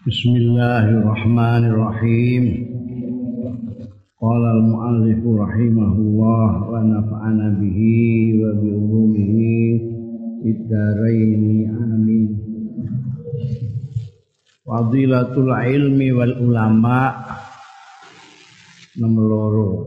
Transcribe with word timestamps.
Bismillahirrahmanirrahim. 0.00 2.44
Qala 4.16 4.48
al-muallif 4.56 5.20
rahimahullah 5.20 6.72
wa 6.72 6.80
nafa'ana 6.80 7.60
bihi 7.60 8.32
wa 8.40 8.48
bi 8.56 8.80
ulumihi 8.80 9.52
bid-dharain 10.40 11.68
amin. 11.68 12.32
Fadilatul 14.64 15.52
ilmi 15.52 16.16
wal 16.16 16.48
ulama 16.48 17.20
nomor 18.96 19.24
loro. 19.28 19.84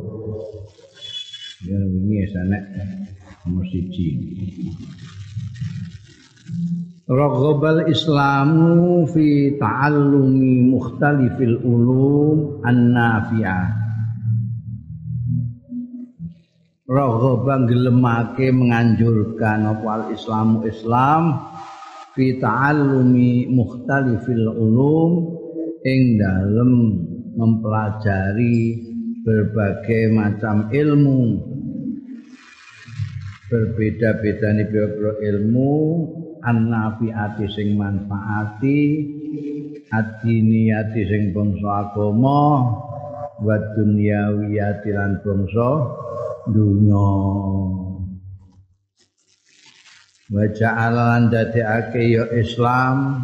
Ya 1.66 1.82
wingi 1.89 2.30
sanek 2.30 2.61
nomor. 3.50 3.66
Raghbal 7.04 7.91
Islamu 7.91 9.03
fi 9.11 9.59
ta'allumi 9.59 10.71
mukhtalifil 10.71 11.59
ulum 11.59 12.63
an-nafi'ah. 12.63 13.67
Raghaba 16.88 17.67
gelemake 17.67 18.55
menganjurkan 18.55 19.67
apa 19.67 19.88
al-Islamu 19.99 20.63
Islam 20.63 21.43
fi 22.16 22.39
ta'allumi 22.39 23.51
mukhtalifil 23.51 24.48
ulum 24.55 25.12
ing 25.84 26.15
dalem 26.15 26.71
mempelajari 27.35 28.79
berbagai 29.27 30.07
macam 30.15 30.71
ilmu 30.71 31.51
berbeda-beda 33.51 34.55
nih 34.55 34.71
ilmu 35.20 35.76
annafiati 36.43 37.47
sing 37.52 37.79
manfaati 37.79 38.79
adiniyati 39.89 41.01
sing 41.07 41.23
bangsa 41.31 41.88
agama 41.88 42.39
wa 43.39 43.55
dunyawiyati 43.75 44.90
lan 44.91 45.20
bangsa 45.23 45.70
dunya. 46.51 47.12
Wa 50.34 50.49
lan 50.90 51.29
dadekake 51.29 52.09
ya 52.09 52.26
Islam 52.34 53.21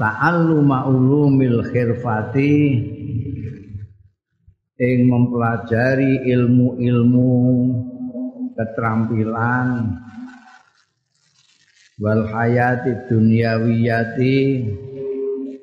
ta'alluma 0.00 0.88
ulumil 0.88 1.60
khirfati 1.66 2.56
ing 4.78 4.98
mempelajari 5.10 6.24
ilmu-ilmu 6.30 7.34
keterampilan 8.54 9.98
wal 11.98 12.22
hayati 12.30 12.94
dunyawiyati 13.10 14.36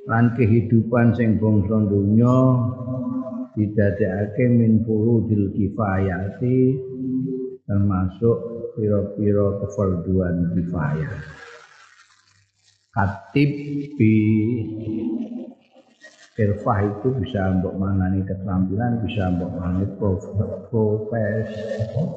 lan 0.03 0.35
kehidupan 0.35 1.15
sing 1.15 1.39
bangsa 1.39 1.79
donya 1.87 2.39
didadekake 3.55 4.43
min 4.51 4.83
furudil 4.83 5.55
kifayati 5.55 6.75
termasuk 7.63 8.37
pira-pira 8.75 9.63
kefarduan 9.63 10.51
kifayah. 10.53 11.15
Katib 12.91 13.51
bi 13.95 14.15
Irfah 16.35 16.83
itu 16.83 17.15
bisa 17.15 17.47
mbok 17.63 17.79
manani 17.79 18.19
keterampilan, 18.27 18.99
bisa 19.07 19.31
mbok 19.39 19.55
manani 19.55 19.87
profes, 20.67 21.47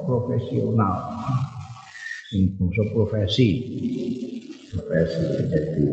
profesional 0.03 0.99
bangsa 2.29 2.83
profesi. 2.93 3.49
Profesi 4.69 5.21
jadi. 5.49 5.85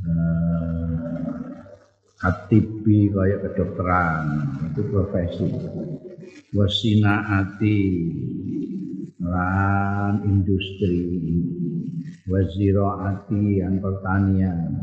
Uh, 0.00 1.44
atibi 2.24 3.12
kaya 3.12 3.36
kedokteran. 3.44 4.24
Itu 4.72 4.82
profesi. 4.88 5.44
Wasinaati. 6.56 7.80
Lan 9.20 10.24
industri. 10.24 11.04
Waziraati 12.24 13.60
lan 13.60 13.84
pertanian. 13.84 14.80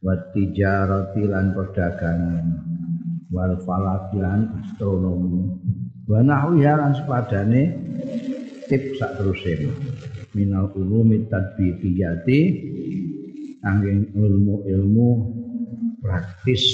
Watijarati 0.00 1.22
lan 1.28 1.52
perdagangan. 1.52 2.46
Wal 3.28 3.60
falaki 3.60 4.24
lan 4.24 4.56
astronomi. 4.64 5.52
Wa 6.08 6.24
nahwiha 6.24 6.80
lan 6.80 6.96
sepadane 6.96 7.62
tip 8.68 8.94
sak 9.00 9.16
teruse 9.16 9.66
minal 10.36 10.68
ulumi 10.76 11.24
tadbiqiyati 11.26 12.40
angin 13.64 14.12
ilmu-ilmu 14.12 15.08
praktis. 16.04 16.64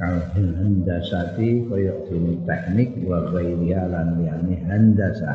Kalau 0.00 0.24
handasati 0.32 1.68
kaya 1.68 1.92
dene 2.08 2.40
teknik 2.48 3.04
wa 3.04 3.20
ghairiha 3.28 3.84
lan 3.84 4.16
liyane 4.16 4.56
handasa. 4.64 5.32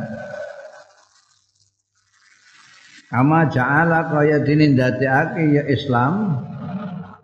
Kama 3.13 3.45
ja'ala 3.53 4.09
kaya 4.09 4.41
dene 4.41 4.73
ndadekake 4.73 5.53
ya 5.53 5.63
Islam 5.69 6.41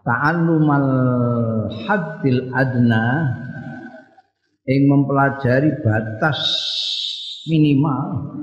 ta'allumal 0.06 0.90
haddil 1.90 2.54
adna 2.54 3.06
ing 4.70 4.86
mempelajari 4.86 5.82
batas 5.82 6.46
minimal. 7.50 8.38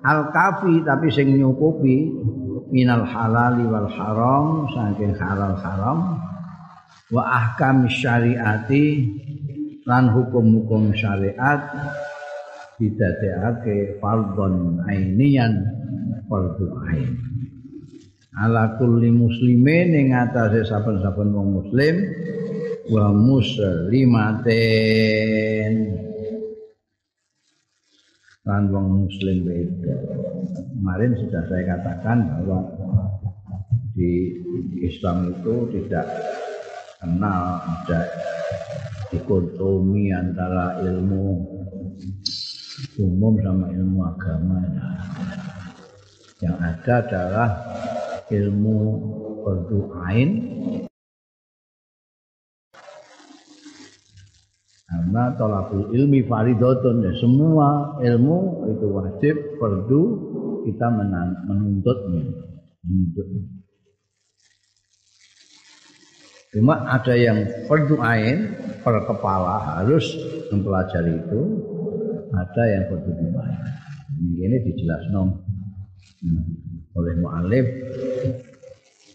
Al 0.00 0.32
kafi 0.32 0.80
tapi 0.80 1.12
sing 1.12 1.36
nyukupi 1.36 2.08
minal 2.72 3.04
halali 3.04 3.68
wal 3.68 3.84
haram 3.90 4.64
saking 4.72 5.12
halal 5.18 5.58
haram. 5.60 6.16
Wa 7.10 7.26
ahkam 7.26 7.90
syariati 7.90 9.10
lan 9.84 10.08
hukum-hukum 10.14 10.94
syariat 10.94 11.58
didadekake 12.78 13.98
fardhon 14.00 14.80
ainian 14.88 15.66
fardhu 16.30 16.70
ain. 16.88 17.18
Ala 18.40 18.78
kulli 18.78 19.10
muslimin 19.10 19.90
ing 19.92 20.14
atase 20.14 20.64
saben-saben 20.64 21.34
wong 21.34 21.50
muslim 21.60 21.96
wa 22.88 23.12
muslimatin 23.12 26.08
lan 28.48 28.72
wong 28.72 29.04
muslim 29.04 29.44
itu. 29.52 29.92
Kemarin 30.80 31.12
sudah 31.20 31.42
saya 31.48 31.62
katakan 31.76 32.18
bahwa 32.40 32.58
di 33.92 34.32
Islam 34.80 35.28
itu 35.28 35.68
tidak 35.76 36.08
kenal 37.00 37.60
ada 37.60 38.00
dikotomi 39.12 40.14
antara 40.14 40.80
ilmu 40.80 41.24
umum 42.96 43.34
sama 43.44 43.66
ilmu 43.76 44.00
agama. 44.08 44.58
Yang 46.40 46.56
ada 46.64 46.94
adalah 47.04 47.50
ilmu 48.32 48.78
berdoain 49.44 50.30
Karena 54.90 55.38
tolakul 55.38 55.94
ilmi 55.94 56.26
faridotun 56.26 57.06
ya 57.06 57.14
semua 57.22 57.94
ilmu 58.02 58.66
itu 58.74 58.86
wajib 58.90 59.34
perlu 59.62 60.02
kita 60.66 60.90
menuntutnya. 60.90 62.26
menuntutnya. 62.82 63.42
Cuma 66.50 66.74
ada 66.90 67.14
yang 67.14 67.46
perlu 67.70 68.02
ain 68.02 68.50
per 68.82 69.06
kepala 69.06 69.78
harus 69.78 70.10
mempelajari 70.50 71.22
itu, 71.22 71.40
ada 72.34 72.62
yang 72.66 72.90
perlu 72.90 73.14
dibayar. 73.14 73.70
Ini 74.18 74.58
dijelaskan 74.58 75.30
oleh 76.98 77.14
mu'alif 77.22 77.66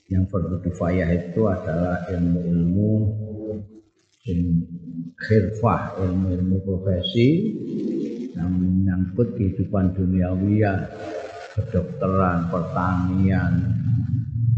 yang 0.07 0.23
perlu 0.31 0.63
kifayah 0.63 1.11
itu 1.11 1.43
adalah 1.51 2.07
ilmu-ilmu 2.15 2.91
khirfah 5.15 6.01
ilmu-ilmu 6.01 6.57
profesi 6.65 7.29
yang 8.33 8.51
menyangkut 8.57 9.37
kehidupan 9.37 9.93
duniawiya 9.93 10.89
kedokteran, 11.55 12.51
pertanian 12.51 13.53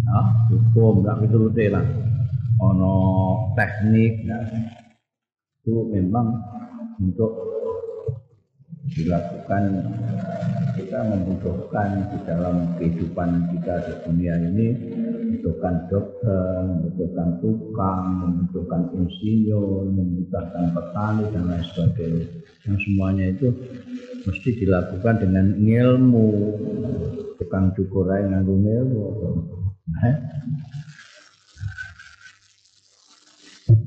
ya, 0.08 0.20
hukum, 0.50 1.06
tak 1.06 1.30
itu 1.30 1.38
lah 1.70 1.86
ono 2.58 2.96
teknik 3.54 4.26
ya. 4.26 4.40
itu 5.62 5.94
memang 5.94 6.42
untuk 6.98 7.38
dilakukan 8.98 9.64
kita 10.80 11.00
membutuhkan 11.06 12.08
di 12.08 12.18
dalam 12.24 12.56
kehidupan 12.80 13.52
kita 13.52 13.74
di 13.84 13.94
dunia 14.08 14.34
ini 14.42 14.68
membutuhkan 15.38 15.86
dokter, 15.94 16.66
membutuhkan 16.66 17.30
tukang, 17.46 18.06
membutuhkan 18.26 18.82
insinyur, 18.98 19.86
membutuhkan 19.86 20.74
petani 20.74 21.24
dan 21.30 21.44
lain 21.46 21.66
sebagainya. 21.70 22.26
Yang 22.66 22.78
semuanya 22.90 23.26
itu 23.30 23.48
mesti 24.26 24.50
dilakukan 24.58 25.16
dengan 25.22 25.46
ilmu, 25.62 26.30
tukang 27.38 27.70
cukur 27.78 28.10
aja 28.10 28.26
nganggo 28.26 28.58
ilmu. 28.58 29.06
Nah, 29.94 30.16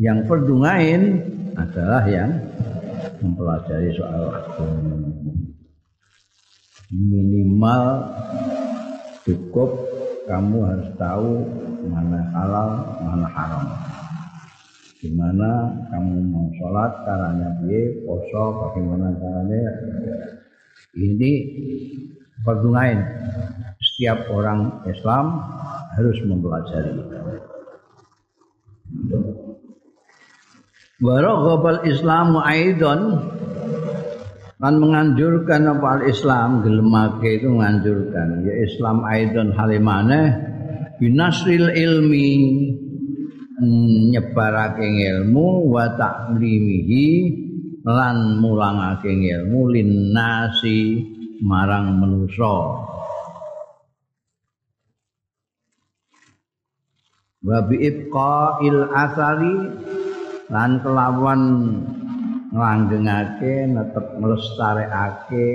Yang 0.01 0.29
perdungain 0.29 1.03
adalah 1.57 2.05
yang 2.05 2.37
mempelajari 3.21 3.93
soal 3.97 4.33
agama. 4.33 4.97
Minimal 6.93 7.85
cukup 9.25 10.00
kamu 10.31 10.63
harus 10.63 10.89
tahu 10.95 11.43
mana 11.91 12.23
halal, 12.31 12.71
mana 13.03 13.27
haram. 13.35 13.67
Gimana 15.03 15.75
kamu 15.91 16.15
mau 16.31 16.47
sholat, 16.55 16.93
caranya 17.03 17.59
biye, 17.65 18.07
poso, 18.07 18.63
bagaimana 18.63 19.11
caranya. 19.19 19.73
Ini 20.95 21.33
perdungain. 22.47 23.01
Setiap 23.81 24.31
orang 24.31 24.87
Islam 24.87 25.41
harus 25.99 26.19
mempelajari. 26.23 26.95
Waraghabal 31.01 31.81
Islamu 31.89 32.45
aidon 32.45 33.01
kan 34.61 34.77
menganjurkan 34.77 35.73
apa 35.73 35.87
al 35.99 36.03
Islam 36.05 36.61
gelemake 36.61 37.41
itu 37.41 37.49
menganjurkan 37.49 38.45
ya 38.45 38.55
Islam 38.61 39.09
aidon 39.09 39.57
halimane 39.57 40.37
binasril 41.01 41.73
ilmi 41.73 42.29
nyebarake 44.13 44.85
ilmu 44.85 45.73
wa 45.73 45.89
ta'limihi 45.97 47.09
lan 47.89 48.37
mulangake 48.37 49.09
ilmu 49.09 49.73
linnasi 49.73 50.81
marang 51.41 51.97
manusa. 51.97 52.57
Wa 57.41 57.65
bi 57.65 57.89
il 57.89 58.81
asari 58.93 59.57
lan 60.53 60.71
kelawan 60.85 61.41
nglanggengake 62.51 63.71
netep 63.71 64.07
nglestarekake 64.19 65.47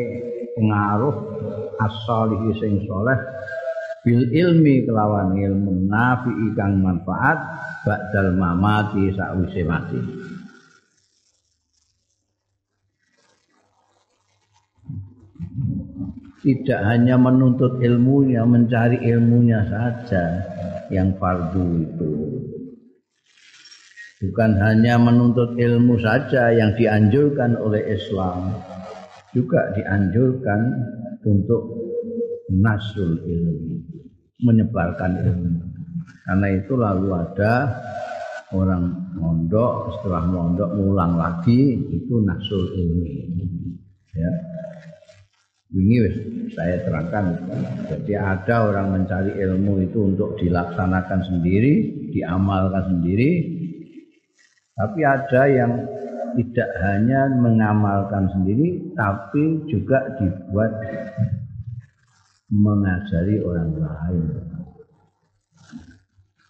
pengaruh 0.56 1.16
as-solihi 1.84 2.52
sing 2.56 2.74
saleh 2.88 3.20
bil 4.08 4.24
ilmi 4.32 4.88
kelawan 4.88 5.36
ilmu 5.36 5.92
nafi 5.92 6.32
kang 6.56 6.80
manfaat 6.80 7.36
ba'dal 7.84 8.38
mamati 8.40 9.12
sakwise 9.12 9.62
mati. 9.68 10.02
Tidak 16.46 16.82
hanya 16.86 17.18
menuntut 17.18 17.82
ilmunya 17.82 18.46
mencari 18.46 19.02
ilmunya 19.02 19.66
saja 19.66 20.46
yang 20.94 21.18
fardu 21.18 21.66
itu 21.82 22.15
bukan 24.24 24.52
hanya 24.64 24.96
menuntut 24.96 25.60
ilmu 25.60 26.00
saja 26.00 26.52
yang 26.56 26.72
dianjurkan 26.80 27.60
oleh 27.60 27.84
Islam 27.96 28.56
juga 29.36 29.76
dianjurkan 29.76 30.62
untuk 31.28 31.64
nasul 32.52 33.20
ilmu 33.26 33.76
menyebarkan 34.44 35.12
ilmu. 35.24 35.52
Karena 36.26 36.48
itu 36.58 36.74
lalu 36.76 37.08
ada 37.14 37.54
orang 38.56 39.14
mondok 39.18 40.00
setelah 40.00 40.24
mondok 40.26 40.70
ngulang 40.76 41.20
lagi 41.20 41.76
itu 41.92 42.14
nasul 42.24 42.72
ilmu. 42.72 43.06
Ya. 44.16 44.32
Ini 45.76 45.96
saya 46.56 46.88
terangkan. 46.88 47.36
Jadi 47.92 48.16
ada 48.16 48.72
orang 48.72 48.96
mencari 48.96 49.36
ilmu 49.44 49.84
itu 49.84 50.16
untuk 50.16 50.40
dilaksanakan 50.40 51.20
sendiri 51.28 52.08
diamalkan 52.16 52.96
sendiri 52.96 53.55
tapi 54.76 55.00
ada 55.08 55.42
yang 55.48 55.72
tidak 56.36 56.70
hanya 56.84 57.32
mengamalkan 57.32 58.28
sendiri, 58.36 58.92
tapi 59.00 59.64
juga 59.72 60.04
dibuat 60.20 60.72
mengajari 62.52 63.40
orang 63.40 63.72
lain. 63.80 64.26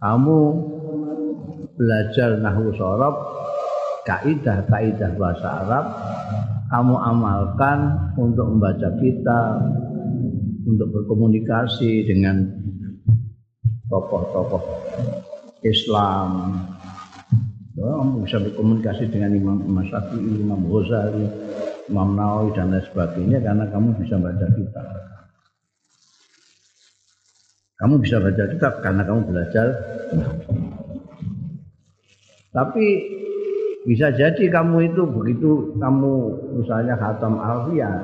Kamu 0.01 0.39
belajar 1.77 2.41
nahu 2.41 2.73
sorob, 2.73 3.15
kaidah-kaidah 4.09 5.11
bahasa 5.21 5.47
Arab, 5.65 5.85
kamu 6.73 6.95
amalkan 6.97 7.79
untuk 8.17 8.57
membaca 8.57 8.89
kitab, 8.97 9.69
untuk 10.65 10.89
berkomunikasi 10.89 12.09
dengan 12.09 12.41
tokoh-tokoh 13.85 14.65
Islam, 15.61 16.57
kamu 17.75 18.23
bisa 18.23 18.39
berkomunikasi 18.39 19.11
dengan 19.11 19.35
Imam 19.35 19.57
Imam 19.67 19.83
Imam 20.15 20.61
Ghazali, 20.63 21.27
Imam 21.91 22.15
Nawawi 22.15 22.55
dan 22.55 22.71
lain 22.71 22.87
sebagainya 22.87 23.43
karena 23.43 23.67
kamu 23.67 23.99
bisa 23.99 24.15
baca 24.15 24.47
kitab. 24.55 24.87
Kamu 27.75 27.99
bisa 27.99 28.23
baca 28.23 28.43
kitab 28.47 28.73
karena 28.79 29.03
kamu 29.03 29.21
belajar. 29.27 29.67
Tapi 32.55 32.85
bisa 33.83 34.07
jadi 34.15 34.43
kamu 34.47 34.95
itu 34.95 35.03
begitu 35.11 35.75
kamu 35.75 36.13
misalnya 36.63 36.95
khatam 36.95 37.35
alfiah 37.43 37.99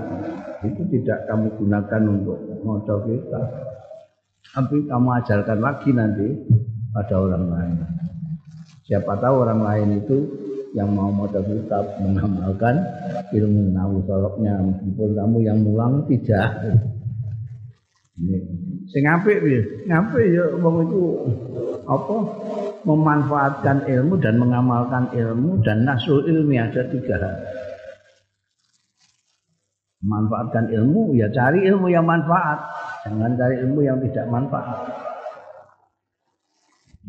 itu 0.68 0.84
tidak 0.92 1.24
kamu 1.32 1.48
gunakan 1.56 2.02
untuk 2.12 2.38
modal 2.68 3.08
kitab. 3.08 3.48
Tapi 4.52 4.84
kamu 4.84 5.08
ajarkan 5.24 5.60
lagi 5.64 5.90
nanti 5.96 6.28
pada 6.92 7.16
orang 7.16 7.46
lain. 7.48 8.01
Siapa 8.92 9.16
tahu 9.24 9.48
orang 9.48 9.64
lain 9.64 10.04
itu 10.04 10.18
yang 10.76 10.92
mau 10.92 11.08
modal 11.08 11.48
kitab 11.48 11.96
mengamalkan 12.04 12.76
ilmu 13.32 13.72
nahu 13.72 14.04
soroknya 14.04 14.60
meskipun 14.60 15.16
kamu 15.16 15.38
yang 15.48 15.64
mulang 15.64 16.04
tidak. 16.12 16.60
Sing 18.92 19.08
apik? 19.08 19.40
Ngapik 19.88 20.28
ya 20.36 20.44
wong 20.60 20.92
itu 20.92 21.02
apa 21.88 22.18
memanfaatkan 22.84 23.88
ilmu 23.88 24.20
dan 24.20 24.36
mengamalkan 24.36 25.08
ilmu 25.16 25.64
dan 25.64 25.88
nasul 25.88 26.28
ilmi 26.28 26.60
ada 26.60 26.84
tiga. 26.92 27.16
Manfaatkan 30.04 30.68
ilmu 30.68 31.16
ya 31.16 31.32
cari 31.32 31.64
ilmu 31.64 31.88
yang 31.88 32.04
manfaat, 32.04 32.60
jangan 33.08 33.40
cari 33.40 33.56
ilmu 33.64 33.80
yang 33.88 34.04
tidak 34.04 34.28
manfaat. 34.28 35.01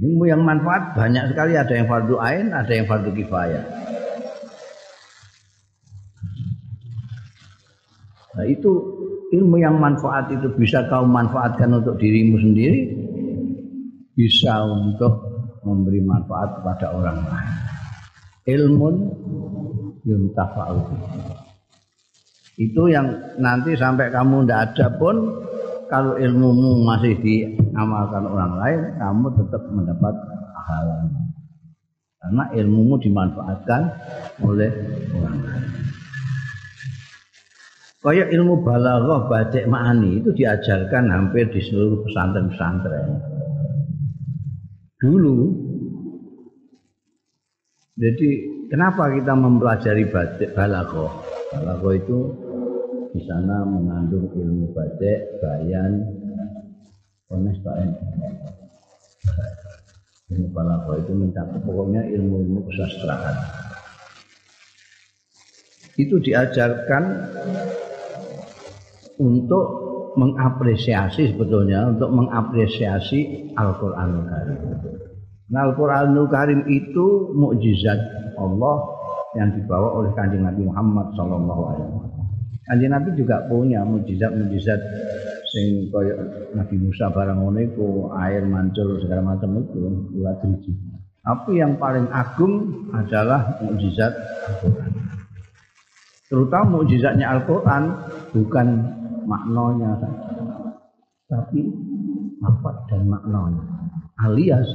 Ilmu 0.03 0.27
yang 0.27 0.43
manfaat 0.43 0.99
banyak 0.99 1.31
sekali 1.31 1.55
ada 1.55 1.71
yang 1.71 1.87
fardu 1.87 2.19
ain, 2.19 2.51
ada 2.51 2.73
yang 2.75 2.91
fardu 2.91 3.15
kifayah. 3.15 3.63
Nah 8.35 8.47
itu 8.51 8.71
ilmu 9.31 9.63
yang 9.63 9.79
manfaat 9.79 10.27
itu 10.35 10.51
bisa 10.59 10.91
kau 10.91 11.07
manfaatkan 11.07 11.71
untuk 11.71 12.03
dirimu 12.03 12.35
sendiri, 12.35 12.81
bisa 14.19 14.67
untuk 14.67 15.23
memberi 15.63 16.03
manfaat 16.03 16.59
kepada 16.59 16.87
orang 16.99 17.23
lain. 17.23 17.55
Ilmun 18.51 18.95
yuntafa'u. 20.03 20.83
Itu 22.59 22.91
yang 22.91 23.39
nanti 23.39 23.79
sampai 23.79 24.11
kamu 24.11 24.45
tidak 24.45 24.61
ada 24.75 24.87
pun 24.99 25.17
kalau 25.87 26.19
ilmumu 26.19 26.83
masih 26.83 27.15
diamalkan 27.73 28.29
orang 28.29 28.53
lain, 28.61 28.81
kamu 29.01 29.27
tetap 29.41 29.63
mendapat 29.73 30.15
pahala. 30.53 31.09
Karena 32.21 32.45
ilmumu 32.53 33.01
dimanfaatkan 33.01 33.83
oleh 34.45 34.71
orang 35.17 35.39
lain. 35.41 35.73
Kayak 38.03 38.29
ilmu 38.35 38.67
balaghah 38.67 39.31
batik 39.31 39.65
ma'ani 39.71 40.21
itu 40.21 40.35
diajarkan 40.37 41.09
hampir 41.09 41.49
di 41.49 41.63
seluruh 41.65 42.05
pesantren-pesantren. 42.05 43.09
Dulu 45.01 45.39
jadi 47.97 48.29
kenapa 48.69 49.07
kita 49.17 49.33
mempelajari 49.33 50.11
batik 50.11 50.51
balaghah? 50.53 51.15
Balaghah 51.57 51.95
itu 51.95 52.19
di 53.15 53.21
sana 53.23 53.63
mengandung 53.65 54.29
ilmu 54.35 54.75
badek, 54.75 55.39
bayan, 55.39 56.22
ones 57.33 57.57
Ilmu 60.33 60.49
balaghah 60.53 60.97
itu 60.97 61.13
mencakup 61.13 61.61
pokoknya 61.61 62.09
ilmu-ilmu 62.09 62.65
kesastraan. 62.69 63.37
Itu 66.01 66.17
diajarkan 66.25 67.05
untuk 69.21 69.67
mengapresiasi 70.17 71.37
sebetulnya 71.37 71.93
untuk 71.93 72.09
mengapresiasi 72.17 73.53
Al-Qur'anul 73.57 74.25
Karim. 74.25 74.59
Nah, 75.53 75.69
Al-Qur'anul 75.69 76.29
Karim 76.33 76.65
itu 76.69 77.33
mukjizat 77.37 78.01
Allah 78.41 78.77
yang 79.37 79.53
dibawa 79.53 80.01
oleh 80.01 80.13
Kanjeng 80.17 80.45
Nabi 80.45 80.65
Muhammad 80.65 81.13
sallallahu 81.17 81.63
alaihi 81.73 81.89
wasallam. 81.93 82.25
Kanjeng 82.69 82.93
Nabi 82.93 83.11
juga 83.17 83.37
punya 83.49 83.81
mujizat-mujizat 83.85 84.81
sing 85.53 85.93
kaya 85.93 86.17
Nabi 86.57 86.81
Musa 86.81 87.13
barang 87.13 87.37
ngono 87.37 87.61
iku 87.61 87.87
air 88.17 88.41
mancur 88.49 88.97
segala 89.05 89.37
macam 89.37 89.61
itu 89.61 90.09
dua 90.17 90.33
driji. 90.41 90.73
Tapi 91.23 91.61
yang 91.61 91.79
paling 91.79 92.09
agung 92.11 92.89
adalah 92.91 93.61
mukjizat 93.63 94.11
Al-Quran. 94.49 94.91
Terutama 96.27 96.81
mukjizatnya 96.81 97.27
Al-Quran 97.37 97.85
bukan 98.33 98.67
maknanya 99.29 100.03
tapi 101.29 101.69
apa 102.43 102.71
dan 102.91 103.07
maknanya 103.07 103.63
alias 104.25 104.67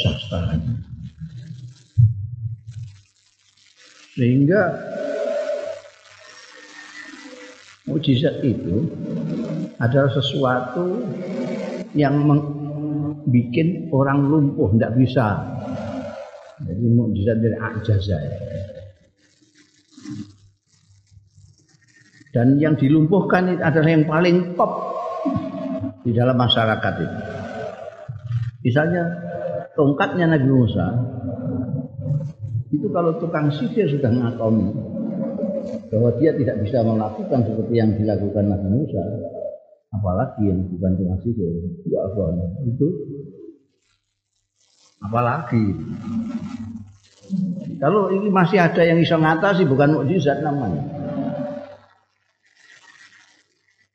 sastranya. 0.00 0.74
Sehingga 4.16 4.60
mukjizat 7.88 8.42
itu 8.46 8.86
adalah 9.82 10.10
sesuatu 10.14 11.02
yang 11.92 12.22
bikin 13.26 13.90
orang 13.90 14.26
lumpuh 14.26 14.70
tidak 14.76 14.92
bisa. 14.98 15.26
Jadi 16.62 16.84
mukjizat 16.94 17.36
dari 17.42 17.56
ajaza 17.58 18.18
dan 22.32 22.56
yang 22.56 22.74
dilumpuhkan 22.80 23.52
itu 23.52 23.60
adalah 23.60 23.90
yang 23.92 24.08
paling 24.08 24.56
top 24.56 24.72
di 26.02 26.16
dalam 26.16 26.34
masyarakat 26.34 26.94
itu. 27.04 27.18
Misalnya 28.64 29.04
tongkatnya 29.76 30.32
Nabi 30.32 30.48
Musa 30.48 30.88
itu 32.72 32.88
kalau 32.88 33.20
tukang 33.20 33.52
sihir 33.52 33.84
sudah 33.92 34.08
ngakoni 34.08 34.91
bahwa 35.92 36.08
dia 36.16 36.32
tidak 36.32 36.56
bisa 36.64 36.80
melakukan 36.80 37.44
seperti 37.44 37.74
yang 37.76 37.92
dilakukan 37.92 38.48
Nabi 38.48 38.68
Musa. 38.72 39.04
Apalagi 39.92 40.48
yang 40.48 40.64
bukan 40.72 40.96
tukang 40.96 41.20
sihir 41.20 41.52
ya 41.84 42.00
itu 42.64 42.88
apalagi? 45.04 45.64
Kalau 47.76 48.08
ini 48.08 48.32
masih 48.32 48.56
ada 48.56 48.80
yang 48.88 49.04
bisa 49.04 49.20
ngatasi 49.20 49.68
bukan 49.68 50.00
mukjizat 50.00 50.40
namanya. 50.40 50.80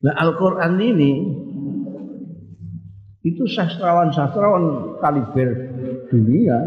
Nah 0.05 0.13
Al-Quran 0.21 0.77
ini 0.77 1.13
itu 3.25 3.43
sastrawan-sastrawan 3.49 5.01
kaliber 5.01 5.49
dunia 6.13 6.61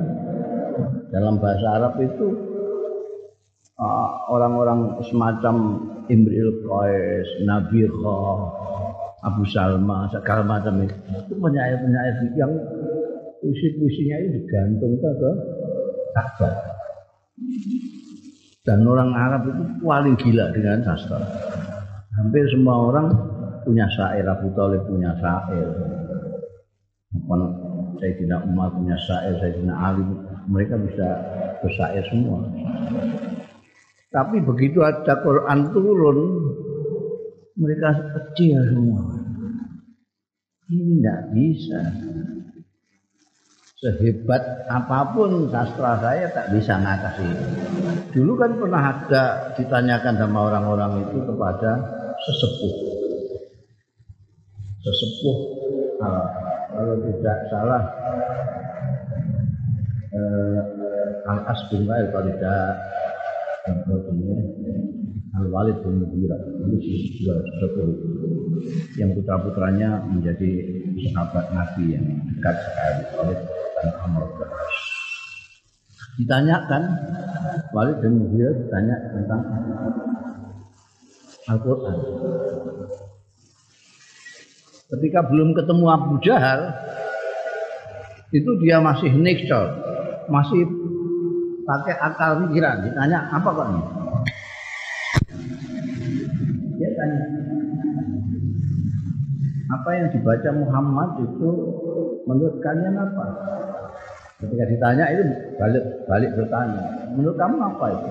dalam 1.14 1.38
bahasa 1.38 1.78
Arab 1.78 2.02
itu 2.02 2.49
orang-orang 4.28 5.00
uh, 5.00 5.04
semacam 5.08 5.54
Imril 6.12 6.64
Qais, 6.68 7.28
Nabi 7.48 7.88
Kha, 7.88 8.18
Abu 9.24 9.42
Salma, 9.48 10.08
segala 10.12 10.44
macam 10.44 10.84
itu. 10.84 10.96
Itu 11.28 11.34
penyair-penyair 11.40 12.14
yang 12.36 12.52
puisi-puisinya 13.40 14.16
itu 14.20 14.28
digantung 14.44 15.00
ke 15.00 15.10
Ka'bah. 16.12 16.54
Dan 18.60 18.84
orang 18.84 19.16
Arab 19.16 19.48
itu 19.48 19.62
paling 19.80 20.16
gila 20.20 20.52
dengan 20.52 20.84
sastra. 20.84 21.16
Hampir 22.20 22.44
semua 22.52 22.76
orang 22.92 23.06
punya 23.64 23.88
syair, 23.96 24.28
Abu 24.28 24.52
Talib 24.52 24.84
punya 24.84 25.16
syair. 25.16 25.68
Sayyidina 28.00 28.44
Umar 28.48 28.72
punya 28.72 28.96
syair, 29.04 29.36
Sayyidina 29.40 29.74
Ali, 29.76 30.04
mereka 30.48 30.80
bisa 30.80 31.08
bersyair 31.60 32.04
semua. 32.08 32.40
Tapi 34.10 34.42
begitu 34.42 34.82
ada 34.82 35.22
Quran 35.22 35.70
turun, 35.70 36.18
mereka 37.54 37.94
kecil 38.10 38.58
semua. 38.66 39.02
Ini 40.66 40.98
tidak 40.98 41.20
bisa. 41.30 41.80
Sehebat 43.80 44.68
apa 44.68 45.14
pun 45.16 45.48
sastra 45.48 45.96
saya 46.02 46.26
tak 46.34 46.52
bisa 46.52 46.76
ngatasi. 46.76 47.30
Dulu 48.12 48.36
kan 48.36 48.50
pernah 48.60 48.82
ada 48.92 49.56
ditanyakan 49.56 50.14
sama 50.20 50.38
orang-orang 50.52 51.06
itu 51.06 51.18
kepada 51.24 51.80
sesepuh. 52.20 52.74
Sesepuh 54.84 55.38
kalau 56.76 56.96
tidak 57.08 57.38
salah 57.48 57.82
eh, 60.12 60.60
Al-As 61.30 61.60
bin 61.72 61.88
kalau 61.88 62.24
tidak 62.26 62.64
Al-Walid 65.30 65.78
bin 65.86 66.02
Mughirah 66.02 66.40
itu 66.74 66.94
juga 67.22 67.34
yang 68.98 69.14
putra-putranya 69.14 70.04
menjadi 70.10 70.50
sahabat 71.10 71.54
Nabi 71.54 71.84
yang 71.94 72.04
dekat 72.34 72.56
sekali 72.66 73.02
oleh 73.14 73.38
dan 73.80 73.90
Amr 74.04 74.24
Ditanyakan 76.18 76.82
Walid 77.72 77.96
bin 78.02 78.12
Mughirah 78.20 78.54
ditanya 78.58 78.96
tentang 79.14 79.42
Al-Quran. 81.50 81.96
Ketika 84.90 85.20
belum 85.30 85.54
ketemu 85.54 85.86
Abu 85.86 86.18
Jahal, 86.22 86.74
itu 88.34 88.50
dia 88.62 88.82
masih 88.82 89.10
nekcol, 89.14 89.66
masih 90.30 90.66
pakai 91.70 91.94
akal 92.02 92.30
pikiran. 92.46 92.82
Ditanya 92.82 93.30
apa 93.30 93.48
kok 93.54 93.68
ini? 93.70 93.82
Dia 96.80 96.90
tanya, 96.98 97.24
apa 99.70 99.88
yang 99.94 100.08
dibaca 100.10 100.50
Muhammad 100.50 101.10
itu 101.22 101.50
menurut 102.26 102.58
kalian 102.58 102.98
apa? 102.98 103.26
Ketika 104.40 104.64
ditanya 104.66 105.04
itu 105.14 105.22
balik 105.60 105.84
balik 106.08 106.30
bertanya, 106.34 106.82
menurut 107.14 107.36
kamu 107.38 107.56
apa 107.60 107.86
itu? 107.92 108.08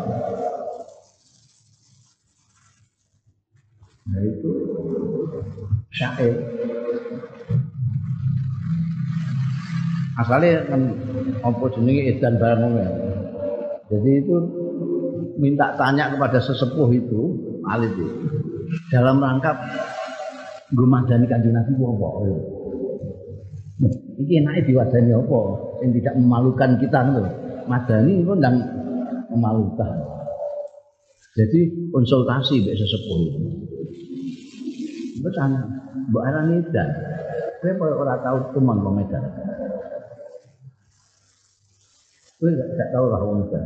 Nah 4.10 4.22
itu 4.24 4.51
syair. 5.92 6.36
Asalnya 10.20 10.68
kan 10.68 10.82
apa 11.42 11.66
jenenge 11.74 12.12
edan 12.13 12.36
barang 12.38 12.75
Jadi 13.89 14.10
itu 14.22 14.36
minta 15.41 15.74
tanya 15.74 16.13
kepada 16.13 16.38
sesepuh 16.38 16.89
itu, 16.93 17.22
alit 17.65 17.89
itu, 17.98 18.38
dalam 18.93 19.17
rangka 19.17 19.58
gumadani 20.77 21.25
kanjeng 21.25 21.58
Nabi 21.58 21.74
apa? 21.74 22.10
Iki 24.19 24.34
enake 24.46 24.62
diwadani 24.69 25.12
apa? 25.15 25.41
Yang 25.81 25.91
tidak 26.03 26.13
memalukan 26.22 26.69
kita 26.77 27.00
itu. 27.10 27.24
Madani 27.65 28.13
itu 28.22 28.31
ndang 28.38 28.55
memalukan. 29.34 29.91
Jadi 31.39 31.89
konsultasi 31.89 32.62
mbek 32.62 32.75
sesepuh 32.77 33.17
itu. 33.25 33.39
Bertanya, 35.19 35.62
Mbak 36.10 36.24
Arani 36.31 36.58
dan 36.72 36.89
saya 37.60 37.75
ora 37.75 38.15
tahu 38.24 38.55
teman. 38.55 38.77
Kowe 42.39 42.48
enggak 42.48 42.89
tahu 42.96 43.05
lah 43.12 43.19
wong 43.19 43.36
Medan. 43.43 43.63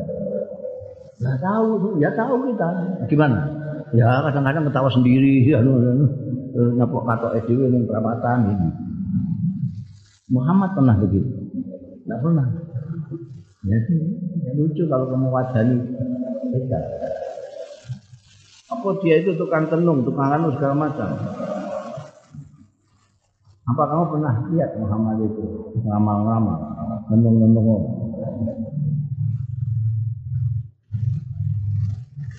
Enggak 1.22 1.38
tahu, 1.46 1.68
ya 2.02 2.10
tahu 2.18 2.34
kita. 2.50 2.68
Gimana? 3.06 3.38
Ya 3.94 4.26
kadang-kadang 4.26 4.66
ketawa 4.66 4.90
sendiri, 4.90 5.46
anu 5.62 5.78
anu 5.78 6.06
nyapok 6.82 7.06
katok 7.06 7.38
dhewe 7.46 7.70
ning 7.70 7.86
perapatan 7.86 8.50
ini. 8.50 8.70
Muhammad 10.34 10.74
pernah 10.74 10.98
begitu? 10.98 11.30
Tidak 12.02 12.18
pernah. 12.18 12.50
Jadi 13.64 13.96
ya, 14.42 14.52
lucu 14.58 14.84
kalau 14.90 15.06
kamu 15.14 15.30
wadani 15.30 15.78
tidak. 16.58 16.84
Apa 18.74 18.90
dia 19.06 19.22
itu 19.22 19.38
tukang 19.38 19.70
tenung, 19.70 20.02
tukang 20.02 20.34
anu 20.34 20.50
segala 20.58 20.90
macam. 20.90 21.14
Apa 23.70 23.84
kamu 23.86 24.04
pernah 24.18 24.34
lihat 24.50 24.76
Muhammad 24.82 25.30
itu 25.30 25.46
ngamal-ngamal, 25.86 26.60
nenung-nenung? 27.14 28.03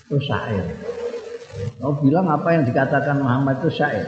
Itu 0.05 0.21
syair. 0.21 0.65
Kau 1.81 1.97
bilang 1.97 2.29
apa 2.29 2.53
yang 2.53 2.63
dikatakan 2.69 3.25
Muhammad 3.25 3.57
itu 3.65 3.81
syair. 3.81 4.05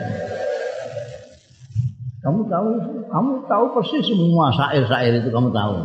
Kamu 2.21 2.45
tahu, 2.51 2.69
kamu 3.07 3.31
tahu 3.47 3.65
persis 3.73 4.03
semua 4.05 4.51
syair-syair 4.53 5.23
itu 5.23 5.29
kamu 5.33 5.49
tahu. 5.49 5.75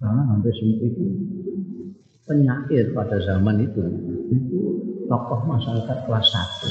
Karena 0.00 0.22
hampir 0.32 0.54
semua 0.54 0.80
itu 0.86 1.04
penyair 2.24 2.94
pada 2.94 3.18
zaman 3.20 3.68
itu 3.68 3.82
itu 4.30 4.60
tokoh 5.10 5.40
masyarakat 5.50 5.98
kelas 6.06 6.26
satu. 6.30 6.70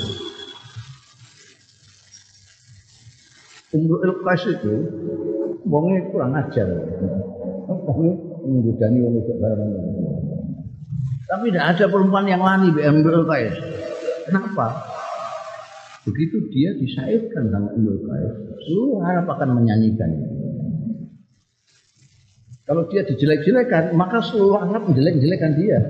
Umru 3.76 4.00
Ilqas 4.08 4.42
itu 4.56 4.74
wongnya 5.68 6.08
kurang 6.16 6.32
ajar. 6.32 6.68
Wongnya 7.68 8.14
menggudani 8.40 8.98
wong 9.04 9.16
itu 9.20 9.34
barang 9.36 9.72
Tapi 11.26 11.50
tidak 11.50 11.66
ada 11.74 11.86
perempuan 11.90 12.26
yang 12.30 12.42
lani 12.46 12.70
Umru 12.70 13.26
Ilqas. 13.26 13.56
Kenapa? 14.26 14.96
Begitu 16.06 16.38
dia 16.54 16.70
disairkan 16.78 17.50
sama 17.50 17.74
Imrul 17.74 18.06
Qais, 18.06 18.34
seluruh 18.62 19.02
Arab 19.02 19.26
akan 19.26 19.58
menyanyikan. 19.58 20.10
Kalau 22.66 22.86
dia 22.90 23.02
dijelek-jelekan, 23.06 23.98
maka 23.98 24.22
semangat 24.22 24.86
menjelek-jelekan 24.86 25.54
dia. 25.58 25.82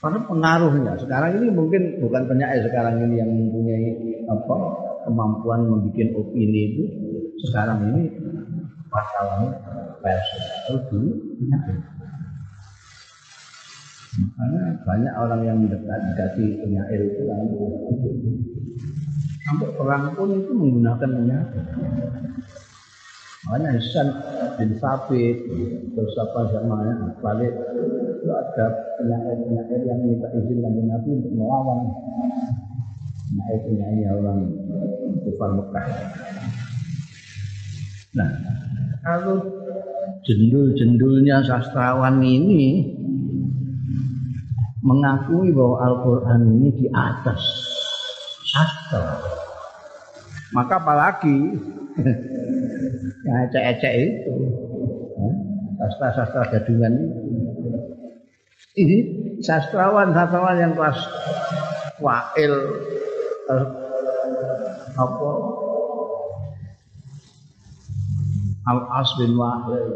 Karena 0.00 0.20
pengaruhnya. 0.24 0.92
Sekarang 1.00 1.40
ini 1.40 1.48
mungkin 1.48 2.00
bukan 2.00 2.28
penyair 2.28 2.60
sekarang 2.68 3.04
ini 3.08 3.20
yang 3.20 3.30
mempunyai 3.32 3.88
apa 4.28 4.56
kemampuan 5.08 5.64
membuat 5.64 6.08
opini 6.16 6.60
itu. 6.76 6.84
Sekarang 7.48 7.88
ini 7.88 8.12
masalahnya 8.88 9.60
pers. 10.04 10.28
Kalau 10.68 10.80
dulu. 10.92 11.12
Makanya 14.14 14.78
banyak 14.86 15.14
orang 15.18 15.40
yang 15.42 15.58
mendekat 15.58 15.98
dekati 16.14 16.62
penyair 16.62 17.00
itu 17.02 17.22
kan 17.26 17.42
sampai 19.44 19.70
perang 19.74 20.14
pun 20.14 20.30
itu 20.38 20.52
menggunakan 20.54 21.10
penyair. 21.10 21.50
Makanya 23.44 23.68
Hasan 23.74 24.08
bin 24.56 24.70
Sabit 24.78 25.36
terus 25.98 26.14
apa 26.16 26.40
namanya 26.62 27.10
balik 27.18 27.52
itu 28.24 28.30
ada 28.30 28.66
penyair-penyair 29.02 29.80
yang 29.82 30.00
minta 30.06 30.30
izin 30.30 30.62
dari 30.62 30.82
Nabi 30.86 31.10
untuk 31.18 31.32
melawan 31.34 31.78
penyair-penyair 33.34 34.14
orang 34.14 34.38
kufar 35.26 35.50
Mekah. 35.58 35.86
Nah, 38.14 38.30
kalau 39.02 39.42
jendul-jendulnya 40.22 41.42
sastrawan 41.42 42.22
ini 42.22 42.94
mengakui 44.84 45.48
bahwa 45.50 45.80
Al-Quran 45.80 46.40
ini 46.60 46.68
di 46.76 46.86
atas. 46.92 47.40
Sastra. 48.44 49.18
Maka 50.52 50.76
apalagi? 50.78 51.38
Yang 53.26 53.38
ecek-ecek 53.48 53.94
itu. 53.96 54.34
Sastra-sastra 55.74 56.52
gadungan 56.52 56.94
ini 58.74 58.96
sastrawan-sastrawan 59.38 60.58
yang 60.58 60.72
kelas 60.74 60.98
wail 62.02 62.54
eh, 63.50 63.66
apa? 64.98 65.30
Al 68.64 68.80
As 68.96 69.10
bin 69.20 69.36
Wahil 69.36 69.94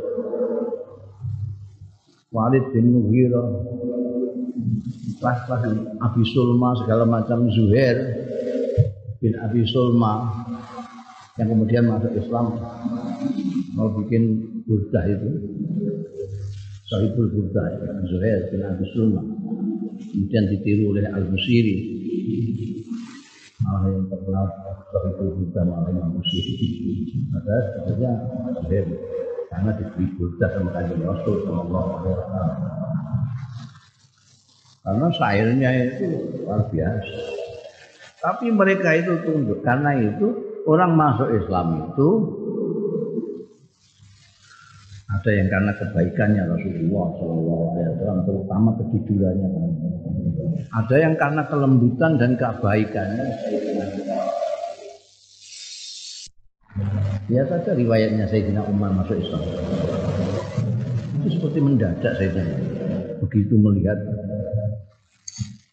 Walid 2.30 2.64
bin 2.70 2.86
Nuhira 2.92 3.42
kelas-kelas 5.18 5.62
Abi 5.98 6.22
Sulma 6.30 6.78
segala 6.78 7.04
macam 7.04 7.50
Zuhair 7.50 7.96
bin 9.18 9.34
Abi 9.42 9.66
Sulma 9.66 10.46
yang 11.38 11.54
kemudian 11.54 11.86
masuk 11.86 12.14
Islam 12.18 12.54
mau 13.74 13.90
bikin 13.94 14.46
burdah 14.66 15.04
itu. 15.06 15.30
Sahibul 16.88 17.28
Burdah 17.28 17.68
Zuhair 18.08 18.48
bin 18.48 18.64
Abi 18.64 18.84
Sulma. 18.96 19.20
Kemudian 19.98 20.44
ditiru 20.48 20.96
oleh 20.96 21.04
Al-Musiri 21.04 21.76
malah 23.60 23.92
yang 23.92 24.08
terkenal 24.08 24.46
Sahibul 24.88 25.30
Burdah 25.36 25.62
malah 25.68 25.90
yang 25.92 26.08
Al-Musiri 26.08 26.54
ada 27.36 27.56
sebetulnya 27.76 28.12
Zuhair. 28.64 28.86
Karena 29.48 29.72
diberi 29.80 30.06
burdah 30.20 30.48
sama 30.54 30.70
kajian 30.76 31.08
Rasul 31.08 31.40
Sallallahu 31.48 31.88
Alaihi 31.88 32.14
Wasallam 32.20 32.52
karena 34.88 35.06
syairnya 35.12 35.70
itu 35.84 36.04
luar 36.40 36.64
biasa. 36.72 37.16
Tapi 38.24 38.48
mereka 38.48 38.96
itu 38.96 39.20
tunduk. 39.20 39.60
Karena 39.60 39.92
itu 40.00 40.32
orang 40.64 40.96
masuk 40.96 41.28
Islam 41.28 41.92
itu 41.92 42.08
ada 45.08 45.30
yang 45.32 45.48
karena 45.52 45.72
kebaikannya 45.76 46.42
Rasulullah 46.48 47.06
Shallallahu 47.20 47.62
Alaihi 47.72 47.88
Wasallam 47.96 48.18
terutama 48.24 48.68
ketidurannya 48.80 49.48
ada 50.68 50.96
yang 51.00 51.14
karena 51.16 51.42
kelembutan 51.48 52.20
dan 52.20 52.36
kebaikannya. 52.36 53.26
Ya 57.28 57.44
saja 57.44 57.76
riwayatnya 57.76 58.24
Sayyidina 58.24 58.64
Umar 58.68 58.92
masuk 58.96 59.20
Islam. 59.20 59.42
Itu 61.20 61.28
seperti 61.40 61.58
mendadak 61.60 62.12
Sayyidina. 62.16 62.56
Begitu 63.24 63.54
melihat 63.56 63.98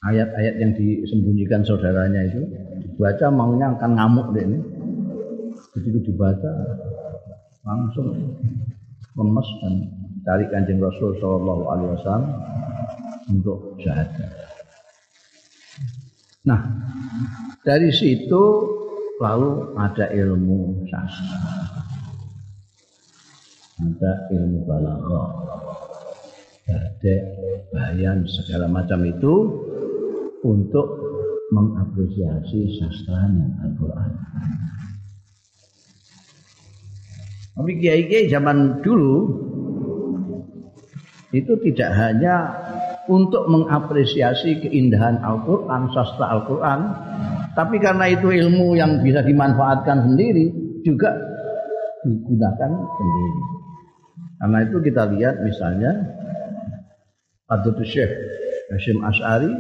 ayat-ayat 0.06 0.56
yang 0.62 0.72
disembunyikan 0.78 1.66
saudaranya 1.66 2.22
itu 2.30 2.46
baca 3.02 3.28
maunya 3.34 3.74
akan 3.74 3.92
ngamuk 3.98 4.28
deh 4.38 4.46
ini. 4.46 4.60
Begitu 5.74 6.14
dibaca 6.14 6.52
langsung 7.66 8.38
lemes 9.18 9.50
dan 9.60 9.74
cari 10.24 10.46
kanjeng 10.54 10.80
Rasul 10.80 11.18
Shallallahu 11.20 11.64
Alaihi 11.68 11.90
Wasallam 11.98 12.26
untuk 13.34 13.76
syahadat. 13.82 14.32
Nah 16.46 16.62
dari 17.66 17.90
situ 17.90 18.44
lalu 19.18 19.74
ada 19.80 20.06
ilmu 20.14 20.86
sastra, 20.92 21.40
ada 23.82 24.12
ilmu 24.30 24.60
balaghah, 24.70 25.30
ada 26.70 27.16
bayan 27.74 28.28
segala 28.30 28.70
macam 28.70 29.02
itu 29.08 29.34
untuk 30.46 30.88
mengapresiasi 31.50 32.78
sastranya 32.78 33.50
Al-Quran. 33.66 34.12
Tapi 37.56 37.72
kiai-kiai 37.82 38.30
zaman 38.30 38.84
dulu 38.86 39.42
itu 41.34 41.54
tidak 41.66 41.90
hanya 41.98 42.36
untuk 43.10 43.50
mengapresiasi 43.50 44.62
keindahan 44.66 45.22
Al-Quran, 45.22 45.90
sastra 45.94 46.36
Al-Quran, 46.36 46.80
tapi 47.58 47.80
karena 47.82 48.12
itu 48.12 48.30
ilmu 48.30 48.78
yang 48.78 49.02
bisa 49.02 49.26
dimanfaatkan 49.26 50.12
sendiri 50.12 50.52
juga 50.84 51.16
digunakan 52.06 52.72
sendiri. 52.76 53.42
Karena 54.36 54.58
itu 54.68 54.78
kita 54.84 55.04
lihat 55.16 55.36
misalnya 55.42 55.92
Abdul 57.50 57.82
Syekh 57.88 58.12
Hashim 58.74 59.00
Ash'ari 59.06 59.54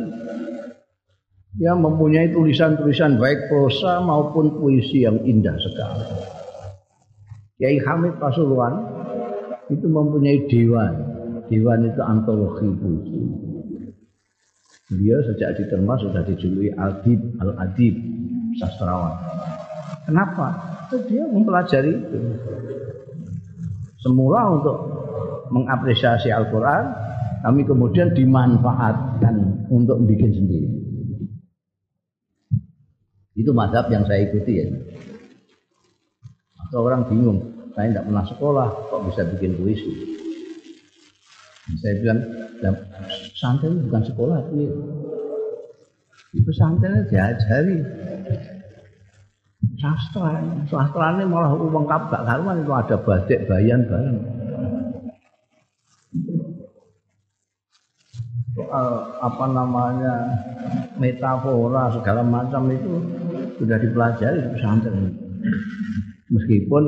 yang 1.56 1.80
mempunyai 1.80 2.36
tulisan-tulisan 2.36 3.16
baik 3.16 3.48
prosa 3.48 4.04
maupun 4.04 4.60
puisi 4.60 5.08
yang 5.08 5.24
indah 5.24 5.56
sekali. 5.56 6.04
Kiai 7.56 7.80
Hamid 7.80 8.20
Pasuruan 8.20 8.84
itu 9.72 9.88
mempunyai 9.88 10.44
dewan. 10.52 10.94
Dewan 11.48 11.88
itu 11.88 12.02
antologi 12.04 12.68
puisi. 12.76 13.22
Dia 15.00 15.18
sejak 15.24 15.58
diterima 15.58 15.98
sudah 15.98 16.22
dijuluki 16.28 16.70
Adib 16.76 17.18
Al-Adib 17.42 17.96
sastrawan. 18.60 19.16
Kenapa? 20.06 20.54
Dia 21.10 21.26
mempelajari 21.26 21.90
itu. 21.96 22.20
Semula 23.98 24.54
untuk 24.54 24.78
mengapresiasi 25.50 26.30
Al-Quran, 26.30 26.84
kami 27.42 27.66
kemudian 27.66 28.14
dimanfaatkan 28.14 29.66
untuk 29.74 29.98
bikin 30.06 30.30
sendiri. 30.30 30.85
Itu 33.36 33.52
madhab 33.52 33.92
yang 33.92 34.08
saya 34.08 34.26
ikuti 34.26 34.64
ya. 34.64 34.68
Atau 36.66 36.88
orang 36.88 37.06
bingung, 37.12 37.40
saya 37.76 37.92
tidak 37.92 38.06
pernah 38.08 38.26
sekolah, 38.26 38.68
kok 38.90 39.04
bisa 39.12 39.22
bikin 39.36 39.60
puisi? 39.60 39.92
Saya 41.84 41.94
bilang, 42.00 42.20
santai 43.36 43.76
bukan 43.86 44.04
sekolah, 44.08 44.40
itu 44.50 44.66
pesantren 46.44 47.08
diajari 47.08 47.80
sastra 49.80 50.36
sastra 50.68 51.16
ini 51.16 51.24
malah 51.32 51.56
lengkap 51.56 52.02
gak 52.12 52.26
karuan 52.28 52.60
itu 52.60 52.72
ada 52.76 52.96
batik 53.00 53.40
bayan 53.48 53.88
bareng 53.88 54.20
soal 58.56 59.20
apa 59.20 59.46
namanya 59.52 60.16
metafora 60.96 61.92
segala 61.92 62.24
macam 62.24 62.72
itu 62.72 63.04
sudah 63.60 63.76
dipelajari 63.76 64.48
di 64.48 64.50
pesantren. 64.56 65.12
Meskipun 66.32 66.84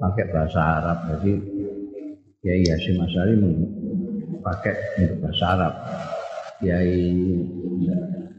pakai 0.00 0.24
bahasa 0.32 0.60
Arab 0.80 0.98
jadi 1.12 1.32
Kiai 2.40 2.64
Hasyim 2.64 3.04
Asyari 3.04 3.34
pakai 4.40 4.74
untuk 5.04 5.18
bahasa 5.28 5.44
Arab. 5.52 5.74
Kiai 6.64 6.96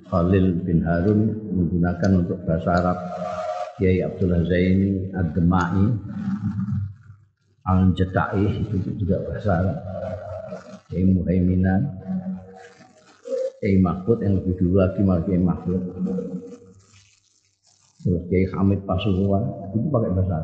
Khalil 0.10 0.46
bin 0.66 0.82
Harun 0.82 1.22
menggunakan 1.54 2.12
untuk 2.26 2.42
bahasa 2.50 2.70
Arab. 2.82 2.98
Kiai 3.78 4.02
Abdullah 4.02 4.42
Zaini 4.48 5.12
Ad-Demai 5.14 5.84
Al-Jata'i 7.66 8.46
itu 8.62 8.78
juga 8.98 9.22
bahasa 9.26 9.50
Arab. 9.54 9.78
Kiai 10.90 11.06
Muhaiminan 11.10 12.05
Kiai 13.66 13.82
Mahfud 13.82 14.22
yang 14.22 14.38
lebih 14.38 14.62
dulu 14.62 14.78
lagi 14.78 15.02
malah 15.02 15.26
Kiai 15.26 15.42
Mahfud 15.42 15.82
terus 18.06 18.22
Kiai 18.30 18.46
Hamid 18.54 18.86
Pasuruan 18.86 19.42
itu 19.74 19.90
pakai 19.90 20.14
bahasa. 20.14 20.38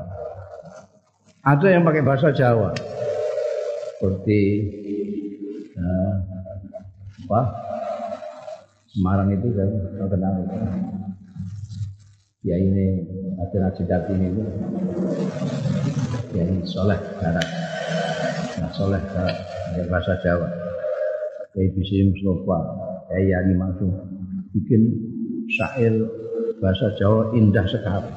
Ada 1.45 1.67
yang 1.69 1.85
pakai 1.85 2.01
bahasa 2.01 2.33
Jawa. 2.33 2.73
Seperti 3.93 4.39
uh, 5.77 6.13
apa? 7.29 7.41
Semarang 8.89 9.29
itu 9.37 9.53
kan 9.53 9.69
terkenal. 10.01 10.41
Ya 12.41 12.57
ini 12.57 13.05
ada 13.37 13.69
Jidat 13.77 14.09
ini 14.17 14.33
itu. 14.33 14.43
Ya 16.33 16.41
ini 16.49 16.65
soleh 16.65 16.97
darat. 17.21 17.45
Nah 18.57 18.69
soleh 18.73 19.01
darat. 19.13 19.37
bahasa 19.93 20.17
Jawa. 20.25 20.49
Kayak 21.53 21.77
bisa 21.77 22.09
Mustafa. 22.09 22.90
Kayak 23.11 23.27
Yani 23.27 23.53
Maksum. 23.59 23.91
Bikin 24.55 24.81
syair 25.51 25.93
bahasa 26.63 26.95
Jawa 26.95 27.35
indah 27.35 27.67
sekali. 27.67 28.07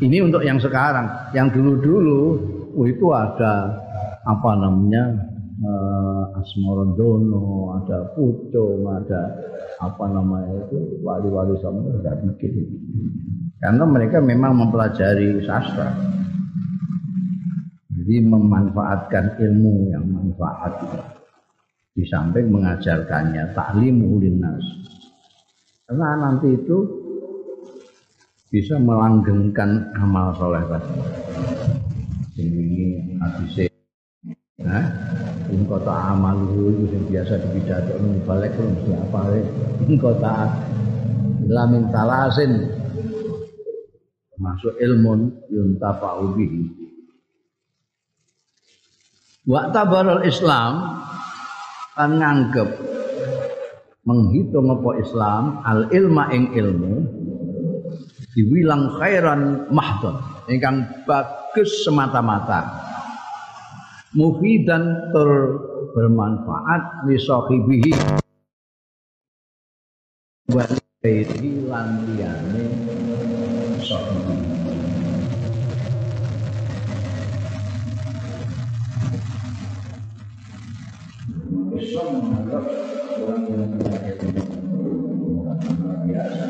Ini 0.00 0.26
untuk 0.26 0.42
yang 0.42 0.58
sekarang, 0.58 1.30
yang 1.36 1.52
dulu-dulu 1.54 2.22
oh 2.74 2.86
itu 2.88 3.06
ada 3.14 3.78
apa 4.26 4.50
namanya 4.58 5.14
uh, 5.62 6.40
Asmorondono, 6.40 7.78
ada 7.78 8.10
Pucung, 8.16 8.88
ada 8.88 9.50
apa 9.80 10.04
namanya 10.12 10.60
itu 10.68 11.00
wali-wali 11.00 11.56
sama 11.64 11.80
tidak 11.80 12.20
bikin 12.28 12.68
karena 13.64 13.84
mereka 13.88 14.20
memang 14.20 14.52
mempelajari 14.60 15.40
sastra 15.48 15.96
jadi 17.96 18.20
memanfaatkan 18.28 19.40
ilmu 19.40 19.88
yang 19.88 20.04
manfaat 20.04 20.84
di 21.94 22.06
samping 22.06 22.48
mengajarkannya 22.48 23.50
taklim 23.52 24.02
ulinas 24.06 24.62
karena 25.90 26.08
nanti 26.22 26.54
itu 26.54 27.00
bisa 28.50 28.78
melanggengkan 28.82 29.94
amal 29.98 30.34
soleh 30.34 30.62
tadi. 30.66 30.94
Ini 32.38 33.18
hadisnya 33.18 33.70
Nah, 34.60 34.86
in 35.48 35.64
kota 35.64 36.12
amalu 36.12 36.68
itu 36.76 36.92
yang 36.92 37.04
biasa 37.08 37.32
dipidato 37.42 37.96
ini 37.96 38.20
balik 38.28 38.52
belum 38.60 38.76
siapa 38.84 39.20
ya. 39.32 39.42
In 39.88 39.96
kota 39.96 40.52
lamin 41.48 41.88
talasin 41.88 42.68
masuk 44.36 44.76
ilmun 44.78 45.32
yuntafa'u 45.48 46.36
bihi. 46.36 46.62
Wa 49.48 49.72
tabarul 49.72 50.28
Islam 50.28 51.00
kan 52.00 52.16
nganggep 52.16 52.80
menghitung 54.08 54.72
apa 54.72 54.90
Islam 55.04 55.60
al 55.68 55.92
ilma 55.92 56.32
ing 56.32 56.56
ilmu 56.56 56.94
diwilang 58.32 58.96
khairan 58.96 59.68
mahdon 59.68 60.16
ingkang 60.48 60.88
bagus 61.04 61.84
semata-mata. 61.84 62.88
Mufidan 64.16 65.12
tur 65.12 65.60
bermanfaat 65.92 67.04
li 67.04 67.20
sahibihi. 67.20 67.92
Wa 70.50 70.64
lan 71.70 71.88
liyane 72.08 72.64
sahibihi 73.84 74.60
Islam 81.90 82.22
menganggap 82.22 82.64
orang 83.18 83.42
yang 83.50 83.66
biasa 86.06 86.46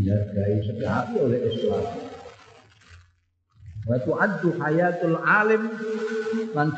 dihargai 0.00 0.56
sekali 0.64 1.14
oleh 1.20 1.40
Islam. 1.44 1.84
Wa 3.84 4.00
tu'addu 4.00 4.56
hayatul 4.56 5.20
alim 5.20 5.62
lan 6.56 6.72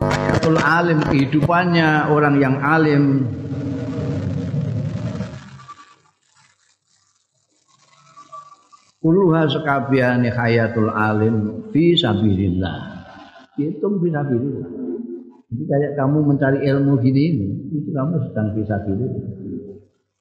hayatul 0.00 0.60
alim 0.64 0.98
kehidupannya 1.12 2.08
orang 2.08 2.40
yang 2.40 2.56
alim 2.64 3.28
Kuluha 9.04 9.44
sekabiani 9.48 10.32
hayatul 10.32 10.88
alim 10.88 11.68
fi 11.68 11.96
sabilillah. 12.00 12.76
Hitung 13.60 14.00
fi 14.00 14.08
sabilillah. 14.08 14.89
Jadi 15.50 15.62
kayak 15.66 15.92
kamu 15.98 16.18
mencari 16.30 16.58
ilmu 16.62 16.92
gini 17.02 17.22
ini, 17.34 17.48
itu 17.74 17.90
kamu 17.90 18.22
sedang 18.30 18.54
fi 18.54 18.62
sabilillah. 18.70 19.24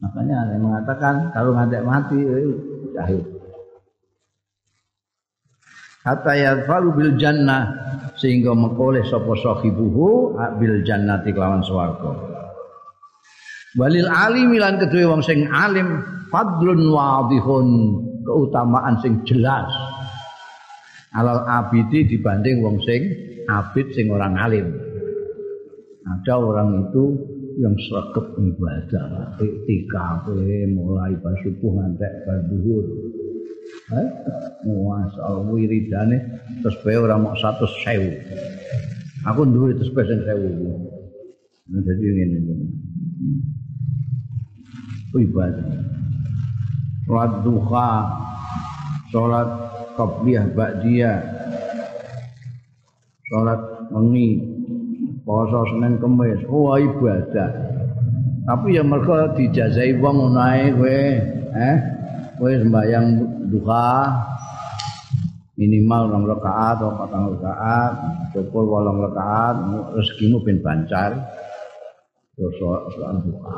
Makanya 0.02 0.36
ada 0.42 0.52
yang 0.58 0.64
mengatakan 0.66 1.16
kalau 1.30 1.54
ngantek 1.54 1.86
mati, 1.86 2.18
eh, 2.18 2.50
jahil. 2.98 3.22
Hatta 6.02 6.34
yadfalu 6.34 6.90
bil 6.98 7.14
jannah 7.22 7.70
sehingga 8.18 8.58
mengoleh 8.58 9.06
sapa 9.06 9.30
sahibuhu 9.38 10.34
bil 10.58 10.82
jannati 10.82 11.30
kelawan 11.30 11.62
swarga. 11.62 12.10
Walil 13.78 14.10
alim 14.10 14.58
lan 14.58 14.82
kedue 14.82 15.06
wong 15.06 15.22
sing 15.22 15.46
alim 15.46 16.02
fadlun 16.34 16.90
wadihun 16.90 17.68
keutamaan 18.26 18.98
sing 19.06 19.22
jelas. 19.30 19.70
Alal 21.14 21.46
abidi 21.46 22.10
dibanding 22.10 22.66
wong 22.66 22.82
sing 22.82 23.06
abid 23.46 23.94
sing 23.94 24.10
orang 24.10 24.34
alim. 24.40 24.89
Ada 26.00 26.34
orang 26.40 26.88
itu 26.88 27.04
yang 27.60 27.76
sregep 27.76 28.40
ibadah 28.40 29.36
iktikaf 29.36 30.32
mulai 30.72 31.12
pas 31.20 31.36
subuh 31.44 31.76
ngantek 31.76 32.24
bar 32.24 32.40
zuhur 32.48 32.86
eh 34.00 34.08
masya 34.64 35.44
wiridane 35.44 36.18
bae 36.64 36.96
ora 36.96 37.20
mok 37.20 37.36
100.000 37.36 39.28
aku 39.28 39.42
duwe 39.44 39.76
terus 39.76 39.92
sing 39.92 40.24
1000 40.24 40.90
jadi 41.70 42.02
ngene. 42.02 42.66
Ibadah. 45.10 45.70
Salat 47.06 47.34
duha 47.42 47.90
salat 49.10 49.50
qabliyah 49.98 50.46
ba'diyah 50.54 51.18
salat 53.30 53.62
mengi 53.90 54.38
poso 55.30 55.62
Senin 55.70 56.02
Kamis 56.02 56.42
oh 56.50 56.74
ibadah. 56.74 57.54
Tapi 58.50 58.74
ya 58.74 58.82
mereka 58.82 59.38
dijazai 59.38 59.94
wong 60.02 60.34
ae 60.34 60.74
kowe 60.74 61.02
eh? 61.54 61.78
Kowe 62.42 62.50
sembahyang 62.50 63.08
duha 63.54 64.10
minimal 65.54 66.10
rong 66.10 66.26
rakaat 66.34 66.82
atau 66.82 66.98
patang 66.98 67.24
rakaat 67.38 67.94
cukup 68.34 68.66
wolong 68.74 69.06
rakaat 69.06 69.56
rezekimu 69.94 70.42
ben 70.42 70.66
bancar. 70.66 71.14
Terus 72.34 72.58
soal 72.98 73.22
duha. 73.22 73.58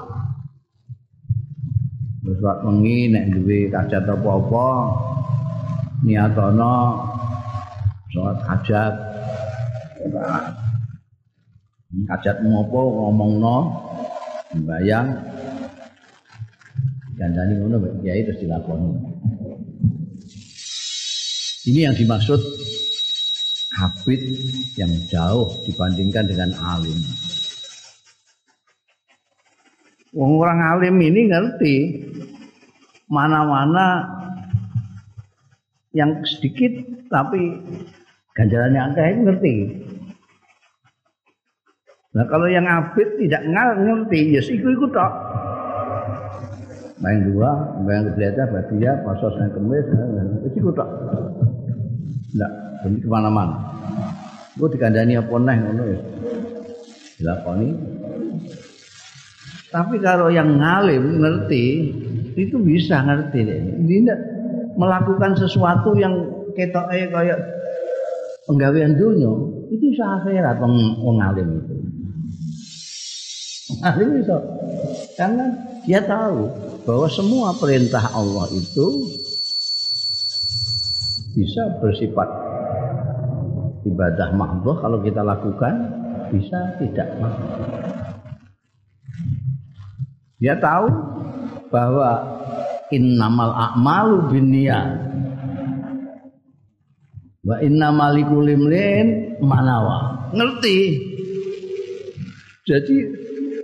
Terus 2.19 2.37
wak 2.43 2.67
mengi 2.67 3.15
nek 3.15 3.31
duwe 3.31 3.71
kajat 3.71 4.11
apa-apa 4.11 4.67
niatono 6.03 6.99
sholat 8.11 8.43
hajat 8.43 8.93
Kajat 11.91 12.39
ngopo 12.47 12.81
ngomongno 12.87 13.57
bayang 14.63 15.11
gandani 17.19 17.59
ngono 17.59 17.83
ya 17.99 18.15
itu 18.15 18.31
dilakoni. 18.39 18.95
Ini 21.67 21.91
yang 21.91 21.95
dimaksud 21.99 22.39
habit 23.75 24.21
yang 24.79 24.91
jauh 25.11 25.51
dibandingkan 25.67 26.31
dengan 26.31 26.55
alim. 26.63 26.95
Wong 30.15 30.39
orang 30.39 30.59
alim 30.63 30.95
ini 30.95 31.27
ngerti 31.27 31.75
mana-mana 33.11 34.07
yang 35.91 36.23
sedikit 36.23 36.71
tapi 37.11 37.59
ganjarannya 38.31 38.79
angka 38.79 39.03
itu 39.11 39.19
ngerti. 39.27 39.55
Nah 42.11 42.27
kalau 42.27 42.43
yang 42.51 42.67
abid 42.67 43.07
tidak 43.23 43.39
ngerti, 43.47 44.35
ya 44.35 44.43
yes, 44.43 44.51
ikut-ikut 44.51 44.91
tok. 44.91 45.13
Main 46.99 47.23
dua, 47.31 47.49
main 47.87 48.03
ketiga, 48.11 48.51
batia, 48.51 48.99
pasos 49.07 49.31
dan 49.39 49.47
kemis, 49.55 49.87
itu 50.43 50.59
ikut 50.59 50.75
tok. 50.75 50.89
Tidak, 52.35 52.51
ini 52.83 52.97
ke 52.99 53.07
mana-mana. 53.07 53.55
Gue 54.59 54.67
dikandani 54.75 55.15
apa 55.15 55.35
nih, 55.39 55.57
ngono 55.63 55.83
ya. 55.87 55.99
Dilakoni. 57.15 57.69
Tapi 59.71 59.95
kalau 60.03 60.27
yang 60.27 60.59
ngalim 60.59 61.23
ngerti, 61.23 61.65
itu 62.35 62.59
bisa 62.59 63.07
ngerti 63.07 63.39
deh. 63.39 63.61
Tidak 63.87 64.19
melakukan 64.75 65.39
sesuatu 65.39 65.95
yang 65.95 66.11
ketoknya 66.59 67.07
kayak 67.07 67.39
penggawean 68.51 68.99
dunia, 68.99 69.31
itu 69.71 69.95
sah 69.95 70.19
akhirat 70.19 70.59
wong 70.59 70.75
itu. 71.39 71.75
Alim 73.81 74.21
bisa. 74.21 74.37
Karena 75.17 75.45
dia 75.85 76.01
tahu 76.05 76.49
bahwa 76.85 77.07
semua 77.09 77.53
perintah 77.57 78.13
Allah 78.13 78.49
itu 78.53 78.87
bisa 81.31 81.61
bersifat 81.79 82.27
ibadah 83.87 84.29
mahdoh 84.35 84.77
kalau 84.77 84.99
kita 85.01 85.23
lakukan 85.23 85.73
bisa 86.29 86.75
tidak 86.77 87.07
dia 90.41 90.57
tahu 90.57 90.89
bahwa 91.69 92.41
innamal 92.89 93.53
a'malu 93.53 94.33
binniyat. 94.33 94.89
Wa 97.45 97.61
innamal 97.61 98.17
likulimlin 98.17 99.37
manawa. 99.37 100.33
Ngerti? 100.33 100.77
Jadi 102.65 103.20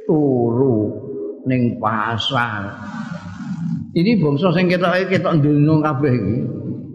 turu 0.07 0.79
ning 1.43 1.77
pasar. 1.77 2.71
Ini 3.91 4.17
bangsa 4.23 4.55
sing 4.55 4.71
ketok 4.71 5.11
ketok 5.11 5.43
donya 5.43 5.73
kabeh 5.83 6.13
iki. 6.15 6.37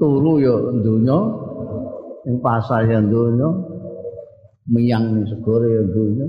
Turu 0.00 0.40
ya 0.40 0.54
donya 0.80 1.18
ning 2.26 2.36
pasar 2.40 2.88
ya 2.88 2.98
donya 3.04 3.48
miyang 4.72 5.14
ning 5.14 5.24
segoro 5.28 5.68
ya 5.68 5.82
donya. 5.84 6.26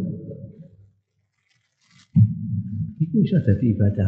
Itu 2.99 3.15
bisa 3.23 3.39
jadi 3.47 3.65
ibadah. 3.73 4.07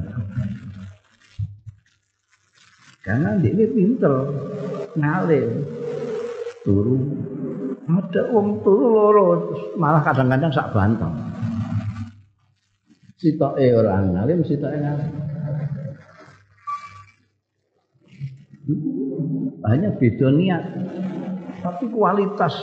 Karena 3.05 3.37
dia 3.37 3.53
ini 3.53 3.65
pinter 3.71 4.13
ngalir. 4.97 5.47
Turu. 6.65 6.97
Ada 7.85 8.33
wong 8.33 8.65
turu 8.65 8.85
loro 8.97 9.25
malah 9.77 10.01
kadang-kadang 10.01 10.49
sak 10.49 10.73
banteng 10.73 11.34
sitoke 13.19 13.65
orang 13.75 14.11
ngalim 14.15 14.39
sitoke 14.43 14.77
ngalim. 14.77 15.11
Hanya 19.65 19.89
beda 19.97 20.27
niat. 20.29 20.63
Tapi 21.65 21.85
kualitas. 21.89 22.53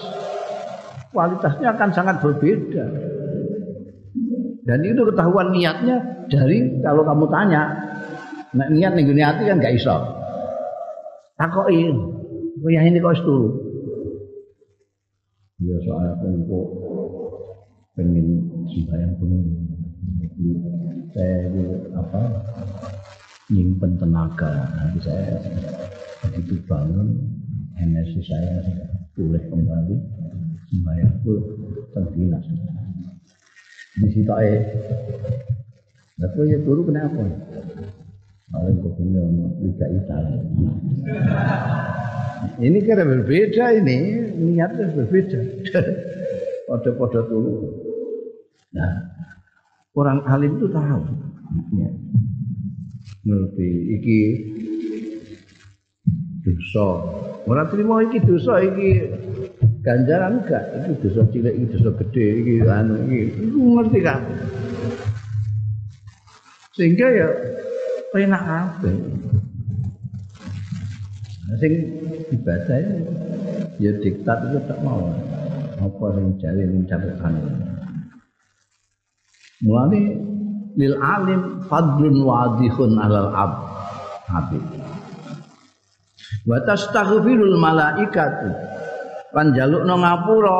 Kualitasnya 1.10 1.74
akan 1.74 1.90
sangat 1.92 2.16
berbeda. 2.22 2.84
Dan 4.62 4.78
itu 4.86 5.02
ketahuan 5.02 5.50
niatnya 5.50 6.26
dari 6.30 6.78
kalau 6.80 7.02
kamu 7.02 7.26
tanya 7.26 7.62
nah, 8.54 8.70
niat 8.70 8.94
nih 8.94 9.18
hati 9.18 9.50
kan 9.50 9.58
gak 9.58 9.74
iso. 9.74 9.96
Takoki 11.34 11.90
oh 12.62 12.70
yang 12.70 12.86
ini 12.86 13.02
kok 13.02 13.18
turu? 13.26 13.50
Ya 15.58 15.74
soalnya 15.82 16.14
kok 16.46 16.66
pengen 17.98 18.26
sembahyang 18.70 19.18
penuh 19.18 19.42
saya 21.12 21.36
itu 21.48 21.64
apa 21.94 22.22
nyimpen 23.52 24.00
tenaga 24.00 24.52
nanti 24.74 24.98
saya 25.04 25.36
begitu 26.24 26.58
bangun 26.66 27.20
energi 27.78 28.20
saya 28.24 28.64
pulih 29.12 29.42
kembali 29.52 29.96
sembahyangku 30.72 31.34
terbinas 31.92 32.44
di 34.02 34.08
situ 34.08 34.32
ae 34.32 34.56
Lalu 36.22 36.54
ya 36.54 36.58
turu 36.62 36.86
kenapa? 36.86 37.18
Paling 38.54 38.78
kok 38.78 38.92
punya 38.94 39.22
Liga 39.58 39.86
Italia. 39.90 40.38
Ini 42.62 42.78
karena 42.86 43.04
berbeda 43.10 43.64
ini, 43.82 43.98
niatnya 44.38 44.86
berbeda. 44.94 45.40
Pada-pada 46.70 47.20
turu. 47.26 47.74
Nah, 48.70 48.92
orang 49.92 50.24
alim 50.28 50.56
itu 50.56 50.68
tahu. 50.72 51.02
Ya. 51.76 51.88
Ngerti, 53.22 53.70
iki 54.00 54.20
dosa. 56.42 56.88
Orang 57.46 57.68
terima 57.70 58.02
iki 58.06 58.18
dosa, 58.22 58.62
iki 58.62 59.12
ganjaran 59.84 60.42
enggak? 60.42 60.64
Iki 60.82 60.92
dosa 61.06 61.22
cilik, 61.30 61.54
iki 61.54 61.66
dosa 61.78 61.90
gede, 62.02 62.26
iki 62.42 62.52
anu 62.66 62.94
iki. 63.06 63.20
Ngerti 63.52 63.98
kan? 64.00 64.20
Sehingga 66.72 67.06
ya 67.12 67.28
enak 68.16 68.42
kabeh. 68.42 68.96
Sing 71.60 71.72
ibadah 72.32 72.76
itu 72.80 72.96
ya 73.76 73.92
diktat 74.00 74.38
itu 74.48 74.58
tak 74.64 74.80
mau. 74.80 75.12
Apa 75.82 76.16
jare 76.40 76.64
ning 76.64 76.88
catatan. 76.88 77.71
Mulane 79.62 80.00
lil 80.74 80.94
alim 80.98 81.62
fadlun 81.70 82.16
wadihun 82.26 82.98
alal 82.98 83.30
ab 83.30 83.52
habib. 84.26 84.62
Wa 86.42 86.58
tastaghfirul 86.66 87.54
malaikatu. 87.62 88.50
Lan 89.32 89.54
jalukno 89.54 89.94
ngapura 90.02 90.58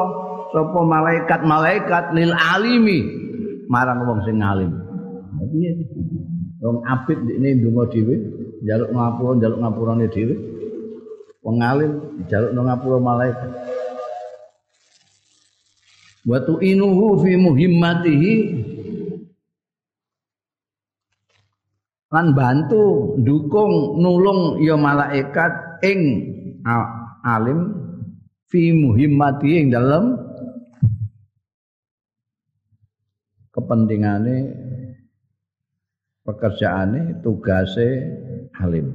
sapa 0.55 0.81
malaikat-malaikat 0.81 2.05
lil 2.15 2.33
alimi 2.33 2.99
marang 3.67 4.07
wong 4.07 4.21
sing 4.25 4.39
alim. 4.39 4.73
Piye 5.53 5.71
Wong 6.63 6.79
apik 6.87 7.19
ndekne 7.19 7.59
ndonga 7.59 7.91
dhewe, 7.91 8.15
njaluk 8.63 8.91
ngapura, 8.95 9.31
njaluk 9.35 9.59
ngapurane 9.67 10.07
dhewe. 10.15 10.35
Wong 11.43 11.59
alim 11.59 11.93
njaluk 12.23 12.55
ngapura 12.55 12.99
malaikat. 13.03 13.53
Wa 16.23 16.39
tu'inuhu 16.47 17.19
fi 17.19 17.35
muhimmatihi 17.35 18.33
lan 22.13 22.37
bantu 22.37 23.17
dukung 23.25 23.97
nulung 23.97 24.61
ya 24.61 24.77
malaikat 24.77 25.81
ing 25.81 26.01
alim 27.25 27.73
fi 28.53 28.69
muhimmati 28.77 29.65
ing 29.65 29.73
dalam 29.73 30.21
kepentingane 33.49 34.53
pekerjaane 36.29 37.25
tugase 37.25 37.89
alim. 38.61 38.93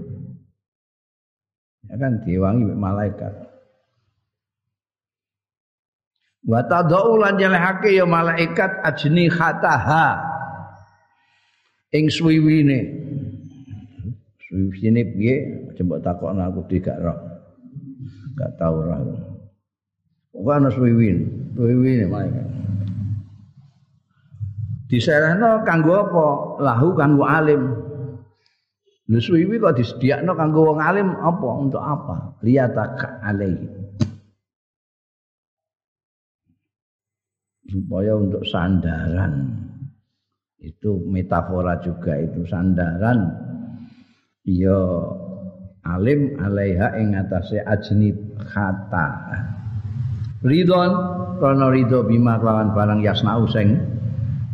Ya 1.89 1.95
kan 1.97 2.21
diwangi 2.21 2.69
malaikat. 2.77 3.33
Wa 6.45 6.61
tadau 6.69 7.17
lan 7.17 7.41
jalehake 7.41 7.97
ya 7.97 8.05
malaikat 8.05 8.77
ajni 8.85 9.25
khataha 9.27 10.37
ing 11.91 12.07
suwiwine 12.11 13.06
suwiwine 14.47 15.01
piye? 15.13 15.35
Coba 15.75 15.99
takokno 15.99 16.41
aku 16.47 16.65
tidak 16.71 16.97
roh. 17.03 17.19
Gak 18.39 18.55
tau 18.55 18.79
roh 18.81 19.27
kok 20.37 20.53
ana 20.53 20.69
suwiwine 20.69 21.25
suwiwine 21.57 22.05
malaikat 22.05 22.45
diserahno 24.87 25.67
kanggo 25.67 25.93
apa? 25.99 26.27
Lahu 26.63 26.95
kanggo 26.95 27.27
alim. 27.27 27.63
Lho 29.07 29.19
suwiwi 29.19 29.59
kok 29.59 29.75
disediakno 29.75 30.31
kanggo 30.35 30.71
wong 30.71 30.79
alim 30.79 31.11
apa? 31.19 31.49
Untuk 31.59 31.83
apa? 31.83 32.39
Liyataka 32.43 33.19
alaihi. 33.23 33.67
Supaya 37.67 38.15
untuk 38.15 38.47
sandaran. 38.47 39.59
Itu 40.57 41.03
metafora 41.03 41.83
juga 41.83 42.15
itu 42.17 42.47
sandaran 42.47 43.27
ya 44.47 44.81
alim 45.83 46.39
alaiha 46.39 46.95
ing 46.97 47.19
atase 47.19 47.59
ajnib 47.67 48.15
kata 48.39 49.07
ridon 50.41 50.91
karena 51.43 51.67
ridho 51.67 52.07
bima 52.07 52.39
kelawan 52.39 52.71
barang 52.71 53.03
yasnau 53.03 53.45
sing 53.51 53.77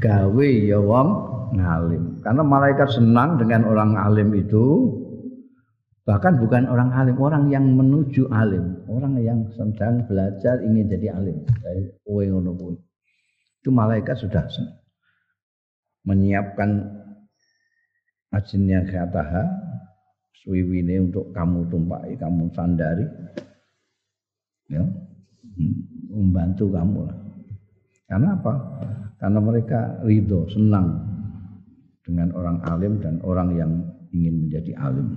gawe 0.03 0.49
ya 0.67 0.82
wong 0.84 1.32
ngalim. 1.56 2.19
Karena 2.25 2.43
malaikat 2.43 2.89
senang 2.91 3.38
dengan 3.39 3.63
orang 3.69 3.95
alim 3.95 4.34
itu 4.34 4.89
bahkan 6.03 6.36
bukan 6.36 6.67
orang 6.67 6.91
alim 6.91 7.15
orang 7.21 7.47
yang 7.47 7.63
menuju 7.63 8.27
alim. 8.34 8.84
Orang 8.89 9.15
yang 9.21 9.47
sedang 9.56 10.03
belajar 10.10 10.60
ingin 10.65 10.91
jadi 10.91 11.15
alim. 11.15 11.45
Dari 11.63 11.88
ngono 12.03 12.51
itu 13.63 13.69
malaikat 13.71 14.19
sudah 14.19 14.43
menyiapkan 16.03 16.84
ajinnya 18.36 18.84
kataha 18.84 19.47
suwiwine 20.43 21.08
untuk 21.08 21.32
kamu 21.32 21.71
tumpai, 21.71 22.19
kamu 22.19 22.51
sandari, 22.51 23.08
ya, 24.67 24.84
membantu 26.12 26.67
kamu 26.67 26.99
lah. 27.08 27.17
Karena 28.12 28.36
apa? 28.36 28.53
Karena 29.17 29.39
mereka 29.39 29.79
ridho, 30.03 30.43
senang 30.51 30.99
dengan 32.03 32.36
orang 32.36 32.60
alim 32.67 32.99
dan 32.99 33.23
orang 33.23 33.49
yang 33.56 33.71
ingin 34.12 34.45
menjadi 34.45 34.75
alim. 34.84 35.15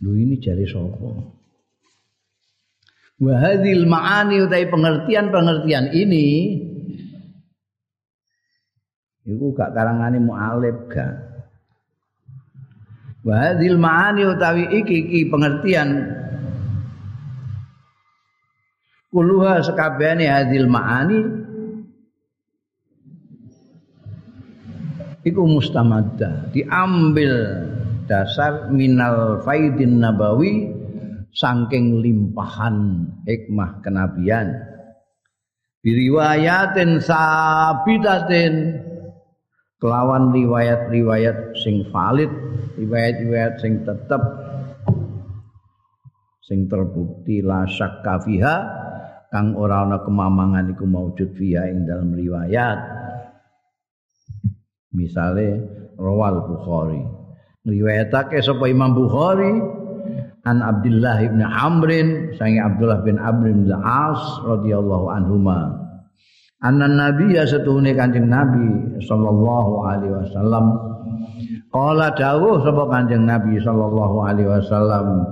Lu 0.00 0.16
ini 0.16 0.40
jari 0.40 0.64
sopo. 0.64 1.36
Wahadil 3.20 3.86
ma'ani 3.86 4.42
utai 4.42 4.66
pengertian-pengertian 4.66 5.94
ini 5.94 6.26
Iku 9.24 9.56
gak 9.56 9.72
karangane 9.72 10.20
mu'alib 10.20 10.84
gak. 10.92 11.34
Wa 13.24 13.56
ma'ani 13.56 14.22
utawi 14.28 14.68
iki 14.84 14.96
iki 15.08 15.20
pengertian. 15.32 16.12
Kuluha 19.08 19.64
sekabehane 19.64 20.28
hadhil 20.28 20.68
ma'ani. 20.68 21.20
Iku 25.24 25.40
mustamadda 25.48 26.52
diambil 26.52 27.32
dasar 28.04 28.68
minal 28.68 29.40
faidin 29.40 30.04
nabawi 30.04 30.68
saking 31.32 32.04
limpahan 32.04 33.08
hikmah 33.24 33.80
kenabian. 33.80 34.52
Biriwayatin 35.80 37.00
sabitatin 37.00 38.54
kelawan 39.84 40.32
riwayat-riwayat 40.32 41.60
sing 41.60 41.84
valid 41.92 42.32
riwayat-riwayat 42.80 43.60
sing 43.60 43.84
tetep 43.84 44.22
sing 46.40 46.64
terbukti 46.72 47.44
la 47.44 47.68
syakka 47.68 48.24
fiha 48.24 48.56
kang 49.28 49.52
ora 49.60 49.84
ana 49.84 50.00
kemamangan 50.00 50.72
iku 50.72 50.88
maujud 50.88 51.36
fiha 51.36 51.68
ing 51.68 51.84
dalam 51.84 52.16
riwayat. 52.16 52.80
Misale 54.94 55.58
rawal 56.00 56.48
bukhari. 56.48 57.02
Riwayatake 57.66 58.38
sapa 58.40 58.70
Imam 58.70 58.94
Bukhari? 58.94 59.58
An 60.44 60.60
Abdullah 60.60 61.18
bin 61.24 61.40
Amrin 61.40 62.08
sangi 62.36 62.60
Abdullah 62.60 63.00
bin 63.02 63.16
Amr 63.16 63.50
bin 63.50 63.72
Al-As 63.72 64.20
radhiyallahu 64.44 65.08
anhuma 65.08 65.83
anna 66.64 66.88
nabiyya 66.88 67.44
satuhune 67.44 67.92
kanjeng 67.92 68.32
nabi 68.32 68.98
sallallahu 69.04 69.72
alaihi 69.84 70.16
wasallam. 70.16 70.66
Qala 71.68 72.16
dawuh 72.16 72.64
sapa 72.64 72.88
kanjeng 72.88 73.28
nabi 73.28 73.60
sallallahu 73.60 74.16
alaihi 74.24 74.48
wasallam 74.48 75.28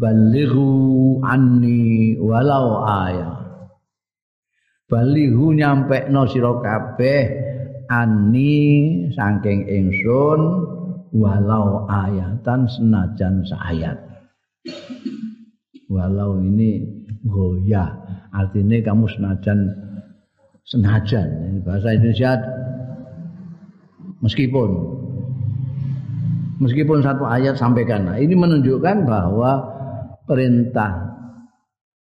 balighu 0.00 1.20
anni 1.20 2.16
walau 2.16 2.80
ayat 2.88 3.40
balighu 4.90 5.54
nyampe 5.54 6.10
no 6.10 6.26
sira 6.26 6.56
kabeh 6.58 7.22
ani 7.86 8.54
saking 9.14 9.70
ingsun 9.70 10.40
walau 11.14 11.86
ayatan 11.86 12.66
senajan 12.66 13.46
saayat. 13.46 13.98
Walau 15.90 16.38
ini 16.38 16.86
goyah, 17.26 17.98
artinya 18.30 18.78
kamu 18.78 19.10
senajan 19.10 19.58
senajan. 20.70 21.28
Ini 21.50 21.58
bahasa 21.66 21.92
Indonesia 21.92 22.38
meskipun 24.22 24.70
meskipun 26.62 27.02
satu 27.02 27.26
ayat 27.26 27.58
sampaikan. 27.58 28.06
Nah, 28.06 28.16
ini 28.16 28.38
menunjukkan 28.38 29.04
bahwa 29.04 29.66
perintah 30.24 31.10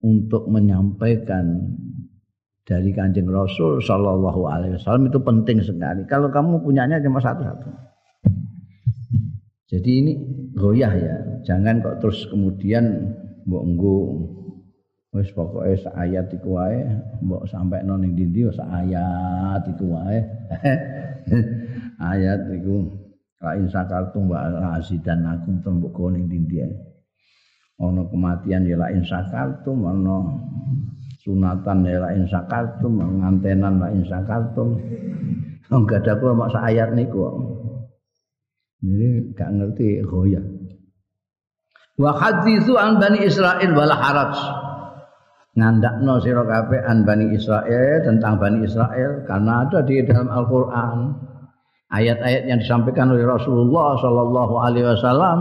untuk 0.02 0.50
menyampaikan 0.50 1.62
dari 2.66 2.90
kanjeng 2.98 3.30
Rasul 3.30 3.78
Shallallahu 3.78 4.50
Alaihi 4.50 4.82
Wasallam 4.82 5.14
itu 5.14 5.22
penting 5.22 5.62
sekali. 5.62 6.02
Kalau 6.10 6.34
kamu 6.34 6.66
punyanya 6.66 6.98
cuma 6.98 7.22
satu-satu. 7.22 7.70
Jadi 9.70 9.92
ini 10.02 10.14
goyah 10.58 10.94
ya. 10.94 11.18
Jangan 11.46 11.86
kok 11.86 12.02
terus 12.02 12.26
kemudian 12.30 13.14
mbok 13.46 13.64
wis 15.16 15.32
pokoke 15.32 15.80
sak 15.80 15.96
ayat 15.96 16.28
iku 16.36 16.60
wae 16.60 16.84
mbok 17.24 17.48
sampai 17.48 17.88
nang 17.88 18.04
ning 18.04 18.20
ndi 18.20 18.44
sak 18.52 18.68
ayat 18.68 19.64
iku 19.64 19.96
wae. 19.96 20.20
ayat 22.12 22.52
iku 22.52 22.84
la 23.40 23.56
in 23.56 23.72
sakartum 23.72 24.28
wa 24.28 24.76
azidan 24.76 25.24
aku 25.24 25.56
tembok 25.64 26.12
ning 26.12 26.28
ndi 26.28 26.60
Ana 27.76 28.08
kematian 28.08 28.64
ya 28.68 28.80
la 28.80 28.88
in 28.92 29.04
sakartum 29.04 29.84
ana 29.84 30.40
sunatan 31.24 31.84
ya 31.84 32.00
la 32.00 32.10
in 32.16 32.24
sakartum 32.28 33.00
ngantenan 33.00 33.80
la 33.80 33.88
in 33.96 34.04
sakartum. 34.04 34.80
Enggak 35.72 36.04
ada 36.06 36.20
kula 36.20 36.34
mak 36.36 36.52
sak 36.56 36.72
ayat 36.72 36.92
niku. 36.96 37.26
Ini 38.86 39.34
gak 39.34 39.50
ngerti 39.50 40.06
goyah. 40.06 40.46
Wa 41.98 42.12
hadithu 42.16 42.76
an 42.76 43.00
Bani 43.02 43.24
Israel 43.24 43.72
wala 43.74 43.96
haraj. 43.98 44.65
Ngandakno 45.56 46.20
sira 46.20 46.44
kabeh 46.44 46.84
an 46.84 47.08
Bani 47.08 47.32
Israel 47.32 48.04
tentang 48.04 48.36
Bani 48.36 48.68
Israel 48.68 49.24
karena 49.24 49.64
ada 49.64 49.80
di 49.88 50.04
dalam 50.04 50.28
Al-Qur'an 50.28 51.16
ayat-ayat 51.96 52.44
yang 52.52 52.60
disampaikan 52.60 53.16
oleh 53.16 53.24
Rasulullah 53.24 53.96
sallallahu 53.96 54.54
alaihi 54.60 54.84
wasallam 54.84 55.38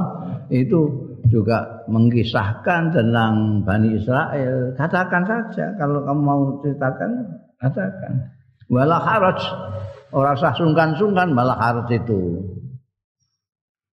itu 0.54 0.86
juga 1.26 1.82
mengisahkan 1.90 2.94
tentang 2.94 3.66
Bani 3.66 3.98
Israel. 3.98 4.70
Katakan 4.78 5.26
saja 5.26 5.74
kalau 5.82 6.06
kamu 6.06 6.20
mau 6.22 6.40
ceritakan, 6.62 7.10
katakan. 7.58 8.12
Wala 8.70 9.02
haraj. 9.02 9.42
Ora 10.14 10.38
usah 10.38 10.54
sungkan-sungkan 10.54 11.34
malah 11.34 11.58
haraj 11.58 11.90
itu. 11.90 12.38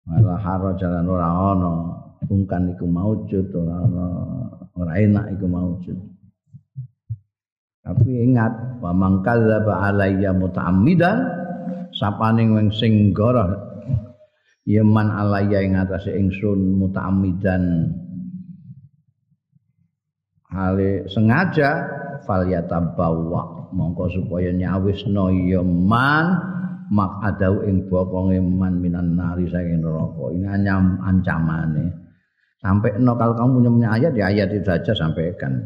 Malah 0.02 0.40
haraj 0.40 0.82
jalan 0.82 1.06
ora 1.06 1.30
ono 1.54 1.74
ungkan 2.26 2.74
iku 2.74 2.90
maujud 2.90 3.46
ora 3.54 3.76
ana 3.86 4.06
ora 4.78 4.94
enak 4.94 5.34
iku 5.34 5.46
maujud 5.50 5.98
tapi 7.88 8.28
ingat 8.28 8.78
wa 8.84 8.92
mangkadzaba 8.92 9.88
alayya 9.90 10.36
muta'ammidan 10.36 11.24
sapane 11.96 12.44
wong 12.44 12.68
sing 12.68 13.16
goroh 13.16 13.68
yeman 14.68 15.08
alayya 15.08 15.64
ing 15.64 15.80
atase 15.80 16.12
ingsun 16.12 16.76
muta'ammidan. 16.76 17.88
Hale 20.52 21.08
sengaja 21.08 21.88
fal 22.28 22.44
yatabawa 22.44 23.72
mongko 23.72 24.12
supaya 24.12 24.52
nyawisno 24.52 25.32
yeman 25.32 26.24
mak 26.92 27.24
adau 27.24 27.64
ing 27.64 27.88
bokonge 27.88 28.36
man 28.40 28.84
minan 28.84 29.16
nari 29.16 29.48
saking 29.48 29.80
neraka. 29.80 30.28
Ini 30.36 30.68
ancamane 31.00 32.07
sampai 32.58 32.98
no 32.98 33.14
kalau 33.14 33.34
kamu 33.38 33.50
punya, 33.62 33.70
punya 33.70 33.88
ayat 33.94 34.12
ya 34.18 34.24
ayat 34.30 34.48
itu 34.54 34.66
saja 34.66 34.92
sampaikan. 34.94 35.62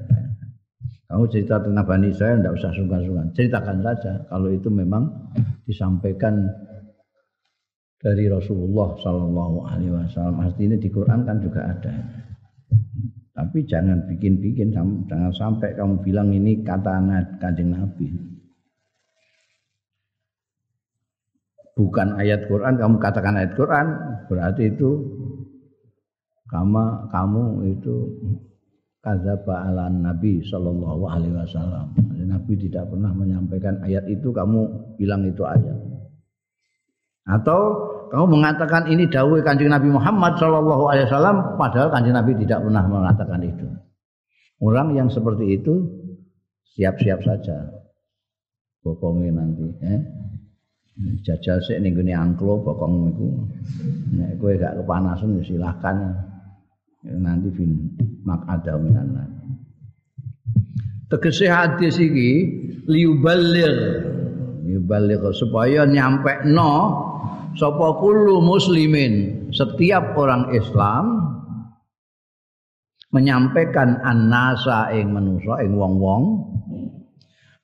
Kamu 1.13 1.29
cerita 1.29 1.61
tentang 1.61 1.85
Bani 1.85 2.09
Israel 2.09 2.41
tidak 2.41 2.55
usah 2.57 2.73
sungkan-sungkan. 2.73 3.27
Ceritakan 3.37 3.79
saja 3.85 4.13
kalau 4.33 4.49
itu 4.49 4.73
memang 4.73 5.13
disampaikan 5.69 6.49
dari 8.01 8.33
Rasulullah 8.33 8.97
Shallallahu 8.97 9.57
Alaihi 9.69 9.93
Wasallam. 9.93 10.41
Artinya 10.41 10.81
di 10.81 10.89
Quran 10.89 11.21
kan 11.29 11.37
juga 11.45 11.69
ada. 11.69 11.93
Tapi 13.33 13.65
jangan 13.65 14.09
bikin-bikin 14.09 14.73
jangan 14.73 15.33
sampai 15.33 15.73
kamu 15.77 16.01
bilang 16.01 16.33
ini 16.33 16.65
kata 16.65 17.01
kanjeng 17.41 17.77
Nabi. 17.77 18.09
Bukan 21.73 22.21
ayat 22.21 22.49
Quran 22.49 22.77
kamu 22.77 23.01
katakan 23.01 23.37
ayat 23.41 23.53
Quran 23.57 23.87
berarti 24.29 24.77
itu 24.77 24.91
kamu 26.53 27.09
kamu 27.09 27.45
itu 27.73 27.97
kadzaba 29.01 29.73
ala 29.73 29.89
Nabi 29.89 30.45
sallallahu 30.45 31.09
alaihi 31.09 31.33
wasallam. 31.33 31.97
Nabi 32.23 32.53
tidak 32.61 32.93
pernah 32.93 33.11
menyampaikan 33.17 33.81
ayat 33.81 34.05
itu 34.07 34.29
kamu 34.31 34.69
bilang 35.01 35.25
itu 35.25 35.43
ayat. 35.49 35.75
Atau 37.25 37.61
kamu 38.13 38.37
mengatakan 38.37 38.85
ini 38.93 39.09
dawuh 39.09 39.41
Kanjeng 39.41 39.73
Nabi 39.73 39.89
Muhammad 39.89 40.37
sallallahu 40.37 40.93
alaihi 40.93 41.09
wasallam 41.09 41.57
padahal 41.57 41.89
Kanjeng 41.89 42.21
Nabi 42.21 42.33
tidak 42.45 42.61
pernah 42.61 42.85
mengatakan 42.85 43.41
itu. 43.41 43.67
Orang 44.61 44.93
yang 44.93 45.09
seperti 45.09 45.57
itu 45.57 45.89
siap-siap 46.77 47.25
saja. 47.25 47.81
Bokongnya 48.83 49.41
nanti, 49.41 49.67
eh? 49.83 50.01
jajal 51.25 51.59
sik 51.65 51.81
ning 51.81 51.97
gone 51.97 52.13
angklo 52.13 52.61
bokong 52.61 53.09
iku 53.15 53.29
nek 54.13 54.37
kowe 54.37 54.53
gak 54.53 54.77
kepanasan 54.77 55.41
ya 55.41 55.43
silakan 55.43 55.97
ya, 56.05 56.11
nanti 57.03 57.51
bin 57.51 57.91
mak 58.23 58.47
ada 58.47 58.79
minan 58.79 59.19
tegese 61.11 61.51
hadis 61.51 61.99
iki 61.99 62.31
liubalir 62.87 63.75
liubalir 64.63 65.21
supaya 65.35 65.85
nyampe 65.85 66.47
no 66.47 67.03
sapa 67.57 68.01
kullu 68.01 68.41
muslimin. 68.41 69.45
Setiap 69.53 70.17
orang 70.17 70.53
Islam 70.57 71.05
menyampaikan 73.13 74.01
annasa 74.01 74.89
ing 74.97 75.13
manusa 75.13 75.61
ing 75.61 75.77
wong-wong. 75.77 76.23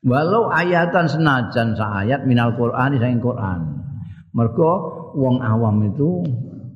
Walau 0.04 0.52
ayatan 0.52 1.08
senajan 1.10 1.74
ayat 1.74 2.28
minal 2.28 2.54
Quran 2.54 3.00
saking 3.00 3.24
Quran. 3.24 3.60
Mergo 4.36 4.72
wong 5.16 5.40
awam 5.40 5.88
itu 5.88 6.22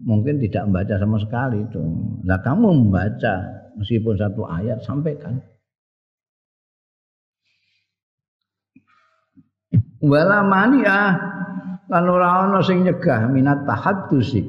mungkin 0.03 0.43
tidak 0.43 0.67
membaca 0.69 0.95
sama 0.99 1.17
sekali 1.23 1.63
itu. 1.63 1.83
Nah 2.27 2.39
kamu 2.43 2.67
membaca 2.87 3.35
meskipun 3.79 4.15
satu 4.19 4.43
ayat 4.47 4.83
sampaikan. 4.83 5.39
Wala 10.03 10.43
mania. 10.43 11.17
Lan 11.87 12.09
ora 12.09 12.49
ana 12.49 12.65
sing 12.65 12.89
nyegah 12.89 13.29
minat 13.29 13.69
tahaddusi 13.69 14.43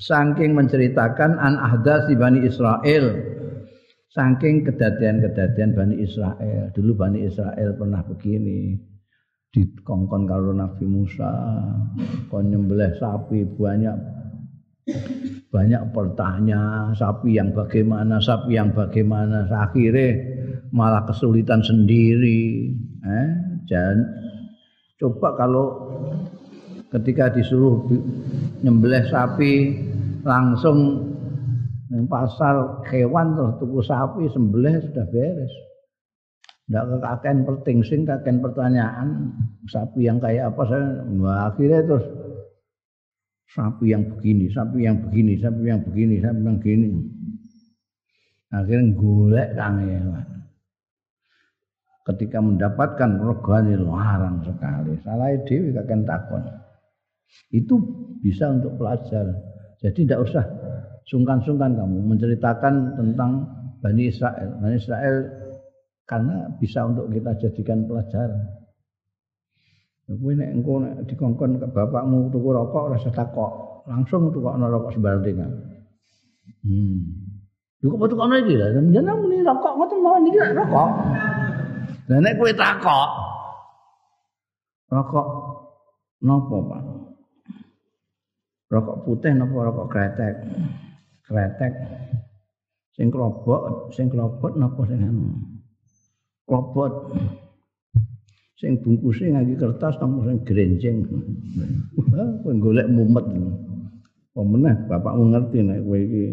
saking 0.00 0.56
menceritakan 0.56 1.36
an 1.36 1.60
ahdasi 1.60 2.16
Bani 2.16 2.42
Israel. 2.48 3.36
Saking 4.10 4.66
kedadian-kedadian 4.66 5.70
Bani 5.76 6.02
Israel. 6.02 6.74
Dulu 6.74 6.98
Bani 6.98 7.22
Israel 7.22 7.78
pernah 7.78 8.02
begini. 8.02 8.74
Dikongkon 9.54 10.26
kalau 10.26 10.50
Nabi 10.50 10.82
Musa. 10.82 11.30
Kon 12.26 12.50
nyembelih 12.50 12.98
sapi 12.98 13.46
banyak 13.46 14.19
banyak 15.54 15.82
pertanyaan 15.92 16.96
sapi 16.96 17.36
yang 17.36 17.52
bagaimana 17.52 18.18
sapi 18.18 18.56
yang 18.56 18.72
bagaimana 18.72 19.46
akhirnya 19.46 20.18
malah 20.72 21.04
kesulitan 21.06 21.60
sendiri 21.62 22.72
eh 23.04 23.30
dan 23.68 24.02
coba 24.98 25.36
kalau 25.38 25.66
ketika 26.90 27.30
disuruh 27.30 27.86
nyembelih 28.66 29.06
sapi 29.08 29.78
langsung 30.26 31.10
yang 31.90 32.06
pasar 32.06 32.86
hewan 32.90 33.34
terus 33.34 33.54
tuku 33.58 33.80
sapi 33.82 34.22
sembelih 34.30 34.78
sudah 34.78 35.06
beres. 35.10 35.54
Tidak 36.70 36.86
kekaken 36.86 37.42
pertingsing, 37.42 38.06
kaken 38.06 38.38
pertanyaan 38.38 39.34
sapi 39.66 40.06
yang 40.06 40.22
kayak 40.22 40.54
apa 40.54 40.62
saya 40.70 40.86
akhirnya 41.50 41.82
terus 41.82 42.06
sapi 43.50 43.90
yang 43.90 44.06
begini, 44.06 44.46
sapi 44.50 44.86
yang 44.86 45.02
begini, 45.02 45.34
sapi 45.42 45.62
yang 45.66 45.80
begini, 45.82 46.14
sapi 46.22 46.40
yang 46.42 46.58
begini. 46.62 46.88
Akhirnya 48.50 48.94
golek 48.98 49.48
kang 49.54 49.78
Ketika 52.00 52.42
mendapatkan 52.42 53.22
regane 53.22 53.78
larang 53.78 54.42
sekali. 54.42 54.98
Salah 55.06 55.30
dewi 55.46 55.70
kaken 55.70 56.02
takon. 56.02 56.42
Itu 57.54 57.78
bisa 58.18 58.50
untuk 58.50 58.74
pelajar. 58.80 59.30
Jadi 59.78 60.08
tidak 60.08 60.26
usah 60.26 60.44
sungkan-sungkan 61.06 61.78
kamu 61.78 62.02
menceritakan 62.10 62.98
tentang 62.98 63.46
Bani 63.78 64.10
Israel. 64.10 64.58
Bani 64.58 64.74
Israel 64.74 65.16
karena 66.10 66.50
bisa 66.58 66.82
untuk 66.90 67.06
kita 67.14 67.38
jadikan 67.38 67.86
pelajaran. 67.86 68.59
Kowe 70.10 70.34
nek 70.34 70.50
engko 70.50 70.82
nek 70.82 71.06
dikongkon 71.06 71.62
ke 71.62 71.66
bapakmu 71.70 72.34
tuku 72.34 72.50
rokok 72.50 72.90
rasa 72.90 73.14
takok, 73.14 73.86
langsung 73.86 74.34
tukokno 74.34 74.66
rokok 74.66 74.90
sembarang 74.90 75.22
tinggal. 75.22 75.50
Hmm. 76.66 76.98
Yo 77.78 77.94
kok 77.94 78.10
tukokno 78.10 78.34
iki 78.42 78.58
lho, 78.58 78.90
jeneng 78.90 79.16
muni 79.22 79.46
rokok 79.46 79.72
ngoten 79.78 79.98
mawon 80.02 80.26
iki 80.26 80.38
rokok. 80.50 80.90
Lah 82.10 82.18
nek 82.18 82.34
kowe 82.42 82.50
takok 82.50 83.10
rokok 84.90 85.26
nopo, 86.26 86.56
Pak? 86.66 86.82
Rokok 88.70 88.96
putih 89.06 89.30
napa 89.34 89.66
rokok 89.66 89.86
kretek? 89.94 90.34
Kretek. 91.22 91.72
Sing 92.98 93.14
klobok, 93.14 93.94
sing 93.94 94.10
klobot 94.10 94.58
napa 94.58 94.82
sing 94.90 95.06
anu? 95.06 95.38
Klobot. 96.50 97.14
Sing 98.60 98.76
bungkuse 98.84 99.32
ngangge 99.32 99.56
kertas 99.56 99.96
napa 99.96 100.20
sing 100.28 100.38
grenjeng. 100.44 101.08
Kowe 102.44 102.52
golek 102.60 102.92
mumet. 102.92 103.24
Apa 104.36 104.40
meneh 104.44 104.76
bapakmu 104.84 105.32
ngerti 105.32 105.58
nek 105.64 105.80
kowe 105.80 105.96
iki 105.96 106.24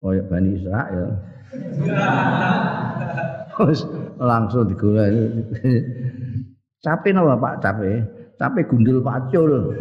Bani 0.00 0.50
Israel. 0.54 1.10
Terus 3.50 3.82
langsung 4.22 4.70
digolek. 4.70 5.10
Cape 6.86 7.08
napa 7.10 7.34
Pak 7.34 7.54
cape? 7.58 7.92
Cape 8.38 8.60
gundul 8.70 9.02
pacul. 9.02 9.74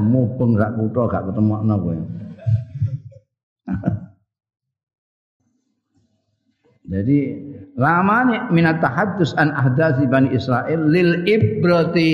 mubeng 0.00 0.52
gak 0.54 0.76
kutha 0.76 1.02
gak 1.08 1.24
ketemokno 1.30 1.74
kowe. 1.80 1.96
Jadi 6.86 7.18
lamane 7.76 8.48
minat 8.50 8.80
tahaddus 8.80 9.36
an 9.36 9.52
ahdasi 9.52 10.08
bani 10.08 10.32
Israel 10.32 10.88
lil 10.88 11.28
ibrati 11.28 12.12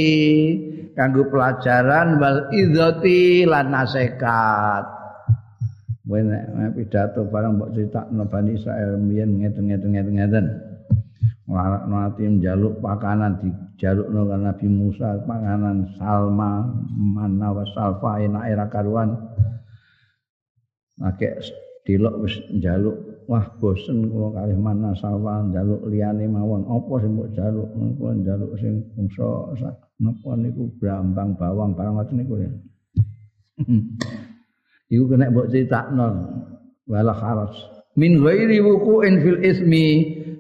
kanggo 0.98 1.30
pelajaran 1.30 2.18
wal 2.18 2.50
idzati 2.50 3.46
lan 3.46 3.70
nasihat. 3.70 4.84
Wene 6.02 6.74
pidato 6.74 7.24
barang 7.30 7.62
mbok 7.62 7.70
critakno 7.78 8.26
bani 8.26 8.58
Israel 8.58 8.98
mbiyen 8.98 9.38
ngeten-ngeten 9.38 9.90
ngeten-ngeten. 9.94 10.46
Nanti 11.52 12.22
menjaluk 12.26 12.80
pakanan 12.82 13.38
dijalukno 13.38 14.24
kan 14.30 14.40
Nabi 14.50 14.66
Musa 14.66 15.20
pakanan 15.26 15.94
salma 16.00 16.64
mana 16.96 17.52
wa 17.52 17.64
salfa 17.76 18.24
enak 18.24 18.44
era 18.46 18.64
karuan 18.72 19.12
Nek 21.02 21.18
dilok 21.82 22.14
wis 22.24 22.40
njaluk 22.54 22.94
wah 23.30 23.46
bosen 23.58 24.08
kula 24.10 24.34
kalih 24.34 24.58
mana 24.58 24.94
njaluk 24.94 25.82
liyane 25.90 26.26
mawon. 26.26 26.66
Apa 26.66 27.02
sing 27.02 27.18
mbok 27.18 27.28
jaluk 27.34 27.68
kula 27.98 28.12
njaluk 28.18 28.52
sing 28.58 28.82
bangsa 28.94 29.28
napa 30.02 30.30
niku? 30.38 30.70
Brambang 30.78 31.38
bawang 31.38 31.74
barang 31.74 31.94
ngoten 31.98 32.16
niku 32.18 32.34
ya 32.40 32.50
iku 34.92 35.04
kena 35.08 35.30
mbok 35.30 35.48
critakno 35.48 36.08
wala 36.90 37.14
kharas 37.14 37.54
min 37.94 38.20
ghairi 38.20 38.58
wuqu'in 38.60 39.20
fil 39.22 39.40
ismi 39.40 39.86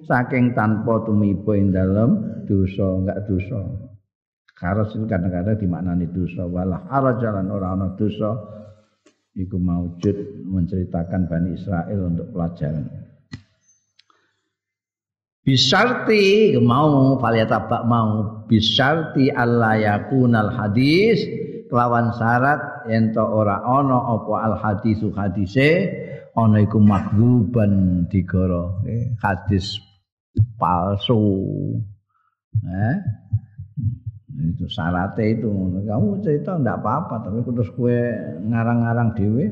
saking 0.04 0.52
tanpa 0.56 1.04
tumiba 1.06 1.52
ing 1.54 1.70
dalem 1.70 2.10
dosa 2.44 2.86
enggak 2.98 3.22
dosa. 3.28 3.60
Karas 4.62 4.94
itu 4.94 5.10
kadang-kadang 5.10 5.58
dimaknani 5.58 6.06
dosa. 6.14 6.46
Wala 6.46 6.86
harajalan 6.86 7.50
ora 7.50 7.74
ana 7.74 7.98
dosa 7.98 8.30
iku 9.36 9.56
maujud 9.56 10.44
menceritakan 10.44 11.28
Bani 11.28 11.56
Israel 11.56 12.12
untuk 12.12 12.28
pelajaran 12.32 12.84
Bisarti 15.42 16.54
mau 16.62 17.18
tabak 17.18 17.82
mau 17.90 18.46
bisarti 18.46 19.26
Allah 19.26 19.74
yakunal 19.74 20.54
hadis 20.54 21.18
kelawan 21.66 22.14
syarat 22.14 22.86
ento 22.86 23.26
ora 23.26 23.58
ono 23.66 24.06
apa 24.06 24.34
al 24.38 24.54
hadisu 24.62 25.10
hadise 25.10 25.90
ana 26.38 26.62
iku 26.62 26.78
makduban 26.78 28.06
digoro 28.06 28.86
hadis 29.18 29.82
palsu. 30.54 31.18
Eh? 32.62 32.96
Itu 34.32 34.64
syaratnya 34.68 35.24
itu. 35.28 35.48
Kamu 35.84 36.24
cerita 36.24 36.56
enggak 36.56 36.80
apa-apa, 36.80 37.28
tapi 37.28 37.44
terus 37.44 37.70
kue 37.76 37.98
ngarang-ngarang 38.48 39.12
dewe. 39.12 39.46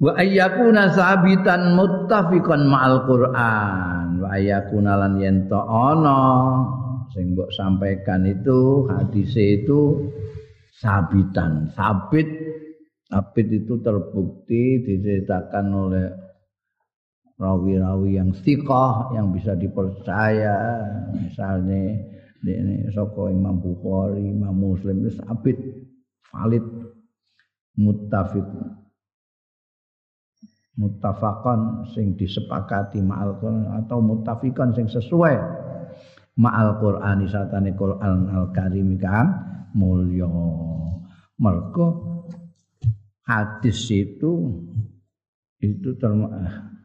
Wa 0.00 0.16
ayyakuna 0.16 0.96
sabitan 0.96 1.76
muttafiqan 1.76 2.64
ma'al 2.64 3.04
Qur'an. 3.04 4.24
Wa 4.24 4.28
ayyakuna 4.40 4.96
lan 4.96 5.20
yen 5.20 5.44
ana 5.52 6.20
sing 7.12 7.36
sampaikan 7.52 8.24
itu 8.24 8.88
hadis 8.88 9.36
itu 9.36 10.08
sabitan, 10.80 11.68
sabit 11.76 12.30
sabit 13.10 13.50
itu 13.50 13.82
terbukti 13.82 14.86
diceritakan 14.86 15.66
oleh 15.74 16.06
rawi-rawi 17.36 18.16
yang 18.22 18.30
sikoh 18.30 19.10
yang 19.12 19.34
bisa 19.34 19.58
dipercaya 19.58 20.80
misalnya 21.18 21.98
ini 22.44 22.88
soko 22.92 23.28
Imam 23.28 23.60
Bukhari, 23.60 24.24
Imam 24.24 24.56
Muslim 24.56 25.04
itu 25.04 25.20
sabit 25.20 25.60
valid 26.32 26.64
muttafiq 27.76 28.48
muttafaqan 30.80 31.84
sing 31.92 32.16
disepakati 32.16 33.04
ma'al 33.04 33.36
Quran 33.36 33.84
atau 33.84 34.00
muttafiqan 34.00 34.72
sing 34.72 34.88
sesuai 34.88 35.36
ma'al 36.40 36.80
Quran 36.80 37.28
satane 37.28 37.76
Quran 37.76 38.32
al-Karim 38.32 38.96
kan? 38.96 39.26
Mulya. 39.76 40.30
Mergo 41.40 41.86
hadis 43.24 43.88
itu 43.92 44.60
itu 45.60 45.88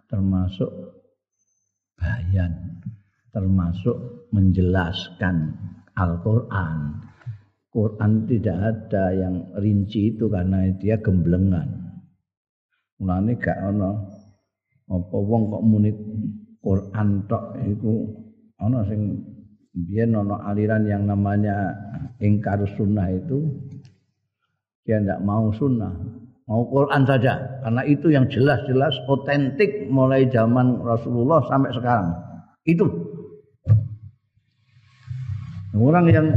termasuk 0.07 0.71
bayan, 1.95 2.51
termasuk 3.35 4.31
menjelaskan 4.31 5.51
Al-Quran. 5.99 7.03
Quran 7.75 8.23
tidak 8.31 8.55
ada 8.55 9.11
yang 9.11 9.51
rinci 9.59 10.15
itu 10.15 10.31
karena 10.31 10.71
dia 10.79 10.95
gemblengan. 11.03 11.67
Mulane 13.03 13.35
gak 13.35 13.59
ana 13.59 13.91
apa 14.87 15.17
wong 15.19 15.51
kok 15.51 15.63
muni 15.67 15.91
Quran 16.63 17.27
tok 17.27 17.59
iku 17.67 18.07
ana 18.63 18.87
sing 18.87 19.19
biyen 19.75 20.15
ana 20.15 20.39
aliran 20.47 20.87
yang 20.87 21.03
namanya 21.03 21.75
ingkar 22.23 22.63
sunnah 22.79 23.11
itu 23.11 23.43
dia 24.87 25.03
tidak 25.03 25.19
mau 25.25 25.51
sunnah 25.51 25.91
mau 26.47 26.63
Quran 26.69 27.03
saja 27.03 27.59
karena 27.65 27.81
itu 27.83 28.07
yang 28.13 28.29
jelas-jelas 28.31 28.93
otentik 29.09 29.89
mulai 29.91 30.29
zaman 30.31 30.79
Rasulullah 30.85 31.43
sampai 31.49 31.73
sekarang 31.75 32.13
itu 32.63 32.85
orang 35.75 36.05
yang 36.07 36.27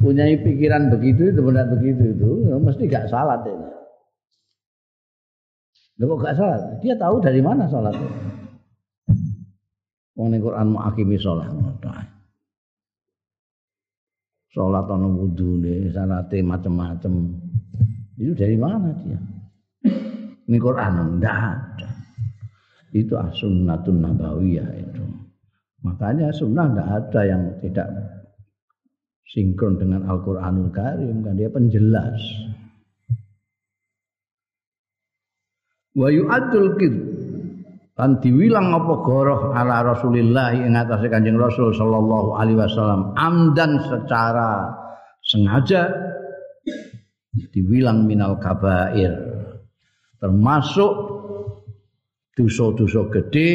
punya 0.00 0.24
pikiran 0.40 0.88
begitu 0.88 1.28
itu 1.28 1.40
benar 1.44 1.68
begitu 1.68 2.16
itu 2.16 2.30
ya 2.48 2.56
mesti 2.56 2.88
gak 2.88 3.12
salat 3.12 3.44
ini. 3.44 3.68
Loh 6.00 6.16
kok 6.16 6.24
gak 6.24 6.36
salat? 6.40 6.60
Dia 6.80 6.96
tahu 6.96 7.20
dari 7.20 7.44
mana 7.44 7.68
salat. 7.68 7.92
Wong 10.16 10.32
ning 10.32 10.40
Quran 10.40 10.72
muakimi 10.72 11.20
salat 11.20 11.52
Salat 14.50 14.90
ana 14.90 15.06
wudune, 15.06 15.94
salate 15.94 16.42
macam-macam. 16.42 17.12
Itu 18.18 18.34
dari 18.34 18.58
mana 18.58 18.90
dia? 18.98 19.20
Ini 20.50 20.58
Quran 20.58 20.94
enggak 20.98 21.36
ada. 21.38 21.90
Itu 22.90 23.14
as-sunnatun 23.14 24.02
nabawiyah 24.02 24.68
itu. 24.74 25.04
Makanya 25.80 26.28
sunnah 26.32 26.66
enggak 26.68 26.88
ada 26.88 27.20
yang 27.24 27.42
tidak 27.64 27.88
sinkron 29.30 29.80
dengan 29.80 30.04
Al-Qur'anul 30.04 30.68
Karim 30.74 31.24
kan? 31.24 31.38
Dia 31.38 31.48
penjelas. 31.48 32.20
Wa 35.96 36.08
yu'addul 36.12 36.70
kid. 36.76 36.94
Kan 37.96 38.16
diwilang 38.16 38.72
apa 38.72 38.94
goroh 39.04 39.52
ala 39.52 39.84
Rasulillah 39.84 40.56
ing 40.56 40.72
atase 40.72 41.12
Kanjeng 41.12 41.36
Rasul 41.36 41.76
sallallahu 41.76 42.32
alaihi 42.32 42.56
wasallam 42.56 43.12
amdan 43.12 43.76
secara 43.84 44.72
sengaja 45.20 45.92
diwilang 47.52 48.08
minal 48.08 48.40
kabair. 48.40 49.12
Termasuk 50.16 50.92
dosa-dosa 52.32 53.04
gede 53.12 53.50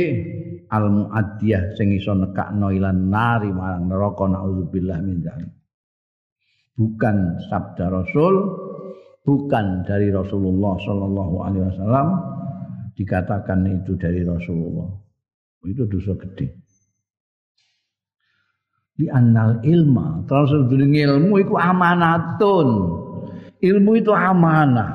al 0.71 0.85
muaddiyah 0.89 1.73
sing 1.77 1.93
iso 1.93 2.13
nekakno 2.13 2.73
ilan 2.73 3.09
nari 3.09 3.49
marang 3.53 3.89
neraka 3.89 4.25
naudzubillah 4.29 4.97
min 5.01 5.21
dzalik. 5.21 5.51
Bukan 6.75 7.39
sabda 7.47 7.87
Rasul 7.87 8.35
bukan 9.25 9.87
dari 9.87 10.11
Rasulullah 10.11 10.75
sallallahu 10.77 11.35
alaihi 11.41 11.65
wasallam 11.71 12.07
dikatakan 12.93 13.65
itu 13.67 13.97
dari 13.97 14.21
Rasulullah. 14.21 14.89
Itu 15.65 15.89
dosa 15.89 16.13
gede. 16.13 16.61
Di 18.95 19.11
annal 19.11 19.59
ilma 19.65 20.23
terus 20.23 20.55
ilmu 20.55 21.35
itu 21.41 21.53
amanatun. 21.57 22.69
Ilmu 23.59 23.91
itu 23.97 24.11
amanah. 24.13 24.91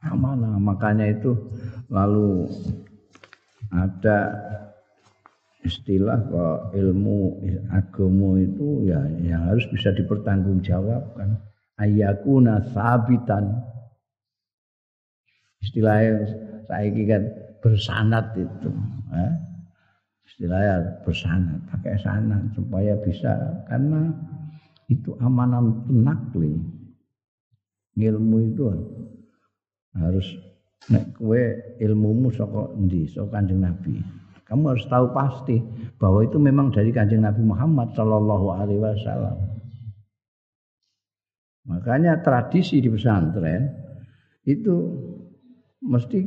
Amanah 0.00 0.56
makanya 0.56 1.08
itu 1.08 1.36
lalu 1.90 2.46
ada 3.74 4.18
istilah 5.60 6.18
kok 6.30 6.72
ilmu 6.72 7.42
agama 7.68 8.40
itu 8.40 8.88
ya 8.88 9.00
yang 9.20 9.50
harus 9.52 9.66
bisa 9.68 9.92
dipertanggungjawabkan. 9.92 11.36
Ayakuna 11.80 12.60
sabitan. 12.72 13.56
Istilahnya 15.60 16.24
saya 16.64 16.88
kan 16.88 17.22
bersanat 17.60 18.32
itu 18.36 18.72
eh? 19.12 19.32
istilahnya 20.24 21.04
bersanat 21.04 21.60
pakai 21.68 22.00
sanat 22.00 22.40
supaya 22.56 22.96
bisa 23.04 23.60
karena 23.68 24.08
itu 24.88 25.12
amanah 25.20 25.60
penakli. 25.84 26.56
Ilmu 28.00 28.36
itu 28.48 28.64
harus 29.92 30.24
nek 30.88 31.12
kowe 31.20 31.42
ilmumu 31.76 32.32
saka 32.32 32.72
endi? 32.72 33.04
Saka 33.04 33.36
Kanjeng 33.36 33.60
Nabi. 33.60 34.00
Kamu 34.48 34.74
harus 34.74 34.88
tahu 34.90 35.14
pasti 35.14 35.60
bahwa 36.00 36.24
itu 36.26 36.40
memang 36.40 36.72
dari 36.72 36.90
Kanjeng 36.90 37.22
Nabi 37.22 37.44
Muhammad 37.44 37.92
Shallallahu 37.92 38.46
alaihi 38.50 38.80
wasallam. 38.80 39.36
Makanya 41.70 42.18
tradisi 42.24 42.82
di 42.82 42.90
pesantren 42.90 43.70
itu 44.42 44.74
mesti 45.84 46.18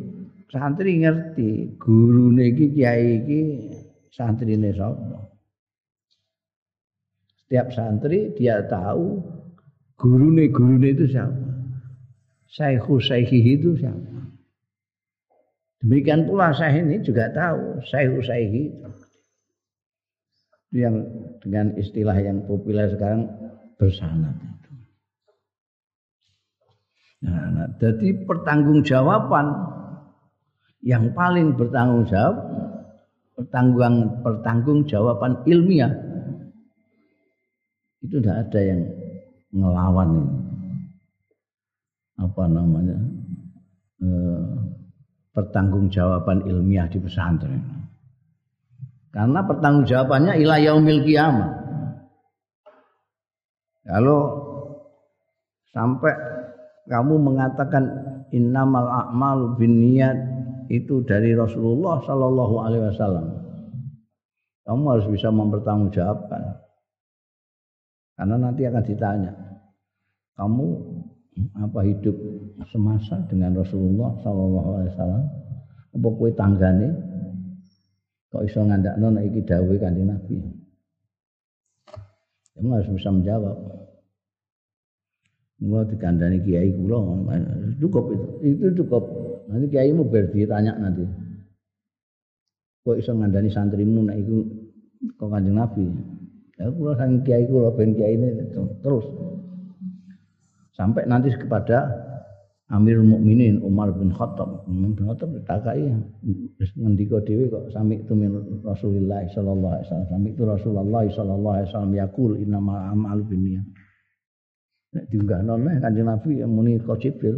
santri 0.47 1.03
ngerti 1.03 1.75
guru 1.75 2.31
iki 2.39 2.71
kiai 2.77 3.19
iki 3.19 3.41
santrine 4.13 4.71
sapa. 4.71 5.19
Setiap 7.43 7.75
santri 7.75 8.31
dia 8.39 8.63
tahu 8.71 9.19
gurune 9.99 10.47
gurune 10.47 10.95
itu 10.95 11.11
siapa. 11.11 11.51
Syaikhul 12.47 13.03
Syaihi 13.03 13.59
itu 13.59 13.75
siapa? 13.75 14.22
Demikian 15.83 16.23
pula 16.23 16.55
saya 16.55 16.79
ini 16.79 17.03
juga 17.03 17.27
tahu 17.35 17.83
Syaikhul 17.83 18.23
Syaihi 18.23 18.71
itu. 18.71 18.89
yang 20.73 21.05
dengan 21.43 21.75
istilah 21.77 22.17
yang 22.17 22.49
populer 22.49 22.89
sekarang 22.89 23.29
bersanad 23.77 24.33
itu. 24.33 24.71
Nah, 27.27 27.45
nah, 27.53 27.67
jadi 27.77 28.25
pertanggungjawaban 28.25 29.53
yang 30.81 31.13
paling 31.13 31.53
bertanggung 31.53 32.09
jawab 32.09 32.35
pertanggung 33.37 34.23
pertanggungjawaban 34.23 35.45
ilmiah 35.45 35.93
itu 38.03 38.17
tidak 38.19 38.49
ada 38.49 38.59
yang 38.61 38.81
ngelawan 39.53 40.09
ini 40.19 40.37
apa 42.19 42.43
namanya 42.45 42.97
eh, 44.03 44.62
pertanggungjawaban 45.33 46.45
ilmiah 46.45 46.85
di 46.87 47.01
pesantren. 47.01 47.61
Karena 49.13 49.45
pertanggungjawabannya 49.45 50.33
ila 50.41 50.55
yaumil 50.57 51.01
kiamah. 51.05 51.51
Kalau 53.83 54.19
sampai 55.69 56.13
kamu 56.89 57.13
mengatakan 57.19 57.83
innamal 58.31 58.87
a'malu 58.87 59.59
binniyat 59.59 60.17
itu 60.71 61.03
dari 61.03 61.35
Rasulullah 61.35 62.01
sallallahu 62.01 62.55
alaihi 62.63 62.83
wasallam. 62.89 63.27
Kamu 64.63 64.83
harus 64.95 65.07
bisa 65.11 65.27
mempertanggungjawabkan. 65.29 66.63
Karena 68.15 68.35
nanti 68.39 68.63
akan 68.63 68.83
ditanya, 68.87 69.33
kamu 70.39 70.67
apa 71.57 71.79
hidup 71.81 72.13
semasa 72.69 73.25
dengan 73.25 73.57
Rasulullah 73.57 74.13
sallallahu 74.21 74.69
alaihi 74.77 74.91
wasallam? 74.93 75.23
Apa 75.93 76.07
kowe 76.09 76.29
tanggane? 76.33 76.89
Kok 78.33 78.43
iso 78.49 78.65
ngandakno 78.65 79.13
nek 79.13 79.29
iki 79.29 79.45
dawuhe 79.45 79.77
Kanjeng 79.77 80.09
Nabi? 80.09 80.41
Kamu 82.53 82.69
harus 82.73 82.89
bisa 82.89 83.09
menjawab. 83.13 83.57
Mula 85.63 85.85
dikandani 85.85 86.41
kiai 86.41 86.73
kula 86.73 86.97
cukup 87.77 88.13
itu 88.13 88.27
itu 88.41 88.67
cukup. 88.83 89.03
Nanti 89.49 89.69
kiai 89.69 89.93
mau 89.93 90.05
bertanya 90.05 90.73
nanti. 90.77 91.05
Kok 92.83 92.97
iso 92.97 93.13
ngandani 93.13 93.49
santrimu 93.53 94.01
nek 94.09 94.17
iku 94.21 94.37
kok 95.17 95.29
Kanjeng 95.29 95.57
Nabi? 95.57 95.85
Ya 96.57 96.69
kula 96.69 96.93
sang 96.97 97.25
kiai 97.25 97.45
kula 97.49 97.73
ben 97.73 97.97
kiai 97.97 98.17
ini 98.17 98.53
terus 98.85 99.05
sampai 100.73 101.05
nanti 101.05 101.29
kepada 101.33 101.89
Amirul 102.73 103.05
Mukminin 103.05 103.61
Umar 103.61 103.93
bin 103.93 104.09
Khattab. 104.09 104.65
Umar 104.65 104.97
bin 104.97 105.05
Khattab 105.05 105.29
ditakai 105.35 105.93
wis 106.57 106.73
ngendika 106.73 107.21
dhewe 107.21 107.45
kok 107.51 107.69
sami 107.69 108.01
itu 108.01 108.17
min 108.17 108.33
Rasulullah 108.65 109.21
sallallahu 109.29 109.73
alaihi 109.77 109.85
wasallam. 109.85 110.09
Sami 110.09 110.27
itu 110.33 110.41
Rasulullah 110.41 111.03
sallallahu 111.05 111.55
alaihi 111.59 111.69
wasallam 111.69 111.93
yaqul 111.93 112.31
innamal 112.41 112.79
a'malu 112.81 113.23
binniyat. 113.29 113.67
Nek 114.97 115.05
diunggahno 115.09 115.53
nek 115.61 115.85
Kanjeng 115.85 116.07
Nabi 116.09 116.31
yang 116.41 116.49
muni 116.49 116.81
kok 116.81 116.97
Jibril. 116.97 117.37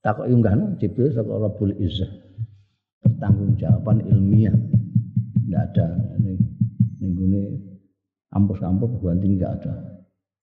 Takok 0.00 0.24
unggahno 0.24 0.80
Jibril 0.80 1.12
saka 1.12 1.28
Rabbul 1.28 1.76
Izzah. 1.76 2.12
Pertanggungjawaban 3.04 4.08
ilmiah. 4.08 4.56
Enggak 5.44 5.62
ada 5.74 5.86
ini 6.16 6.32
ning 7.02 7.60
ampus-ampus 8.32 9.02
ganti 9.02 9.26
enggak 9.26 9.58
ada 9.60 9.99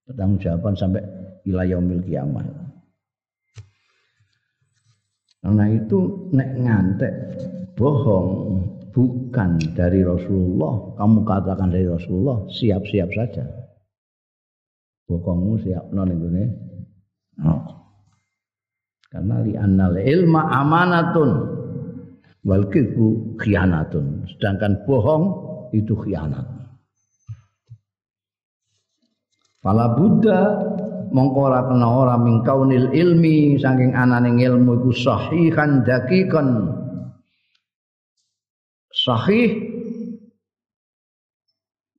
pertanggungjawaban 0.08 0.74
sampai 0.80 1.04
wilayah 1.44 1.78
umil 1.78 2.02
kiamat. 2.02 2.48
Karena 5.44 5.66
itu 5.70 6.00
nek 6.34 6.50
ngantek 6.60 7.14
bohong 7.78 8.32
bukan 8.92 9.62
dari 9.78 10.02
Rasulullah, 10.02 10.98
kamu 10.98 11.22
katakan 11.22 11.70
dari 11.70 11.86
Rasulullah, 11.86 12.50
siap-siap 12.50 13.10
saja. 13.14 13.46
Bohongmu 15.08 15.62
siap 15.62 15.86
non 15.94 16.12
ini. 16.12 16.44
Oh. 17.46 17.64
Karena 19.08 19.40
li 19.40 19.56
annal 19.56 19.96
ilma 20.04 20.52
amanatun 20.52 21.30
wal 22.44 22.68
khianatun. 23.40 24.28
Sedangkan 24.36 24.84
bohong 24.84 25.24
itu 25.72 25.96
khianat. 25.96 26.57
Fala 29.62 29.98
Buddha 29.98 30.42
mongko 31.10 31.40
ora 31.50 31.66
kena 31.66 31.88
ora 31.88 32.16
mingkaunil 32.20 32.94
ilmi 32.94 33.58
saking 33.58 33.96
ananing 33.96 34.38
ilmu 34.38 34.84
iku 34.84 34.92
sahihan 34.94 35.82
dakikan 35.82 36.78
sahih 38.92 39.56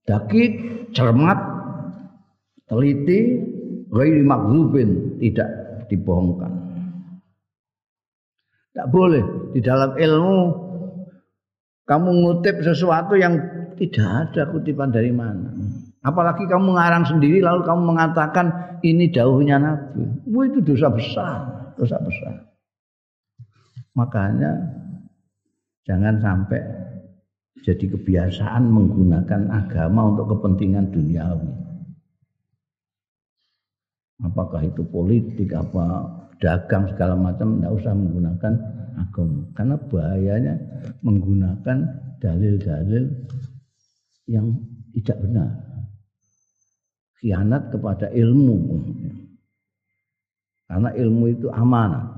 dakik 0.05 0.53
cermat 0.93 1.39
teliti 2.69 3.45
ghairi 3.93 4.23
makzubin 4.25 5.21
tidak 5.21 5.49
dibohongkan. 5.89 6.53
Tidak 8.73 8.87
boleh 8.93 9.25
di 9.57 9.61
dalam 9.65 9.97
ilmu 9.97 10.39
kamu 11.89 12.11
ngutip 12.23 12.61
sesuatu 12.61 13.17
yang 13.17 13.41
tidak 13.81 14.07
ada 14.29 14.43
kutipan 14.53 14.93
dari 14.93 15.11
mana 15.11 15.51
apalagi 16.09 16.49
kamu 16.49 16.73
mengarang 16.73 17.05
sendiri 17.05 17.45
lalu 17.45 17.69
kamu 17.69 17.83
mengatakan 17.85 18.49
ini 18.81 19.13
jauhnya 19.13 19.61
Nabi 19.61 20.09
Wah, 20.33 20.45
itu 20.49 20.65
dosa 20.65 20.89
besar 20.89 21.37
dosa 21.77 22.01
besar 22.01 22.49
makanya 23.93 24.57
jangan 25.85 26.17
sampai 26.25 26.61
jadi 27.63 27.85
kebiasaan 27.91 28.71
menggunakan 28.71 29.51
agama 29.51 30.15
untuk 30.15 30.37
kepentingan 30.37 30.95
duniawi. 30.95 31.53
Apakah 34.19 34.67
itu 34.67 34.83
politik, 34.83 35.55
apa 35.55 36.07
dagang 36.43 36.91
segala 36.91 37.15
macam, 37.15 37.59
tidak 37.59 37.73
usah 37.79 37.93
menggunakan 37.95 38.53
agama. 38.99 39.43
Karena 39.55 39.77
bahayanya 39.79 40.55
menggunakan 41.07 41.79
dalil-dalil 42.19 43.05
yang 44.27 44.59
tidak 44.99 45.19
benar. 45.23 45.68
Khianat 47.19 47.75
kepada 47.75 48.07
ilmu. 48.15 48.59
Karena 50.69 50.91
ilmu 50.95 51.25
itu 51.33 51.49
amanah. 51.51 52.15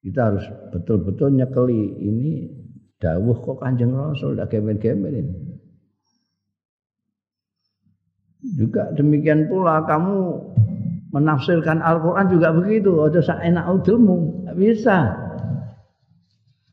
Kita 0.00 0.32
harus 0.32 0.44
betul-betul 0.72 1.36
nyekeli 1.36 2.00
ini 2.00 2.48
dawuh 2.96 3.36
kok 3.44 3.60
Kanjeng 3.60 3.92
Rasul 3.92 4.36
dak 4.36 4.48
gemen-gemen 4.48 5.28
Juga 8.56 8.88
demikian 8.96 9.52
pula 9.52 9.84
kamu 9.84 10.40
menafsirkan 11.12 11.84
Al-Qur'an 11.84 12.32
juga 12.32 12.56
begitu, 12.56 13.04
aja 13.04 13.20
enak 13.44 13.68
udilmu, 13.68 14.48
enggak 14.48 14.56
bisa. 14.56 14.98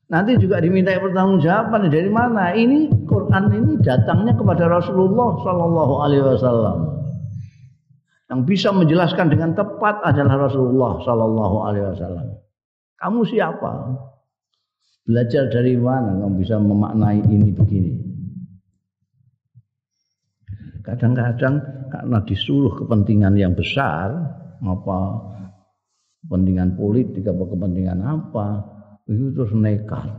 Nanti 0.08 0.40
juga 0.40 0.64
diminta 0.64 0.96
pertanggungjawaban 0.96 1.92
dari 1.92 2.08
mana? 2.08 2.56
Ini 2.56 2.88
Quran 3.04 3.52
ini 3.52 3.76
datangnya 3.84 4.40
kepada 4.40 4.72
Rasulullah 4.72 5.36
Shallallahu 5.44 5.94
Alaihi 6.00 6.24
Wasallam. 6.24 6.97
Yang 8.28 8.42
bisa 8.44 8.70
menjelaskan 8.76 9.32
dengan 9.32 9.56
tepat 9.56 10.04
adalah 10.04 10.52
Rasulullah 10.52 11.00
Shallallahu 11.00 11.58
Alaihi 11.64 11.86
Wasallam. 11.96 12.28
Kamu 13.00 13.24
siapa? 13.24 13.72
Belajar 15.08 15.48
dari 15.48 15.80
mana 15.80 16.20
kamu 16.20 16.36
bisa 16.36 16.60
memaknai 16.60 17.24
ini 17.24 17.56
begini? 17.56 17.94
Kadang-kadang 20.84 21.64
karena 21.88 22.20
disuruh 22.28 22.76
kepentingan 22.84 23.40
yang 23.40 23.56
besar, 23.56 24.12
apa 24.60 25.00
kepentingan 26.28 26.76
politik 26.76 27.24
apa 27.24 27.44
kepentingan 27.48 28.00
apa, 28.04 28.48
itu 29.08 29.32
terus 29.32 29.56
nekat. 29.56 30.12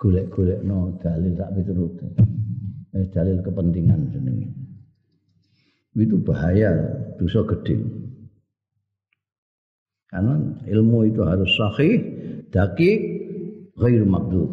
Golek-golek 0.00 0.64
no 0.64 0.96
dalil 0.96 1.36
tak 1.36 1.52
piturut. 1.56 2.00
Eh, 2.96 3.04
dalil 3.12 3.44
kepentingan 3.44 4.12
jenenge. 4.12 4.48
Itu 5.96 6.20
bahaya, 6.20 6.76
dosa 7.16 7.40
gede. 7.48 7.80
Karena 10.12 10.36
ilmu 10.68 11.08
itu 11.08 11.24
harus 11.24 11.48
sahih, 11.56 11.98
dakik, 12.52 13.00
ghair 13.74 14.04
maghdub. 14.04 14.48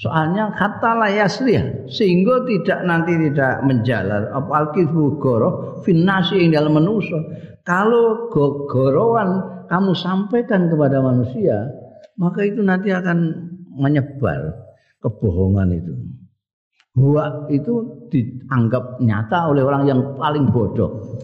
Soalnya 0.00 0.56
kata 0.56 0.96
layasrih 0.96 1.84
sehingga 1.92 2.48
tidak 2.48 2.80
nanti 2.88 3.12
tidak 3.28 3.60
menjalar 3.68 4.32
apa 4.32 4.48
alkizbu 4.64 5.20
goro 5.20 5.80
finasi 5.84 6.40
yang 6.40 6.56
dalam 6.56 6.80
manusia. 6.80 7.20
Kalau 7.68 8.32
gorowan 8.64 9.44
kamu 9.68 9.92
sampaikan 9.92 10.72
kepada 10.72 11.04
manusia, 11.04 11.68
maka 12.16 12.48
itu 12.48 12.64
nanti 12.64 12.88
akan 12.88 13.18
menyebar 13.76 14.56
kebohongan 15.04 15.68
itu. 15.76 15.92
Huwa 16.98 17.46
itu 17.54 18.06
dianggap 18.10 18.98
nyata 18.98 19.54
oleh 19.54 19.62
orang 19.62 19.86
yang 19.86 20.00
paling 20.18 20.50
bodoh. 20.50 21.22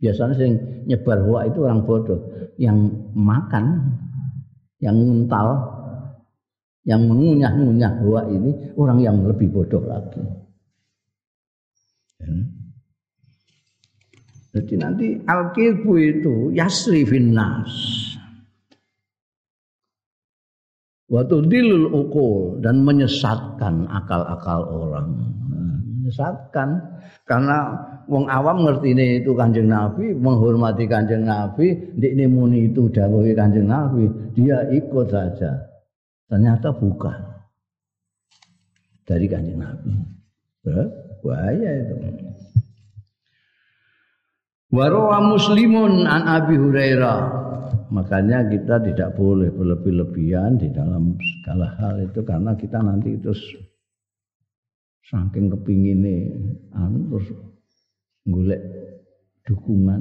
Biasanya 0.00 0.34
sing 0.34 0.52
nyebar 0.88 1.22
huwa 1.22 1.44
itu 1.44 1.62
orang 1.62 1.84
bodoh 1.84 2.18
yang 2.56 2.90
makan 3.12 3.94
yang 4.82 4.98
mental, 4.98 5.46
yang 6.82 7.06
mengunyah-ngunyah 7.06 7.92
bahwa 8.02 8.22
ini 8.34 8.50
orang 8.74 8.98
yang 8.98 9.16
lebih 9.22 9.46
bodoh 9.54 9.84
lagi. 9.86 10.18
Ya. 12.18 12.34
Jadi 14.52 14.74
nanti 14.76 15.06
al-kilbu 15.24 15.92
itu 15.96 16.34
yasri 16.52 17.08
finnas. 17.08 17.72
Waktu 21.12 21.44
dilul 21.44 21.92
ukul 21.92 22.64
dan 22.64 22.88
menyesatkan 22.88 23.84
akal-akal 23.84 24.64
orang. 24.64 25.12
Nah, 25.52 25.76
menyesatkan 25.84 26.68
karena 27.28 27.68
wong 28.08 28.32
awam 28.32 28.64
ngerti 28.64 28.96
ini 28.96 29.20
itu 29.20 29.36
kanjeng 29.36 29.68
Nabi, 29.68 30.16
menghormati 30.16 30.88
kanjeng 30.88 31.28
Nabi, 31.28 31.92
di 31.92 32.16
ini 32.16 32.24
muni 32.24 32.72
itu 32.72 32.88
dawuh 32.88 33.28
kanjeng 33.36 33.68
Nabi, 33.68 34.08
dia 34.32 34.64
ikut 34.72 35.12
saja. 35.12 35.52
Ternyata 36.32 36.72
bukan 36.72 37.20
dari 39.04 39.28
kanjeng 39.28 39.60
Nabi. 39.60 39.92
Bahaya 41.20 41.70
itu. 41.76 41.94
Warawa 44.72 45.20
muslimun 45.20 46.08
an 46.08 46.24
Abi 46.24 46.56
Hurairah. 46.56 47.41
Makanya 47.92 48.48
kita 48.48 48.80
tidak 48.80 49.12
boleh 49.20 49.52
berlebih-lebihan 49.52 50.56
di 50.56 50.72
dalam 50.72 51.12
segala 51.20 51.76
hal 51.76 52.00
itu 52.00 52.24
karena 52.24 52.56
kita 52.56 52.80
nanti 52.80 53.20
terus 53.20 53.36
saking 55.04 55.52
kepingine 55.52 56.32
anu 56.72 57.12
terus 57.12 57.28
golek 58.24 58.62
dukungan. 59.44 60.00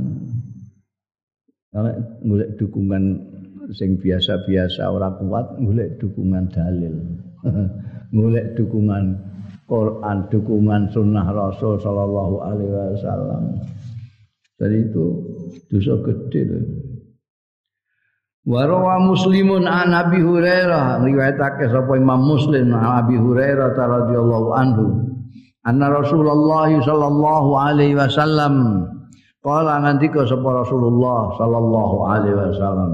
Kalau 1.76 1.92
golek 2.24 2.56
dukungan 2.56 3.04
sing 3.76 4.00
biasa-biasa 4.00 4.88
ora 4.88 5.12
kuat 5.20 5.60
golek 5.60 6.00
dukungan 6.00 6.48
dalil. 6.48 6.96
Golek 8.12 8.60
dukungan 8.60 9.16
Quran 9.72 10.28
dukungan 10.28 10.92
sunnah 10.92 11.32
Rasul 11.32 11.80
Shallallahu 11.80 12.44
Alaihi 12.44 12.72
Wasallam. 12.76 13.56
Jadi 14.60 14.78
itu 14.84 15.06
dosa 15.72 15.96
gede 16.04 16.42
loh 16.44 16.91
Warawa 18.42 18.98
Muslimun 19.06 19.70
an 19.70 19.94
Abi 19.94 20.18
Hurairah. 20.18 21.06
Riwayatake 21.06 21.70
sapa 21.70 21.94
Imam 21.94 22.26
Muslim 22.26 22.74
an 22.74 23.06
Abi 23.06 23.14
Hurairah 23.14 23.78
radhiyallahu 23.78 24.50
anhu. 24.58 24.86
Anna 25.62 25.94
Rasulullah 25.94 26.74
sallallahu 26.82 27.50
alaihi 27.54 27.94
wasallam. 27.94 28.82
Qala 29.46 29.86
ngendika 29.86 30.26
sapa 30.26 30.66
Rasulullah 30.66 31.38
sallallahu 31.38 31.96
alaihi 32.10 32.34
wasallam. 32.34 32.92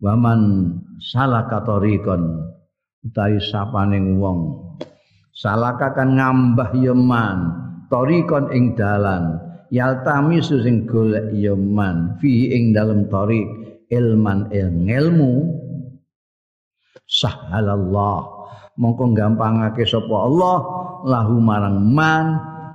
Waman 0.00 0.40
salaka 1.04 1.60
tariqan. 1.68 2.48
Utawi 3.04 3.44
sapaning 3.44 4.16
wong. 4.24 4.72
Salaka 5.36 5.92
kan 5.92 6.16
ngambah 6.16 6.72
yeman. 6.80 7.60
Tariqan 7.92 8.48
ing 8.56 8.72
dalan. 8.72 9.36
Yaltami 9.68 10.40
sing 10.40 10.88
golek 10.88 11.28
yeman. 11.36 12.16
Fi 12.24 12.56
ing 12.56 12.72
dalem 12.72 13.04
tariq 13.12 13.61
ilman 13.92 14.48
ilmu 14.50 15.32
sahalallah 17.04 18.18
mongko 18.80 19.12
gampangake 19.12 19.84
sapa 19.84 20.16
Allah 20.16 20.58
lahu 21.04 21.36
marang 21.44 21.92
man 21.92 22.26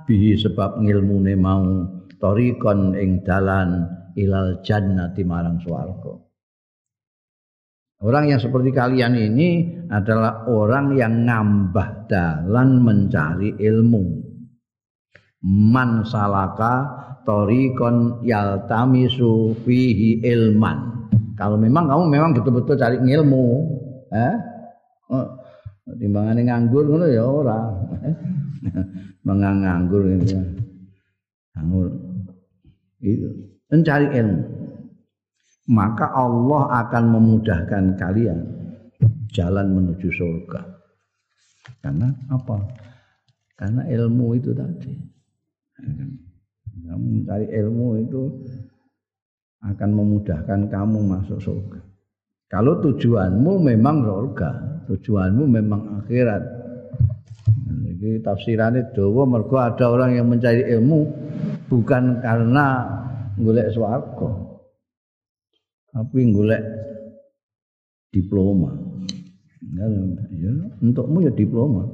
bihi 0.06 0.38
sebab 0.38 0.78
ngilmune 0.78 1.34
mau 1.34 1.84
torikon 2.22 2.94
ing 2.94 3.26
dalan 3.26 3.90
ilal 4.14 4.62
jannati 4.62 5.26
marang 5.26 5.58
swarga 5.58 6.28
Orang 7.98 8.30
yang 8.30 8.38
seperti 8.38 8.70
kalian 8.70 9.18
ini 9.18 9.66
adalah 9.90 10.46
orang 10.46 10.94
yang 10.94 11.26
ngambah 11.26 12.06
dalan 12.06 12.78
mencari 12.78 13.58
ilmu. 13.58 14.22
Man 15.42 16.06
salaka 16.06 16.86
torikon 17.26 18.22
yaltamisu 18.22 19.58
fihi 19.66 20.22
ilman. 20.22 20.97
Kalau 21.38 21.54
memang 21.54 21.86
kamu 21.86 22.02
memang 22.10 22.30
betul-betul 22.34 22.74
cari 22.74 22.98
ilmu, 22.98 23.46
eh? 24.10 24.34
Oh, 25.08 25.26
timbangane 25.94 26.42
nganggur 26.42 26.84
ngono 26.90 27.06
ya 27.06 27.22
ora. 27.22 27.58
Mengang 29.26 29.62
nganggur 29.62 30.02
gitu 30.18 30.58
nganggur. 31.58 31.88
Itu. 33.02 33.28
Mencari 33.68 34.06
ilmu. 34.14 34.42
Maka 35.68 36.08
Allah 36.16 36.62
akan 36.86 37.04
memudahkan 37.12 37.84
kalian 38.00 38.38
jalan 39.28 39.76
menuju 39.76 40.08
surga. 40.08 40.64
Karena 41.84 42.08
apa? 42.32 42.56
Karena 43.52 43.84
ilmu 43.84 44.32
itu 44.38 44.56
tadi. 44.56 44.96
Kamu 46.88 47.06
mencari 47.20 47.46
ilmu 47.52 47.86
itu 48.00 48.22
akan 49.62 49.90
memudahkan 49.90 50.70
kamu 50.70 50.98
masuk 51.02 51.38
surga. 51.42 51.80
Kalau 52.48 52.80
tujuanmu 52.80 53.60
memang 53.60 54.06
surga, 54.06 54.50
tujuanmu 54.88 55.44
memang 55.44 56.00
akhirat. 56.04 56.42
Jadi 57.98 58.22
tafsirannya 58.22 58.94
dawa 58.94 59.26
mergo 59.26 59.58
ada 59.58 59.90
orang 59.90 60.14
yang 60.14 60.30
mencari 60.30 60.62
ilmu 60.78 61.00
bukan 61.66 62.22
karena 62.22 62.86
golek 63.36 63.74
swarga. 63.74 64.30
Tapi 65.92 66.18
golek 66.30 66.62
diploma. 68.14 68.70
Ya, 69.74 69.84
ya, 70.30 70.52
untukmu 70.80 71.26
ya 71.26 71.32
diploma. 71.34 71.84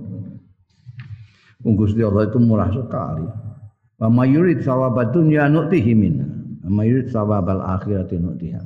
Gusti 1.65 2.05
Allah 2.05 2.29
itu 2.29 2.37
murah 2.37 2.69
sekali. 2.69 3.25
Wa 3.97 4.13
mayurid 4.13 4.61
sawabad 4.61 5.17
dunya 5.17 5.49
nu'tihi 5.49 5.93
minna. 5.97 6.34
Mayurid 6.65 7.13
sawabal 7.13 7.61
akhirati 7.61 8.17
nu'tiha. 8.17 8.61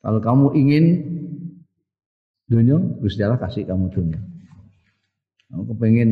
Kalau 0.00 0.20
kamu 0.24 0.46
ingin 0.56 0.84
dunia, 2.48 2.80
Gusti 3.02 3.20
Allah 3.20 3.36
kasih 3.36 3.68
kamu 3.68 3.92
dunia. 3.92 4.20
Kamu 5.52 5.62
kepengen 5.74 6.10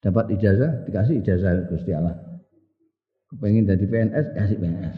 dapat 0.00 0.32
ijazah, 0.36 0.88
dikasih 0.88 1.20
ijazah 1.20 1.68
Gusti 1.68 1.92
Allah. 1.92 2.16
Kepengen 3.32 3.68
jadi 3.68 3.84
PNS, 3.84 4.26
kasih 4.32 4.56
PNS. 4.60 4.96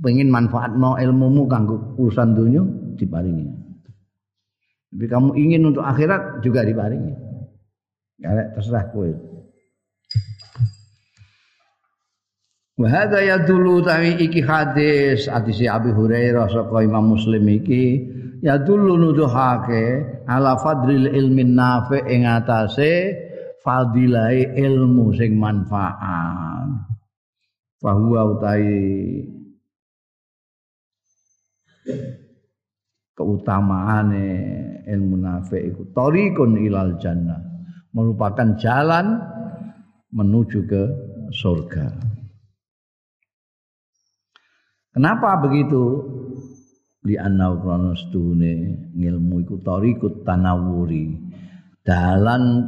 Pengen 0.00 0.32
manfaat 0.32 0.72
mau 0.74 0.96
ilmumu 0.96 1.44
kanggo 1.44 1.94
urusan 2.00 2.32
dunia, 2.32 2.64
diparingi. 2.96 3.46
Tapi 4.94 5.06
kamu 5.10 5.34
ingin 5.34 5.66
untuk 5.68 5.82
akhirat 5.82 6.40
juga 6.40 6.62
diparingi. 6.62 7.12
Ya 8.22 8.54
terserah 8.54 8.94
kowe. 8.94 9.33
Wa 12.74 12.90
hadza 12.90 13.22
yadullu 13.22 13.86
tawi 13.86 14.18
iki 14.18 14.42
hadis 14.42 15.30
hadis 15.30 15.62
Abi 15.62 15.94
Hurairah 15.94 16.50
saka 16.50 16.82
Imam 16.82 17.14
Muslim 17.14 17.46
iki 17.46 18.02
yadullu 18.42 18.98
nuduhake 18.98 20.02
ala 20.26 20.58
fadril 20.58 21.06
ilmin 21.06 21.54
nafi 21.54 22.02
ing 22.02 22.26
atase 22.26 23.14
fadilai 23.62 24.58
ilmu 24.58 25.14
sing 25.14 25.38
manfaat. 25.38 26.90
Fahuwa 27.78 28.34
utai 28.34 28.66
keutamaane 33.14 34.26
ilmu 34.90 35.14
nafi 35.14 35.62
iku 35.70 35.94
tariqun 35.94 36.58
ilal 36.58 36.98
jannah 36.98 37.38
merupakan 37.94 38.58
jalan 38.58 39.22
menuju 40.10 40.66
ke 40.66 40.82
surga. 41.30 42.14
Kenapa 44.94 45.42
begitu? 45.42 46.06
Di 47.02 47.18
anau 47.18 47.58
dunia 48.14 48.94
ngilmu 48.94 49.42
iku 49.42 49.58
tarikut 49.58 50.22
tanawuri. 50.22 51.18
Dalan 51.82 52.62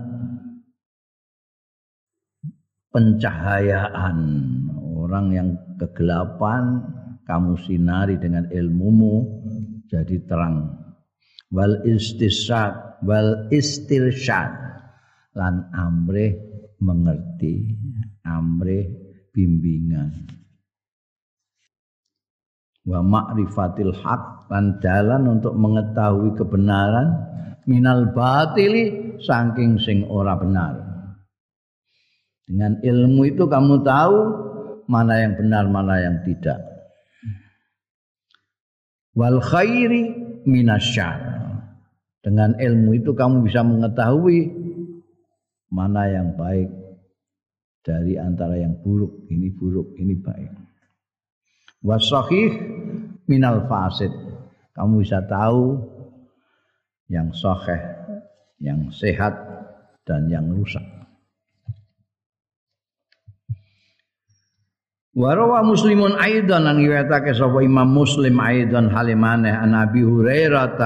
pencahayaan. 2.90 4.18
Orang 5.06 5.30
yang 5.30 5.54
kegelapan 5.78 6.82
kamu 7.30 7.62
sinari 7.62 8.18
dengan 8.18 8.50
ilmumu 8.50 9.22
jadi 9.86 10.18
terang. 10.26 10.74
Wal 11.54 11.86
istisad 11.86 13.06
wal 13.06 13.46
istirsyad. 13.54 14.50
Lan 15.38 15.70
amrih 15.70 16.34
mengerti 16.82 17.70
amrih 18.26 18.90
bimbingan 19.30 20.36
wa 22.86 23.02
ma'rifatil 23.02 23.90
haq 23.90 24.46
dan 24.46 24.78
jalan 24.78 25.26
untuk 25.38 25.58
mengetahui 25.58 26.38
kebenaran 26.38 27.18
minal 27.66 28.14
batili 28.14 29.18
saking 29.18 29.82
sing 29.82 30.06
ora 30.06 30.38
benar. 30.38 30.86
Dengan 32.46 32.78
ilmu 32.78 33.26
itu 33.26 33.50
kamu 33.50 33.82
tahu 33.82 34.18
mana 34.86 35.18
yang 35.18 35.34
benar, 35.34 35.66
mana 35.66 35.98
yang 35.98 36.22
tidak. 36.22 36.62
Wal 39.18 39.42
khairi 39.42 40.14
minasyar. 40.46 41.34
Dengan 42.22 42.54
ilmu 42.54 43.02
itu 43.02 43.10
kamu 43.14 43.50
bisa 43.50 43.66
mengetahui 43.66 44.50
mana 45.74 46.06
yang 46.06 46.38
baik 46.38 46.70
dari 47.82 48.14
antara 48.14 48.54
yang 48.62 48.78
buruk. 48.78 49.26
Ini 49.26 49.50
buruk, 49.58 49.98
ini 49.98 50.14
baik 50.14 50.65
wasahih 51.82 52.56
minal 53.26 53.66
fasid. 53.66 54.12
Kamu 54.76 55.00
bisa 55.00 55.24
tahu 55.24 55.80
yang 57.08 57.32
sahih, 57.32 57.80
yang 58.60 58.92
sehat 58.92 59.32
dan 60.04 60.28
yang 60.28 60.46
rusak. 60.52 60.84
Warawa 65.16 65.64
muslimun 65.64 66.20
aidan 66.20 66.68
lan 66.68 66.76
riwayatake 66.76 67.32
sapa 67.32 67.64
Imam 67.64 67.88
Muslim 67.88 68.36
aidan 68.36 68.92
halimane 68.92 69.48
an 69.48 69.72
Abi 69.72 70.04
Hurairah 70.04 70.76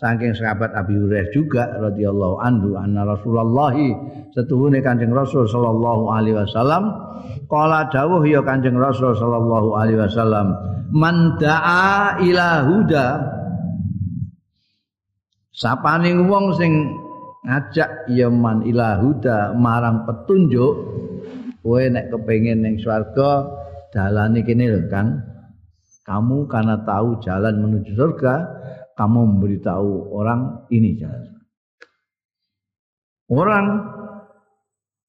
saking 0.00 0.32
sahabat 0.32 0.72
Abi 0.72 0.96
Hurairah 0.96 1.28
juga 1.28 1.76
radhiyallahu 1.76 2.40
anhu 2.40 2.80
anna 2.80 3.04
Rasulullah 3.04 3.76
setuhune 4.32 4.80
Kanjeng 4.80 5.12
Rasul 5.12 5.44
sallallahu 5.44 6.08
alaihi 6.08 6.40
wasallam 6.40 6.88
qala 7.52 7.92
dawuh 7.92 8.24
ya 8.24 8.40
Kanjeng 8.40 8.80
Rasul 8.80 9.12
sallallahu 9.12 9.76
alaihi 9.76 10.00
wasallam 10.00 10.56
man 10.90 11.36
daa 11.36 12.16
ila 12.18 12.48
huda. 12.66 13.06
Sapane 15.50 16.16
wong 16.16 16.56
sing 16.56 16.72
ngajak 17.44 18.08
ya 18.08 18.32
man 18.32 18.64
ila 18.64 18.96
huda 19.04 19.52
marang 19.52 20.08
petunjuk 20.08 20.72
kowe 21.60 21.82
nek 21.92 22.08
kepengin 22.08 22.64
ning 22.64 22.80
swarga 22.80 23.44
dalane 23.92 24.40
kene 24.40 24.64
lho 24.72 24.88
Kang. 24.88 25.20
Kamu 26.00 26.48
karena 26.48 26.80
tahu 26.82 27.20
jalan 27.20 27.60
menuju 27.60 27.92
surga 27.94 28.34
kamu 28.98 29.20
memberitahu 29.36 30.14
orang 30.14 30.66
ini 30.72 30.96
jalan. 30.98 31.34
Orang 33.30 33.66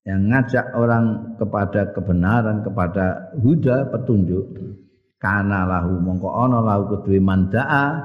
yang 0.06 0.30
ngajak 0.30 0.74
orang 0.78 1.38
kepada 1.38 1.94
kebenaran, 1.94 2.66
kepada 2.66 3.34
huda 3.38 3.90
petunjuk, 3.94 4.46
karena 5.22 5.70
lahu 5.70 6.02
mongko 6.02 6.30
ono 6.30 6.66
lahu 6.66 6.84
kedue 6.98 7.22
mandaa 7.22 8.02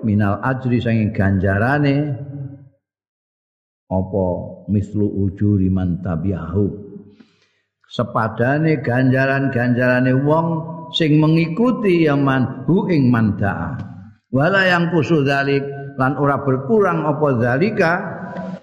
minal 0.00 0.40
ajri 0.40 0.80
sanging 0.80 1.12
ganjarane 1.12 2.16
apa 3.88 4.26
mislu 4.68 5.04
ujuri 5.28 5.68
man 5.68 6.00
tabi'ahu 6.00 6.88
sepadane 7.88 8.80
ganjaran-ganjarane 8.84 10.12
wong 10.24 10.46
sing 10.92 11.20
mengikuti 11.20 12.04
yang 12.04 12.24
man 12.24 12.64
hu 12.68 12.88
ing 12.88 13.12
mandaa 13.12 13.76
wala 14.28 14.60
yang 14.68 14.92
kusu 14.92 15.24
dalik 15.24 15.64
lan 15.96 16.14
ora 16.20 16.40
berkurang 16.44 17.04
apa 17.08 17.28
zalika 17.40 17.92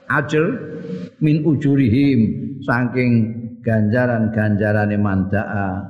ajr 0.08 0.46
min 1.20 1.42
ujurihim 1.42 2.20
saking 2.62 3.12
ganjaran-ganjarane 3.66 4.98
mandaa 5.02 5.84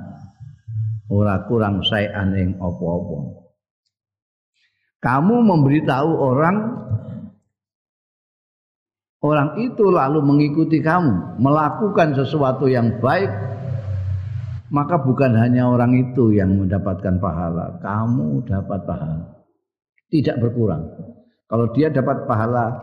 ora 1.12 1.44
kurang 1.46 1.84
saean 1.86 2.34
ing 2.34 2.50
apa-apa. 2.58 3.46
Kamu 5.04 5.36
memberitahu 5.46 6.12
orang 6.18 6.58
orang 9.22 9.50
itu 9.62 9.86
lalu 9.92 10.24
mengikuti 10.24 10.82
kamu 10.82 11.38
melakukan 11.38 12.18
sesuatu 12.18 12.66
yang 12.66 12.98
baik 13.04 13.30
maka 14.74 14.98
bukan 14.98 15.38
hanya 15.38 15.70
orang 15.70 15.94
itu 15.94 16.34
yang 16.34 16.58
mendapatkan 16.58 17.22
pahala. 17.22 17.78
Kamu 17.86 18.50
dapat 18.50 18.82
pahala 18.82 19.35
tidak 20.10 20.38
berkurang. 20.42 20.86
Kalau 21.46 21.70
dia 21.74 21.94
dapat 21.94 22.26
pahala 22.26 22.74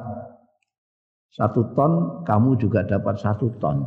satu 1.32 1.72
ton, 1.72 2.22
kamu 2.28 2.60
juga 2.60 2.84
dapat 2.84 3.18
satu 3.18 3.50
ton. 3.56 3.82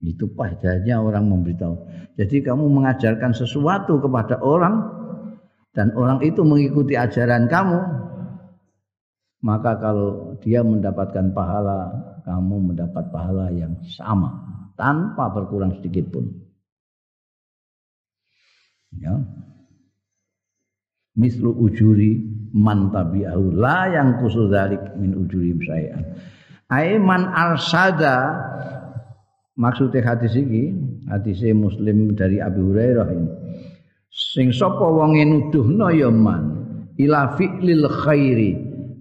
Itu 0.00 0.32
pahalanya 0.32 1.04
orang 1.04 1.28
memberitahu. 1.28 1.74
Jadi 2.16 2.40
kamu 2.40 2.64
mengajarkan 2.72 3.36
sesuatu 3.36 4.00
kepada 4.00 4.40
orang 4.40 4.80
dan 5.76 5.92
orang 5.92 6.24
itu 6.24 6.40
mengikuti 6.40 6.96
ajaran 6.96 7.46
kamu, 7.46 7.78
maka 9.44 9.76
kalau 9.76 10.36
dia 10.40 10.64
mendapatkan 10.64 11.36
pahala, 11.36 11.92
kamu 12.24 12.72
mendapat 12.72 13.04
pahala 13.12 13.52
yang 13.52 13.76
sama 13.84 14.40
tanpa 14.80 15.28
berkurang 15.28 15.76
sedikit 15.76 16.08
pun. 16.08 16.24
Ya. 18.96 19.20
Mislu 21.18 21.54
ujuri 21.56 22.22
man 22.54 22.90
tabi'ahu 22.90 23.54
la 23.54 23.90
yang 23.90 24.18
kusul 24.22 24.50
dalik 24.50 24.80
min 24.98 25.14
ujuri 25.14 25.54
saya 25.66 25.98
ai 26.70 26.98
man 26.98 27.30
arsada 27.30 28.36
maksudnya 29.58 30.02
hadis 30.02 30.34
iki 30.38 30.74
hadis 31.10 31.42
muslim 31.54 32.14
dari 32.14 32.38
Abi 32.38 32.60
Hurairah 32.62 33.08
ini 33.10 33.30
sing 34.10 34.50
sapa 34.50 34.86
wonge 34.86 35.22
nuduhna 35.26 35.94
ya 35.94 36.10
man 36.10 36.60
ila 37.00 37.34
fi'lil 37.38 37.86
khairi 37.86 38.52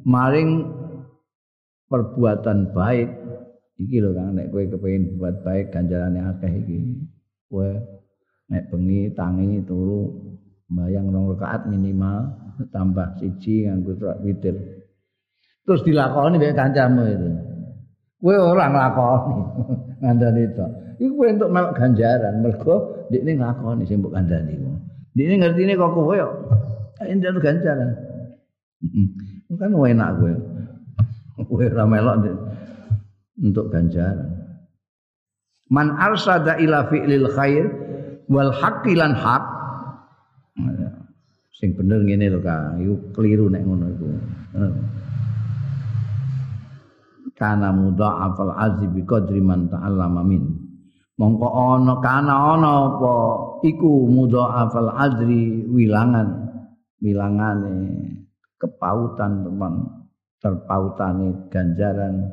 maring 0.08 0.80
perbuatan 1.90 2.72
baik. 2.72 3.10
Iki 3.80 3.98
lho 4.04 4.12
Kang 4.12 4.36
nek 4.36 4.52
kowe 4.52 4.64
kepengin 4.64 5.16
buat 5.16 5.40
baik 5.42 5.72
ganjarane 5.72 6.20
akeh 6.20 6.52
iki. 6.52 6.80
Kowe 7.48 7.70
nek 8.52 8.64
bengi 8.70 9.12
tangi 9.16 9.64
turu 9.64 10.36
mbayang 10.70 11.10
rong 11.10 11.34
rakaat 11.34 11.66
minimal 11.66 12.30
tambah 12.70 13.18
siji 13.18 13.66
nganggo 13.66 13.98
witir. 14.22 14.56
Terus 15.66 15.82
dilakoni 15.86 16.38
mek 16.38 16.54
kancamu 16.58 17.04
itu. 17.10 17.30
Kowe 18.20 18.36
ora 18.36 18.68
nglakoni 18.70 19.36
ngandani 20.04 20.42
itu 20.44 20.66
iku 21.00 21.14
kowe 21.16 21.28
entuk 21.32 21.50
melok 21.56 21.74
ganjaran 21.80 22.36
mergo 22.44 22.76
ndekne 23.08 23.32
nglakoni 23.40 23.84
sing 23.88 24.04
mbok 24.04 24.12
kandhani 24.12 24.60
ndekne 25.16 25.36
ngertine 25.40 25.74
kok 25.80 25.92
kowe 25.96 26.16
yo 26.20 26.30
entuk 27.00 27.42
ganjaran. 27.42 27.90
Kan 29.58 29.72
enak 29.74 30.10
kowe. 30.20 30.34
Kowe 31.50 31.66
ora 31.72 31.86
melok 31.88 32.16
untuk 33.40 33.72
ganjaran. 33.72 34.36
Man 35.72 35.96
arsada 35.96 36.60
ila 36.60 36.90
fi'lil 36.92 37.30
khair 37.32 37.66
wal 38.28 38.52
haqqi 38.52 38.98
lan 38.98 39.16
haq 39.16 39.59
sing 41.60 41.76
bener 41.76 42.00
ngene 42.08 42.32
lho 42.32 42.40
Kak. 42.40 42.80
Iku 42.80 42.96
keliru 43.12 43.52
nek 43.52 43.64
ngono 43.68 43.86
iku. 43.92 44.08
Kana 47.36 47.76
mudha'afal 47.76 48.56
azzi 48.56 48.88
bi 48.88 49.04
qadri 49.04 49.44
man 49.44 49.68
ta'allama 49.68 50.24
min. 50.24 50.44
Mongko 51.20 51.48
ana 51.52 52.00
kana 52.00 52.56
ana 52.56 52.72
apa 52.96 53.16
iku 53.68 54.08
mudha'afal 54.08 54.96
azri 54.96 55.68
wilangan. 55.68 56.48
Wilangane 57.04 57.76
kepautan 58.56 59.44
teman. 59.44 59.84
Terpautane 60.40 61.52
ganjaran. 61.52 62.24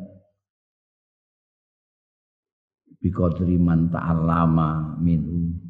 Biqadri 3.02 3.58
man 3.58 3.90
ta'allama 3.90 4.98
minhu 5.02 5.65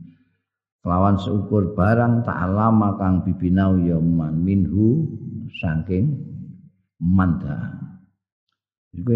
lawan 0.87 1.19
seukur 1.19 1.75
barang 1.75 2.23
ta'allama 2.23 2.95
kang 2.95 3.27
bibinau 3.27 3.75
ya 3.83 3.99
man 3.99 4.39
minhu 4.39 5.03
saking 5.59 6.15
manda. 7.03 7.75
Itu 8.95 9.13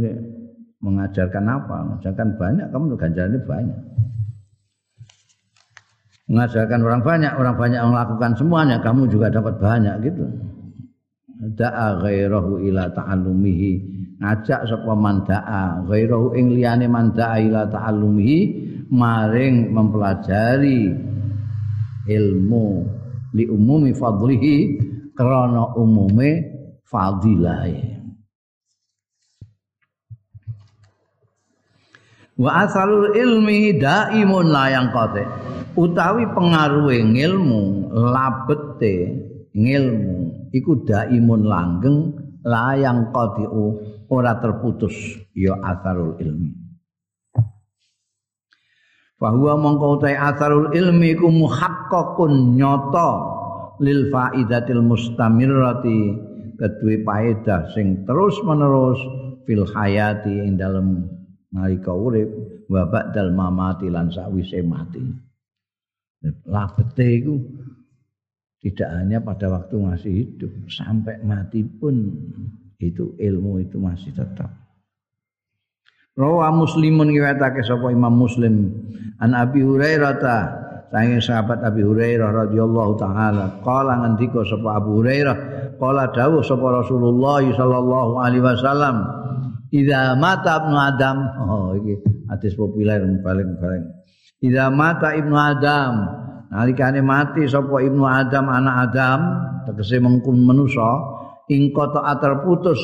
mengajarkan 0.82 1.44
apa? 1.46 1.76
Mengajarkan 1.86 2.28
banyak 2.34 2.66
kamu 2.74 2.98
ganjarannya 2.98 3.40
banyak. 3.46 3.80
Mengajarkan 6.30 6.80
orang 6.82 7.02
banyak 7.06 7.32
orang 7.38 7.56
banyak 7.58 7.80
melakukan 7.86 8.32
semuanya 8.34 8.76
kamu 8.82 9.06
juga 9.06 9.30
dapat 9.30 9.54
banyak 9.62 9.94
gitu. 10.10 10.26
Da'a 11.54 12.02
ghairahu 12.02 12.66
ila 12.66 12.90
ta'allumihi. 12.92 13.72
Ngajak 14.20 14.68
sapa 14.68 14.92
mandaa 14.92 15.80
ghairahu 15.88 16.36
ing 16.36 16.52
liyane 16.52 16.90
mandaa 16.90 17.40
ila 17.40 17.70
ta'allumihi. 17.70 18.38
Maring 18.90 19.70
mempelajari 19.70 21.10
ilmu 22.11 22.82
li 23.38 23.46
umumi 23.46 23.94
fadlihi 23.94 24.54
krana 25.14 25.78
umume 25.78 26.30
fadilahe. 26.82 28.02
Wa 32.40 32.66
asalul 32.66 33.14
ilmi 33.14 33.78
daimun 33.78 34.48
layang 34.50 34.90
kote. 34.90 35.22
Utawi 35.78 36.26
pengaruhe 36.34 36.98
ngilmu 37.04 37.94
labete 37.94 38.94
ngilmu 39.54 40.50
iku 40.50 40.82
daimun 40.82 41.46
langgeng 41.46 42.16
layang 42.42 43.12
qadiu 43.14 43.78
ora 44.11 44.40
terputus 44.42 45.20
ya 45.36 45.54
asarul 45.62 46.18
ilmi 46.18 46.59
bahwa 49.20 49.52
mongko 49.60 50.00
utai 50.00 50.16
asarul 50.16 50.72
ilmi 50.72 51.12
ku 51.14 51.28
muhaqqaqun 51.28 52.56
nyata 52.56 53.10
lil 53.84 54.08
faidatil 54.08 54.80
mustamirrati 54.80 56.00
kedue 56.56 57.04
paedah 57.04 57.68
sing 57.76 58.08
terus 58.08 58.40
menerus 58.48 58.96
fil 59.44 59.68
hayati 59.68 60.40
ing 60.40 60.56
dalem 60.56 61.04
nalika 61.52 61.92
urip 61.92 62.28
wa 62.72 62.88
ba'dal 62.88 63.36
mamati 63.36 63.92
lan 63.92 64.08
sakwise 64.08 64.64
mati 64.64 65.04
labete 66.48 67.06
iku 67.20 67.36
tidak 68.60 68.88
hanya 68.92 69.24
pada 69.24 69.48
waktu 69.48 69.74
masih 69.80 70.12
hidup 70.12 70.52
sampai 70.68 71.16
mati 71.24 71.64
pun 71.64 72.12
itu 72.76 73.16
ilmu 73.16 73.60
itu 73.64 73.80
masih 73.80 74.12
tetap. 74.12 74.52
Rawa 76.18 76.50
Muslimun 76.54 77.11
riwayatake 77.14 77.62
sapa 77.62 77.94
Imam 77.94 78.14
Muslim. 78.14 78.74
An 79.20 79.36
Abi 79.36 79.62
Hurairah 79.62 80.14
ta 80.18 80.36
sange 80.90 81.22
sahabat 81.22 81.62
Abi 81.62 81.86
Hurairah 81.86 82.48
radhiyallahu 82.48 82.92
taala. 82.98 83.62
Qala 83.62 84.02
ngendika 84.02 84.42
sapa 84.42 84.80
Abu 84.80 85.02
Hurairah 85.02 85.61
qala 85.80 86.12
dawuh 86.12 86.44
sapa 86.44 86.84
Rasulullah 86.84 87.40
sallallahu 87.40 88.20
alaihi 88.20 88.44
wasallam 88.44 88.96
Idza 89.72 90.18
mata 90.20 90.61
ibnu 90.61 90.76
Adam 90.76 91.16
oh 91.40 91.72
iki 91.80 92.04
hadis 92.28 92.52
populer 92.52 93.00
paling 93.24 93.56
paling 93.56 93.88
Idza 94.44 94.68
mata 94.68 95.16
ibnu 95.16 95.32
Adam 95.32 95.92
nalikane 96.52 97.00
mati 97.00 97.48
sapa 97.48 97.80
ibnu 97.80 98.04
Adam 98.04 98.44
anak 98.52 98.92
Adam 98.92 99.20
tegese 99.64 99.96
mengkun 100.02 100.44
manusa 100.44 100.90
ing 101.48 101.72
kota 101.72 102.02
terputus 102.20 102.78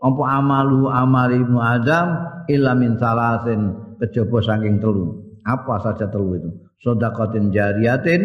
apa 0.00 0.22
amalu 0.40 0.88
amal 0.88 1.28
ibnu 1.28 1.58
Adam 1.58 2.37
illa 2.48 2.72
min 2.74 2.96
salasin 2.96 3.94
kejaba 4.00 4.40
saking 4.42 4.80
telu. 4.80 5.38
Apa 5.44 5.80
saja 5.84 6.08
telu 6.08 6.36
itu? 6.36 6.50
Sedekatin 6.80 7.52
jariyatin 7.52 8.22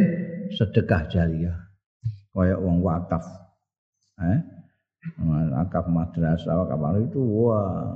sedekah 0.53 1.07
jariah 1.11 1.57
kayak 2.33 2.59
wong 2.59 2.81
wakaf. 2.81 3.23
Eh? 4.21 4.39
Wakaf 5.23 5.85
madrasah 5.91 6.63
wakaf 6.63 6.81
itu? 7.03 7.19
Wah. 7.21 7.91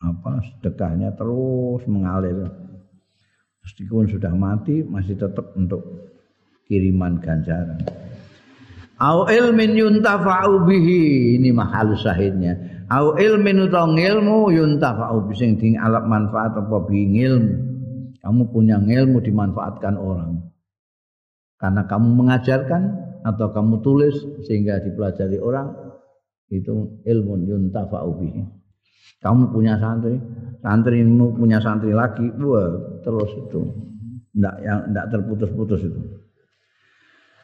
Apa? 0.00 0.40
Sedekahnya 0.40 1.12
terus 1.12 1.84
mengalir. 1.84 2.48
Meskipun 3.60 4.08
sudah 4.08 4.32
mati 4.32 4.80
masih 4.80 5.20
tetap 5.20 5.52
untuk 5.52 5.84
kiriman 6.64 7.20
ganjaran. 7.20 7.84
Au 8.96 9.28
ilmin 9.28 9.76
yuntafa'u 9.76 10.64
bihi. 10.64 11.36
Ini 11.36 11.52
mahal 11.52 11.92
syahidnya 11.96 12.79
au 12.90 13.14
ilmin 13.14 13.70
utawa 13.70 13.94
ilmu 13.94 14.50
yuntafa'u 14.50 15.30
sing 15.38 15.56
ding 15.56 15.78
alap 15.78 16.04
manfaat 16.10 16.58
apa 16.58 16.76
bi 16.84 17.06
ilmu 17.06 17.70
kamu 18.20 18.52
punya 18.52 18.76
ilmu 18.76 19.24
dimanfaatkan 19.24 19.96
orang. 19.96 20.44
Karena 21.56 21.84
kamu 21.88 22.08
mengajarkan 22.24 22.82
atau 23.24 23.52
kamu 23.52 23.84
tulis 23.84 24.16
sehingga 24.48 24.80
dipelajari 24.80 25.40
orang 25.40 25.72
itu 26.52 27.00
ilmu 27.04 27.32
yuntafa'u 27.48 28.16
kamu 29.20 29.52
punya 29.52 29.76
santri 29.76 30.16
santrimu 30.64 31.36
punya 31.36 31.60
santri 31.60 31.92
lagi 31.92 32.24
wah 32.40 33.00
terus 33.04 33.30
itu. 33.36 33.60
Ndak 34.30 34.56
yang 34.64 34.80
ndak 34.94 35.06
terputus-putus 35.12 35.80
itu. 35.84 36.00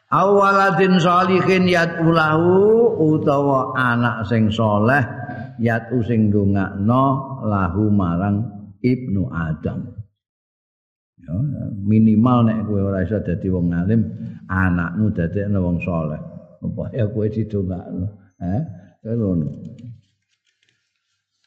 Awaladin 0.09 1.03
sholihin 1.03 1.67
yatulahu 1.67 2.95
utawa 2.97 3.75
anak 3.75 4.25
sing 4.31 4.49
soleh 4.49 5.03
yatu 5.61 6.01
sing 6.05 6.29
dongakno 6.33 7.05
lahu 7.45 7.89
marang 7.93 8.71
ibnu 8.81 9.29
adam. 9.33 9.97
Ya, 11.17 11.33
minimal 11.81 12.45
nek 12.45 12.69
kowe 12.69 12.93
ora 12.93 13.01
iso 13.03 13.19
dadi 13.25 13.49
wong 13.49 13.73
alim 13.73 14.05
anakmu 14.47 15.11
dadekno 15.17 15.59
wong 15.65 15.81
soleh 15.81 16.21
upaya 16.61 17.09
kowe 17.09 17.27
didongakno? 17.27 18.07
Eh 18.37 18.63
ngono. 19.17 19.49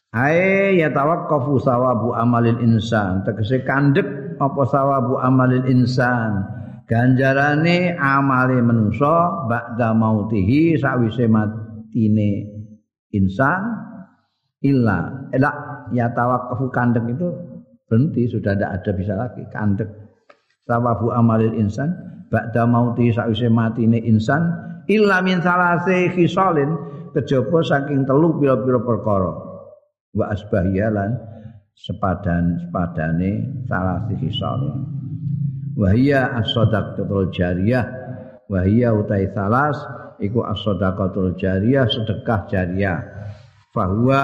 Ae 0.09 0.73
ya 0.81 0.89
tawaqqafu 0.89 1.61
sawabu 1.61 2.17
amalil 2.17 2.57
insan. 2.65 3.21
Tegese 3.21 3.61
kandek 3.61 4.41
apa 4.41 4.63
sawabu 4.65 5.21
amalil 5.21 5.69
insan? 5.69 6.49
Ganjarane 6.89 7.93
amale 7.93 8.57
manusa 8.65 9.45
ba'da 9.45 9.93
mautihi 9.93 10.73
sawise 10.81 11.29
matine 11.29 12.49
insan 13.13 13.88
illa. 14.63 15.29
Ela 15.31 15.51
ya 15.95 16.11
tawakkufu 16.11 16.71
kandek 16.71 17.05
itu 17.07 17.27
berhenti 17.87 18.29
sudah 18.29 18.53
tidak 18.55 18.71
ada 18.81 18.91
bisa 18.93 19.13
lagi. 19.15 19.43
Kandek 19.49 19.89
sawabu 20.67 21.09
amalil 21.15 21.55
insan 21.57 21.95
ba'da 22.29 22.69
mauti 22.69 23.09
sakwise 23.09 23.49
matine 23.49 23.97
insan 24.05 24.53
illa 24.85 25.23
min 25.25 25.41
salase 25.41 26.13
khisalin 26.13 26.69
kejaba 27.15 27.59
saking 27.65 28.05
telu 28.05 28.37
pira-pira 28.37 28.79
perkara. 28.83 29.33
Wa 30.13 30.33
asbahiyalan 30.33 31.17
sepadan 31.73 32.61
sepadane 32.65 33.65
salase 33.65 34.13
khisalin. 34.17 34.77
Wa 35.79 35.95
hiya 35.95 36.35
as-sadaqatul 36.43 37.31
jariyah. 37.31 37.85
Wa 38.49 38.65
hiya 38.65 38.91
utai 38.97 39.29
salas 39.31 39.77
iku 40.19 40.43
as-sadaqatul 40.43 41.37
jariyah 41.37 41.85
sedekah 41.87 42.49
jariyah 42.49 43.18
fahuwa 43.73 44.21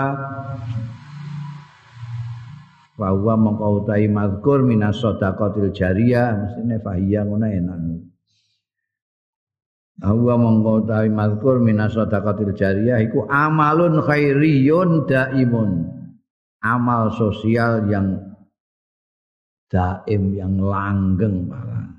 bahwa 2.96 3.34
mongko 3.36 3.84
utahi 3.84 4.08
mazkur 4.08 4.64
minas 4.64 5.04
sadaqatil 5.04 5.76
jariyah 5.76 6.32
mestine 6.40 6.80
fahiya 6.80 7.28
ngono 7.28 7.48
enak. 7.48 7.80
Bahwa 10.00 10.34
mongko 10.40 10.72
utahi 10.88 11.10
mazkur 11.12 11.60
minas 11.60 11.96
sadaqatil 11.96 12.56
jariyah 12.56 13.04
iku 13.04 13.28
amalun 13.28 14.00
khairiyun 14.00 15.08
daimun. 15.08 15.92
Amal 16.66 17.14
sosial 17.14 17.86
yang 17.94 18.18
daim 19.70 20.34
yang 20.34 20.58
langgeng 20.58 21.46
malah. 21.46 21.94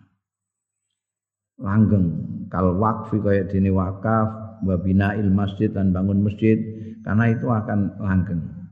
Langgeng. 1.63 2.07
Kal 2.51 2.75
wakfi 2.75 3.23
kaya 3.23 3.47
dini 3.47 3.71
wakaf 3.71 4.61
wa 4.67 4.75
il 5.15 5.31
masjid 5.31 5.71
dan 5.71 5.95
bangun 5.95 6.27
masjid 6.27 6.76
karena 7.07 7.25
itu 7.31 7.47
akan 7.47 7.79
langgeng 8.03 8.67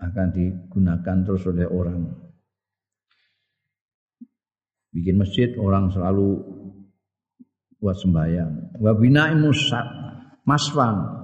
akan 0.00 0.26
digunakan 0.32 1.16
terus 1.22 1.44
oleh 1.44 1.68
orang. 1.68 2.08
Bikin 4.90 5.20
masjid 5.20 5.54
orang 5.60 5.92
selalu 5.92 6.40
buat 7.78 7.94
sembahyang. 8.00 8.80
Wabina 8.80 9.30
musat 9.38 9.86
masfan. 10.48 11.20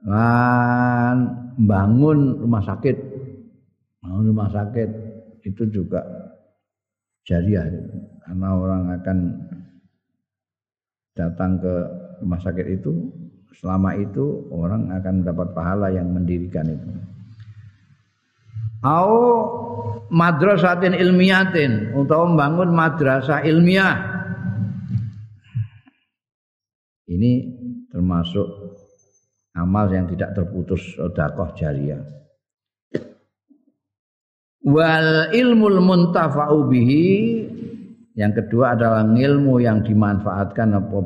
Dan 0.00 1.16
bangun 1.60 2.38
rumah 2.38 2.62
sakit. 2.62 2.96
Bangun 4.00 4.24
rumah 4.30 4.48
sakit 4.52 4.88
itu 5.44 5.64
juga 5.68 6.04
jariah 7.24 7.68
karena 8.24 8.48
orang 8.56 8.84
akan 9.00 9.18
datang 11.16 11.60
ke 11.60 11.74
rumah 12.20 12.40
sakit 12.40 12.66
itu 12.68 12.92
selama 13.60 13.96
itu 13.98 14.48
orang 14.52 14.88
akan 14.94 15.24
mendapat 15.24 15.48
pahala 15.52 15.92
yang 15.92 16.08
mendirikan 16.12 16.68
itu. 16.68 16.88
Au 18.80 19.12
madrasatin 20.08 20.96
ilmiyatin 20.96 21.92
untuk 21.92 22.16
membangun 22.32 22.72
madrasah 22.72 23.44
ilmiah. 23.44 23.96
Ini 27.10 27.32
termasuk 27.90 28.46
amal 29.52 29.90
yang 29.92 30.08
tidak 30.08 30.32
terputus 30.32 30.94
sedekah 30.96 31.50
jariah. 31.58 32.02
Wal 34.60 35.34
ilmul 35.34 35.80
muntafa'u 35.82 36.68
bihi 36.70 37.08
yang 38.14 38.36
kedua 38.36 38.76
adalah 38.76 39.02
ilmu 39.08 39.64
yang 39.64 39.80
dimanfaatkan 39.80 40.76
apa 40.76 40.98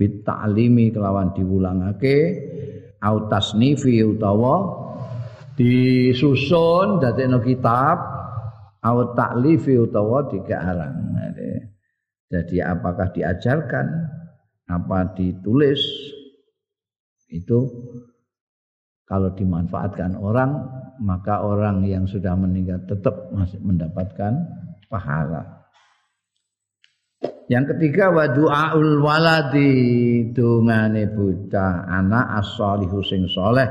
bi 0.00 0.08
bit 0.08 0.24
ta'limi 0.24 0.88
kelawan 0.88 1.36
diwulangake 1.36 2.16
au 3.04 3.28
tasnifi 3.28 4.00
utawa 4.00 4.80
disusun 5.60 7.04
dadekno 7.04 7.44
kitab 7.44 8.00
au 8.80 9.12
ta'lifi 9.12 9.76
utawa 9.76 10.24
digarang 10.32 10.96
jadi 12.32 12.72
apakah 12.72 13.12
diajarkan 13.12 13.86
apa 14.72 15.12
ditulis 15.12 15.84
itu 17.28 17.68
kalau 19.04 19.36
dimanfaatkan 19.36 20.16
orang 20.16 20.64
maka 21.04 21.44
orang 21.44 21.84
yang 21.84 22.08
sudah 22.08 22.32
meninggal 22.40 22.80
tetap 22.88 23.28
masih 23.36 23.60
mendapatkan 23.60 24.32
pahala 24.88 25.59
yang 27.50 27.66
ketiga 27.66 28.14
wa 28.14 28.30
du'aul 28.30 29.02
waladi 29.02 29.74
dungane 30.30 31.10
bocah 31.10 31.90
anak 31.90 32.38
as-solihu 32.38 33.02
sing 33.02 33.26
soleh. 33.26 33.66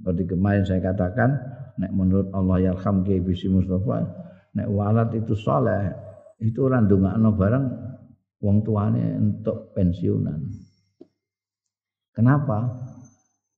Seperti 0.00 0.24
kemarin 0.24 0.64
saya 0.64 0.80
katakan, 0.80 1.36
nek 1.76 1.92
menurut 1.92 2.32
Allah 2.32 2.72
yarham 2.72 3.04
ke 3.04 3.20
bisi 3.20 3.52
Mustafa, 3.52 4.08
nek 4.56 4.68
walad 4.72 5.12
itu 5.12 5.36
soleh, 5.36 5.92
itu 6.40 6.64
orang 6.64 6.88
dongakno 6.88 7.28
bareng 7.36 7.64
wong 8.40 8.64
tuane 8.64 9.04
untuk 9.20 9.76
pensiunan. 9.76 10.40
Kenapa? 12.16 12.72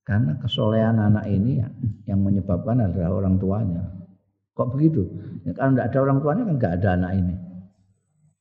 Karena 0.02 0.34
kesolehan 0.42 0.98
anak 0.98 1.30
ini 1.30 1.62
yang 2.10 2.18
menyebabkan 2.18 2.82
adalah 2.82 3.22
orang 3.22 3.38
tuanya. 3.38 3.86
Kok 4.58 4.74
begitu? 4.74 5.06
Ya, 5.46 5.54
kalau 5.54 5.78
tidak 5.78 5.86
ada 5.94 5.98
orang 6.02 6.18
tuanya 6.18 6.42
kan 6.50 6.54
nggak 6.58 6.74
ada 6.82 6.88
anak 6.98 7.12
ini. 7.22 7.51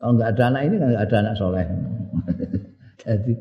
Kalau 0.01 0.17
nggak 0.17 0.33
ada 0.33 0.43
anak 0.49 0.61
ini 0.65 0.75
nggak 0.81 1.05
ada 1.05 1.17
anak 1.21 1.35
soleh. 1.37 1.65
jadi 3.05 3.33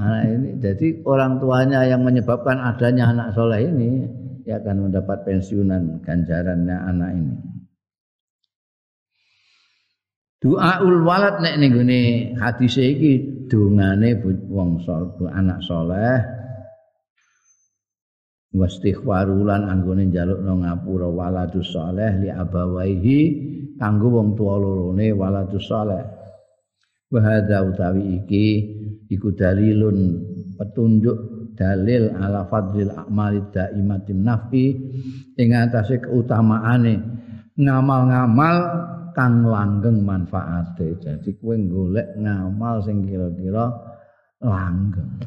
anak 0.00 0.22
ini, 0.32 0.48
jadi 0.56 0.86
orang 1.04 1.44
tuanya 1.44 1.84
yang 1.84 2.00
menyebabkan 2.00 2.56
adanya 2.56 3.12
anak 3.12 3.36
soleh 3.36 3.68
ini 3.68 4.08
ya 4.48 4.64
akan 4.64 4.88
mendapat 4.88 5.28
pensiunan 5.28 6.00
ganjarannya 6.00 6.76
anak 6.88 7.10
ini. 7.20 7.36
Doaul 10.40 11.04
walad 11.04 11.44
nek 11.44 11.60
ning 11.60 11.76
gone 11.76 12.02
hadis 12.40 12.80
iki 12.80 13.44
dongane 13.52 14.24
wong 14.48 14.80
soleh, 14.88 15.28
anak 15.36 15.60
soleh 15.60 16.16
wastighfarulan 18.56 19.68
anggone 19.68 20.08
njalukno 20.08 20.64
ngapura 20.64 21.12
waladus 21.12 21.76
soleh 21.76 22.24
li 22.24 22.32
abawaihi 22.32 23.20
kanggo 23.78 24.20
wong 24.20 24.38
tuwa 24.38 24.54
lorone 24.60 25.10
waladus 25.14 25.66
saleh. 25.66 26.04
Wa 27.10 27.20
hadza 27.22 27.62
utawi 27.62 28.22
iki 28.22 28.46
iku 29.10 29.34
dalilun 29.34 29.98
petunjuk 30.58 31.18
dalil 31.54 32.10
ala 32.18 32.46
fadlil 32.50 32.90
a'mali 32.90 33.40
daimatin 33.54 34.26
nafi 34.26 34.74
ing 35.38 35.48
atase 35.54 36.02
keutamaane 36.02 36.98
ngamal-ngamal 37.54 38.56
kang 39.14 39.46
langgeng 39.46 40.02
manfaate. 40.02 40.98
Jadi 40.98 41.30
kowe 41.38 41.54
golek 41.54 42.18
ngamal 42.18 42.82
sing 42.82 43.06
kira-kira 43.06 43.70
langgeng. 44.42 45.22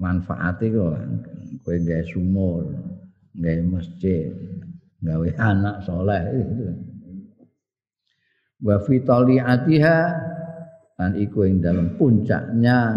Manfaate 0.00 0.72
kok 0.72 0.88
langgeng. 0.96 1.40
Kowe 1.60 1.76
gawe 1.76 2.04
sumur 2.08 2.64
gawe 3.36 3.60
masjid 3.68 4.32
gawe 5.00 5.28
anak 5.38 5.84
soleh 5.84 6.22
itu 6.34 6.64
wa 8.60 8.76
fi 8.84 9.00
taliatiha 9.00 9.98
lan 11.00 11.12
iku 11.16 11.48
ing 11.48 11.64
dalam 11.64 11.96
puncaknya 11.96 12.92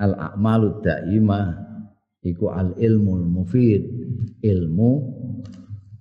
al 0.00 0.12
a'malud 0.16 0.80
daimah 0.80 1.52
iku 2.24 2.48
al 2.48 2.72
ilmul 2.80 3.28
mufid 3.28 3.84
ilmu 4.40 4.92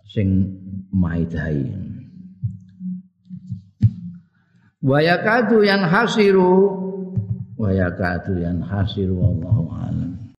sing 0.08 0.58
maidhai 0.96 1.68
wa 4.80 4.98
yakadu 5.04 5.68
yang 5.68 5.84
hasiru 5.84 6.56
wa 7.60 7.70
yakadu 7.74 8.40
yang 8.40 8.64
hasiru 8.64 9.20
wallahu 9.20 9.68
alam 9.76 10.27